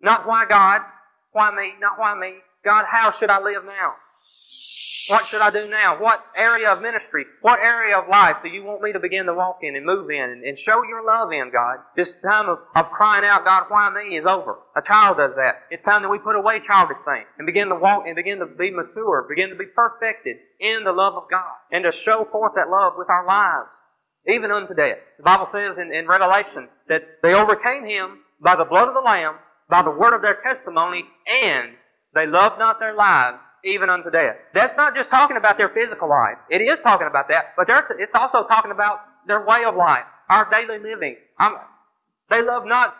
Not 0.00 0.26
why 0.26 0.44
God, 0.48 0.80
why 1.32 1.54
me, 1.54 1.72
not 1.80 1.98
why 1.98 2.18
me. 2.18 2.34
God, 2.64 2.84
how 2.90 3.12
should 3.18 3.30
I 3.30 3.42
live 3.42 3.64
now? 3.64 3.94
What 5.08 5.26
should 5.26 5.42
I 5.42 5.50
do 5.50 5.66
now? 5.66 5.98
What 5.98 6.22
area 6.36 6.70
of 6.70 6.80
ministry, 6.80 7.26
what 7.40 7.58
area 7.58 7.98
of 7.98 8.08
life 8.08 8.36
do 8.42 8.48
you 8.48 8.62
want 8.62 8.82
me 8.82 8.92
to 8.92 9.00
begin 9.00 9.26
to 9.26 9.34
walk 9.34 9.58
in 9.62 9.74
and 9.74 9.84
move 9.84 10.10
in 10.10 10.22
and, 10.22 10.44
and 10.44 10.56
show 10.62 10.78
your 10.86 11.02
love 11.02 11.32
in, 11.32 11.50
God? 11.50 11.82
This 11.96 12.14
time 12.22 12.48
of, 12.48 12.58
of 12.76 12.86
crying 12.94 13.26
out, 13.26 13.42
God, 13.42 13.66
why 13.66 13.90
me 13.90 14.14
is 14.14 14.26
over. 14.30 14.62
A 14.76 14.82
child 14.86 15.18
does 15.18 15.34
that. 15.34 15.66
It's 15.74 15.82
time 15.82 16.02
that 16.02 16.08
we 16.08 16.22
put 16.22 16.38
away 16.38 16.62
childish 16.66 17.02
things 17.02 17.26
and 17.38 17.46
begin 17.46 17.66
to 17.68 17.74
walk 17.74 18.06
and 18.06 18.14
begin 18.14 18.38
to 18.38 18.46
be 18.46 18.70
mature, 18.70 19.26
begin 19.28 19.50
to 19.50 19.58
be 19.58 19.66
perfected 19.74 20.38
in 20.60 20.86
the 20.86 20.94
love 20.94 21.14
of 21.18 21.26
God 21.26 21.58
and 21.74 21.82
to 21.82 21.90
show 22.06 22.22
forth 22.30 22.54
that 22.54 22.70
love 22.70 22.94
with 22.94 23.10
our 23.10 23.26
lives, 23.26 23.74
even 24.30 24.54
unto 24.54 24.74
death. 24.74 25.02
The 25.18 25.26
Bible 25.26 25.50
says 25.50 25.82
in, 25.82 25.90
in 25.90 26.06
Revelation 26.06 26.70
that 26.86 27.18
they 27.26 27.34
overcame 27.34 27.82
him 27.82 28.22
by 28.38 28.54
the 28.54 28.70
blood 28.70 28.86
of 28.86 28.94
the 28.94 29.02
Lamb, 29.02 29.34
by 29.68 29.82
the 29.82 29.90
word 29.90 30.14
of 30.14 30.22
their 30.22 30.38
testimony, 30.46 31.02
and 31.26 31.74
they 32.14 32.26
loved 32.26 32.58
not 32.58 32.78
their 32.78 32.94
lives 32.94 33.38
even 33.64 33.90
unto 33.90 34.10
death. 34.10 34.36
That's 34.54 34.74
not 34.76 34.94
just 34.94 35.08
talking 35.10 35.36
about 35.36 35.56
their 35.56 35.70
physical 35.70 36.08
life. 36.10 36.38
It 36.50 36.60
is 36.60 36.78
talking 36.82 37.06
about 37.06 37.28
that, 37.28 37.54
but 37.56 37.66
it's 37.98 38.12
also 38.14 38.46
talking 38.48 38.72
about 38.72 39.00
their 39.26 39.46
way 39.46 39.62
of 39.66 39.76
life, 39.76 40.04
our 40.28 40.50
daily 40.50 40.82
living. 40.82 41.16
I'm, 41.38 41.54
they 42.28 42.42
love 42.42 42.66
not 42.66 42.94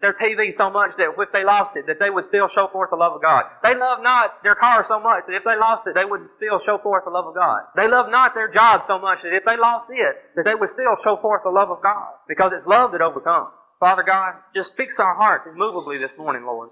their 0.00 0.14
TV 0.14 0.54
so 0.56 0.70
much 0.70 0.94
that 0.98 1.10
if 1.10 1.30
they 1.34 1.42
lost 1.42 1.74
it, 1.74 1.86
that 1.86 1.98
they 1.98 2.10
would 2.10 2.26
still 2.30 2.46
show 2.54 2.70
forth 2.70 2.90
the 2.90 2.96
love 2.96 3.18
of 3.18 3.22
God. 3.22 3.50
They 3.62 3.74
love 3.74 3.98
not 4.02 4.42
their 4.46 4.54
car 4.54 4.86
so 4.86 5.02
much 5.02 5.26
that 5.26 5.34
if 5.34 5.42
they 5.42 5.58
lost 5.58 5.86
it, 5.90 5.94
they 5.94 6.06
would 6.06 6.22
still 6.38 6.62
show 6.62 6.78
forth 6.78 7.02
the 7.04 7.10
love 7.10 7.26
of 7.26 7.34
God. 7.34 7.66
They 7.74 7.90
love 7.90 8.06
not 8.10 8.34
their 8.34 8.46
job 8.46 8.86
so 8.86 8.98
much 8.98 9.18
that 9.22 9.34
if 9.34 9.42
they 9.42 9.58
lost 9.58 9.90
it, 9.90 10.14
that 10.36 10.46
they 10.46 10.54
would 10.54 10.70
still 10.74 10.94
show 11.02 11.18
forth 11.18 11.42
the 11.42 11.50
love 11.50 11.70
of 11.70 11.82
God. 11.82 12.14
Because 12.30 12.52
it's 12.54 12.66
love 12.66 12.92
that 12.94 13.02
overcomes. 13.02 13.50
Father 13.80 14.02
God, 14.06 14.38
just 14.54 14.74
fix 14.76 14.94
our 14.98 15.14
hearts 15.14 15.46
immovably 15.50 15.98
this 15.98 16.14
morning, 16.16 16.46
Lord. 16.46 16.70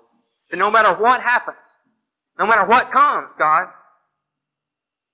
That 0.51 0.59
no 0.59 0.71
matter 0.71 0.95
what 0.95 1.21
happens, 1.21 1.59
no 2.39 2.47
matter 2.47 2.67
what 2.67 2.93
comes, 2.93 3.29
God. 3.39 3.69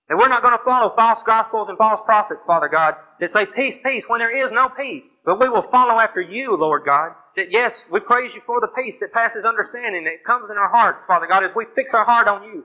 That 0.08 0.18
we're 0.18 0.28
not 0.28 0.42
going 0.42 0.58
to 0.58 0.64
follow 0.64 0.92
false 0.96 1.20
gospels 1.24 1.68
and 1.68 1.78
false 1.78 2.00
prophets, 2.04 2.40
Father 2.46 2.68
God, 2.68 2.94
that 3.20 3.30
say 3.30 3.46
peace, 3.46 3.76
peace, 3.84 4.04
when 4.08 4.18
there 4.18 4.44
is 4.44 4.52
no 4.52 4.68
peace. 4.68 5.04
But 5.24 5.40
we 5.40 5.48
will 5.48 5.64
follow 5.70 5.98
after 5.98 6.20
you, 6.20 6.56
Lord 6.58 6.82
God. 6.84 7.12
That 7.36 7.50
yes, 7.50 7.72
we 7.90 8.00
praise 8.00 8.30
you 8.34 8.42
for 8.44 8.60
the 8.60 8.68
peace 8.76 8.96
that 9.00 9.12
passes 9.12 9.44
understanding 9.46 10.04
that 10.04 10.26
comes 10.26 10.50
in 10.50 10.58
our 10.58 10.68
hearts, 10.68 10.98
Father 11.06 11.26
God, 11.26 11.44
as 11.44 11.56
we 11.56 11.64
fix 11.74 11.90
our 11.94 12.04
heart 12.04 12.28
on 12.28 12.42
you. 12.42 12.64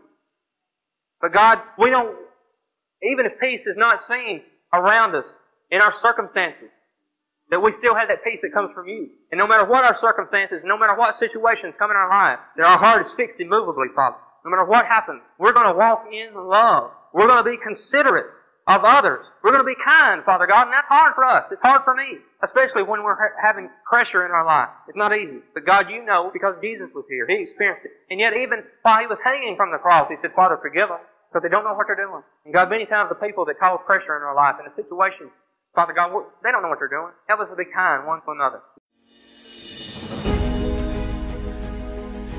But 1.22 1.32
God, 1.32 1.60
we 1.80 1.90
don't, 1.90 2.18
even 3.02 3.26
if 3.26 3.40
peace 3.40 3.62
is 3.62 3.78
not 3.78 4.00
seen 4.10 4.42
around 4.74 5.16
us 5.16 5.26
in 5.72 5.80
our 5.80 5.94
circumstances, 6.02 6.70
that 7.50 7.62
we 7.62 7.72
still 7.80 7.96
have 7.96 8.10
that 8.10 8.26
peace 8.26 8.40
that 8.44 8.52
comes 8.52 8.72
from 8.76 8.88
you. 8.88 9.08
And 9.32 9.40
no 9.40 9.48
matter 9.48 9.64
what 9.64 9.86
our 9.86 9.96
circumstances, 10.02 10.60
no 10.66 10.78
matter 10.78 10.98
what 10.98 11.16
situations 11.16 11.76
come 11.80 11.92
in 11.92 11.96
our 11.96 12.10
life, 12.10 12.40
that 12.58 12.66
our 12.66 12.78
heart 12.78 13.06
is 13.06 13.12
fixed 13.16 13.40
immovably, 13.40 13.88
Father. 13.96 14.18
No 14.48 14.56
matter 14.56 14.72
what 14.72 14.88
happens, 14.88 15.20
we're 15.36 15.52
going 15.52 15.68
to 15.68 15.76
walk 15.76 16.08
in 16.08 16.32
love. 16.32 16.96
We're 17.12 17.28
going 17.28 17.44
to 17.44 17.50
be 17.52 17.60
considerate 17.60 18.32
of 18.64 18.88
others. 18.88 19.28
We're 19.44 19.52
going 19.52 19.64
to 19.64 19.68
be 19.68 19.76
kind, 19.84 20.24
Father 20.24 20.48
God, 20.48 20.72
and 20.72 20.74
that's 20.76 20.88
hard 20.88 21.20
for 21.20 21.28
us. 21.28 21.52
It's 21.52 21.60
hard 21.60 21.84
for 21.84 21.92
me, 21.92 22.24
especially 22.40 22.88
when 22.88 23.04
we're 23.04 23.20
having 23.44 23.68
pressure 23.84 24.24
in 24.24 24.32
our 24.32 24.48
life. 24.48 24.72
It's 24.88 24.96
not 24.96 25.12
easy. 25.12 25.44
But 25.52 25.68
God, 25.68 25.92
you 25.92 26.00
know, 26.00 26.32
because 26.32 26.56
Jesus 26.64 26.88
was 26.96 27.04
here. 27.12 27.28
He 27.28 27.44
experienced 27.44 27.92
it. 27.92 27.92
And 28.08 28.24
yet 28.24 28.40
even 28.40 28.64
while 28.88 29.04
He 29.04 29.08
was 29.12 29.20
hanging 29.20 29.60
from 29.60 29.76
the 29.76 29.84
cross, 29.84 30.08
He 30.08 30.16
said, 30.24 30.32
Father, 30.32 30.56
forgive 30.64 30.88
them, 30.88 31.04
because 31.28 31.44
they 31.44 31.52
don't 31.52 31.68
know 31.68 31.76
what 31.76 31.92
they're 31.92 32.00
doing. 32.00 32.24
And 32.48 32.56
God, 32.56 32.72
many 32.72 32.88
times 32.88 33.12
the 33.12 33.20
people 33.20 33.44
that 33.52 33.60
cause 33.60 33.84
pressure 33.84 34.16
in 34.16 34.24
our 34.24 34.36
life, 34.36 34.56
in 34.64 34.68
the 34.68 34.76
situations, 34.80 35.32
Father 35.76 35.92
God, 35.92 36.16
they 36.40 36.56
don't 36.56 36.64
know 36.64 36.72
what 36.72 36.80
they're 36.80 36.88
doing. 36.88 37.12
Help 37.28 37.44
us 37.44 37.52
to 37.52 37.60
be 37.60 37.68
kind 37.68 38.08
one 38.08 38.24
to 38.24 38.32
another. 38.32 38.64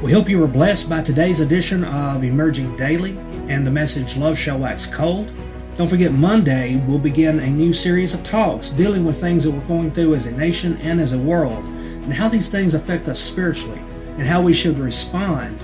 We 0.01 0.13
hope 0.13 0.29
you 0.29 0.39
were 0.39 0.47
blessed 0.47 0.89
by 0.89 1.03
today's 1.03 1.41
edition 1.41 1.83
of 1.83 2.23
Emerging 2.23 2.77
Daily 2.77 3.19
and 3.49 3.67
the 3.67 3.71
message 3.73 4.17
Love 4.17 4.39
Shall 4.39 4.61
Wax 4.61 4.87
Cold. 4.87 5.33
Don't 5.75 5.89
forget, 5.89 6.13
Monday 6.13 6.77
we'll 6.87 7.01
begin 7.01 7.41
a 7.41 7.51
new 7.51 7.73
series 7.73 8.15
of 8.15 8.23
talks 8.23 8.71
dealing 8.71 9.05
with 9.05 9.21
things 9.21 9.43
that 9.43 9.51
we're 9.51 9.67
going 9.67 9.91
through 9.91 10.15
as 10.15 10.27
a 10.27 10.33
nation 10.37 10.77
and 10.83 11.01
as 11.01 11.15
a 11.15 11.19
world, 11.19 11.65
and 11.65 12.15
how 12.15 12.29
these 12.29 12.49
things 12.49 12.75
affect 12.75 13.09
us 13.09 13.19
spiritually, 13.19 13.81
and 14.17 14.23
how 14.23 14.41
we 14.41 14.55
should 14.55 14.79
respond 14.79 15.61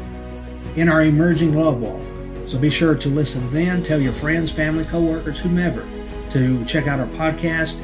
in 0.75 0.89
our 0.89 1.03
emerging 1.03 1.55
love 1.55 1.81
walk. 1.81 2.03
So 2.45 2.59
be 2.59 2.71
sure 2.71 2.97
to 2.97 3.09
listen 3.09 3.49
then. 3.51 3.85
Tell 3.85 4.01
your 4.01 4.13
friends, 4.13 4.51
family, 4.51 4.85
coworkers, 4.85 5.39
whomever 5.39 5.89
to 6.31 6.65
check 6.65 6.89
out 6.89 6.99
our 6.99 7.07
podcast 7.07 7.81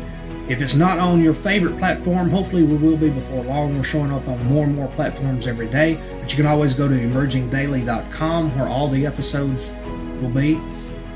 if 0.50 0.60
it's 0.60 0.74
not 0.74 0.98
on 0.98 1.22
your 1.22 1.32
favorite 1.32 1.78
platform, 1.78 2.28
hopefully 2.28 2.64
we 2.64 2.74
will 2.74 2.96
be 2.96 3.08
before 3.08 3.44
long. 3.44 3.76
We're 3.76 3.84
showing 3.84 4.10
up 4.10 4.26
on 4.26 4.44
more 4.46 4.64
and 4.64 4.74
more 4.74 4.88
platforms 4.88 5.46
every 5.46 5.68
day. 5.68 6.02
But 6.20 6.32
you 6.32 6.36
can 6.36 6.46
always 6.46 6.74
go 6.74 6.88
to 6.88 6.94
emergingdaily.com 6.94 8.58
where 8.58 8.66
all 8.68 8.88
the 8.88 9.06
episodes 9.06 9.72
will 10.20 10.30
be. 10.30 10.60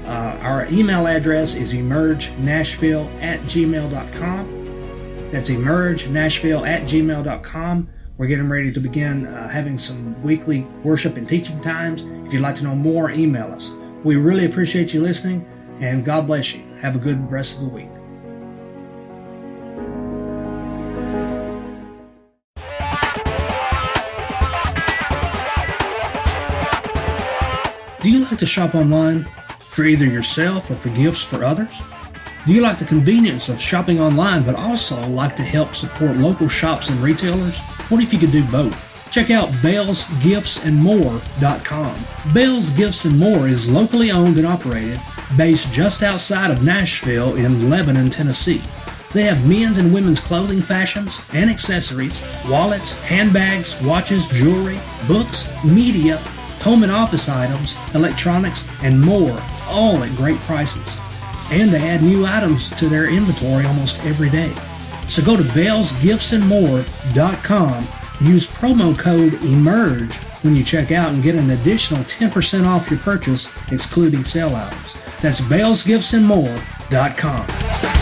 Uh, 0.06 0.38
our 0.40 0.66
email 0.66 1.08
address 1.08 1.56
is 1.56 1.74
emergenashville 1.74 3.10
at 3.20 3.40
gmail.com. 3.40 5.30
That's 5.32 5.50
emergenashville 5.50 6.64
at 6.64 6.82
gmail.com. 6.82 7.88
We're 8.16 8.28
getting 8.28 8.48
ready 8.48 8.70
to 8.70 8.78
begin 8.78 9.26
uh, 9.26 9.48
having 9.48 9.78
some 9.78 10.22
weekly 10.22 10.60
worship 10.84 11.16
and 11.16 11.28
teaching 11.28 11.60
times. 11.60 12.04
If 12.24 12.32
you'd 12.32 12.42
like 12.42 12.54
to 12.56 12.64
know 12.64 12.76
more, 12.76 13.10
email 13.10 13.48
us. 13.48 13.72
We 14.04 14.14
really 14.14 14.44
appreciate 14.44 14.94
you 14.94 15.02
listening, 15.02 15.44
and 15.80 16.04
God 16.04 16.28
bless 16.28 16.54
you. 16.54 16.62
Have 16.80 16.94
a 16.94 17.00
good 17.00 17.28
rest 17.28 17.56
of 17.56 17.62
the 17.62 17.68
week. 17.70 17.93
Like 28.34 28.40
to 28.40 28.46
shop 28.46 28.74
online 28.74 29.22
for 29.60 29.84
either 29.84 30.06
yourself 30.06 30.68
or 30.68 30.74
for 30.74 30.88
gifts 30.88 31.22
for 31.22 31.44
others? 31.44 31.80
Do 32.44 32.52
you 32.52 32.62
like 32.62 32.78
the 32.78 32.84
convenience 32.84 33.48
of 33.48 33.60
shopping 33.60 34.00
online 34.00 34.42
but 34.42 34.56
also 34.56 35.00
like 35.06 35.36
to 35.36 35.44
help 35.44 35.76
support 35.76 36.16
local 36.16 36.48
shops 36.48 36.90
and 36.90 36.98
retailers? 36.98 37.60
What 37.90 38.02
if 38.02 38.12
you 38.12 38.18
could 38.18 38.32
do 38.32 38.42
both? 38.46 38.90
Check 39.12 39.30
out 39.30 39.50
bellsgiftsandmore.com. 39.62 41.94
Bell's 42.34 42.70
Gifts 42.70 43.04
and 43.04 43.16
More 43.16 43.46
is 43.46 43.70
locally 43.70 44.10
owned 44.10 44.36
and 44.36 44.48
operated, 44.48 45.00
based 45.36 45.72
just 45.72 46.02
outside 46.02 46.50
of 46.50 46.64
Nashville 46.64 47.36
in 47.36 47.70
Lebanon, 47.70 48.10
Tennessee. 48.10 48.62
They 49.12 49.22
have 49.22 49.48
men's 49.48 49.78
and 49.78 49.94
women's 49.94 50.18
clothing 50.18 50.60
fashions 50.60 51.24
and 51.32 51.48
accessories, 51.48 52.20
wallets, 52.48 52.94
handbags, 52.94 53.80
watches, 53.80 54.28
jewelry, 54.28 54.80
books, 55.06 55.48
media, 55.62 56.20
home 56.64 56.82
and 56.82 56.90
office 56.90 57.28
items, 57.28 57.76
electronics, 57.94 58.66
and 58.82 58.98
more, 58.98 59.38
all 59.68 60.02
at 60.02 60.16
great 60.16 60.38
prices. 60.40 60.98
And 61.52 61.70
they 61.70 61.86
add 61.86 62.02
new 62.02 62.24
items 62.24 62.70
to 62.76 62.88
their 62.88 63.10
inventory 63.10 63.66
almost 63.66 64.02
every 64.02 64.30
day. 64.30 64.54
So 65.06 65.22
go 65.22 65.36
to 65.36 65.42
bellsgiftsandmore.com, 65.42 67.88
use 68.26 68.48
promo 68.48 68.98
code 68.98 69.34
EMERGE 69.44 70.16
when 70.40 70.56
you 70.56 70.64
check 70.64 70.90
out 70.90 71.12
and 71.12 71.22
get 71.22 71.34
an 71.34 71.50
additional 71.50 72.02
10% 72.04 72.66
off 72.66 72.90
your 72.90 73.00
purchase, 73.00 73.54
excluding 73.70 74.24
sale 74.24 74.56
items. 74.56 74.96
That's 75.20 75.42
bellsgiftsandmore.com. 75.42 77.93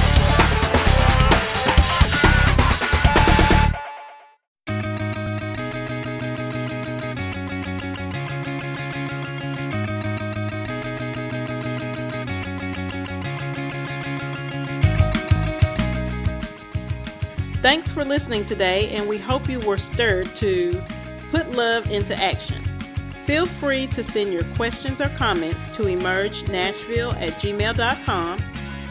listening 18.13 18.45
today, 18.45 18.91
and 18.91 19.09
we 19.09 19.17
hope 19.17 19.49
you 19.49 19.59
were 19.61 19.79
stirred 19.79 20.29
to 20.37 20.79
put 21.31 21.51
love 21.53 21.91
into 21.91 22.15
action. 22.15 22.63
Feel 23.25 23.47
free 23.47 23.87
to 23.87 24.05
send 24.05 24.35
your 24.35 24.45
questions 24.55 25.01
or 25.01 25.09
comments 25.17 25.75
to 25.75 25.85
emergenashville 25.85 27.15
at 27.15 27.31
gmail.com 27.41 28.39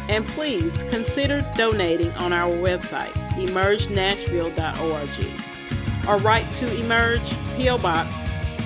and 0.10 0.26
please 0.30 0.76
consider 0.90 1.46
donating 1.56 2.10
on 2.14 2.34
our 2.34 2.52
website, 2.52 3.14
emergenashville.org, 3.38 6.10
or 6.10 6.18
write 6.24 6.48
to 6.56 6.76
Emerge 6.80 7.32
P.O. 7.56 7.78
Box 7.78 8.10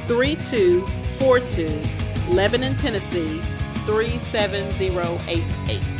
3242, 0.07 2.33
Lebanon, 2.33 2.77
Tennessee 2.77 3.41
37088. 3.85 5.94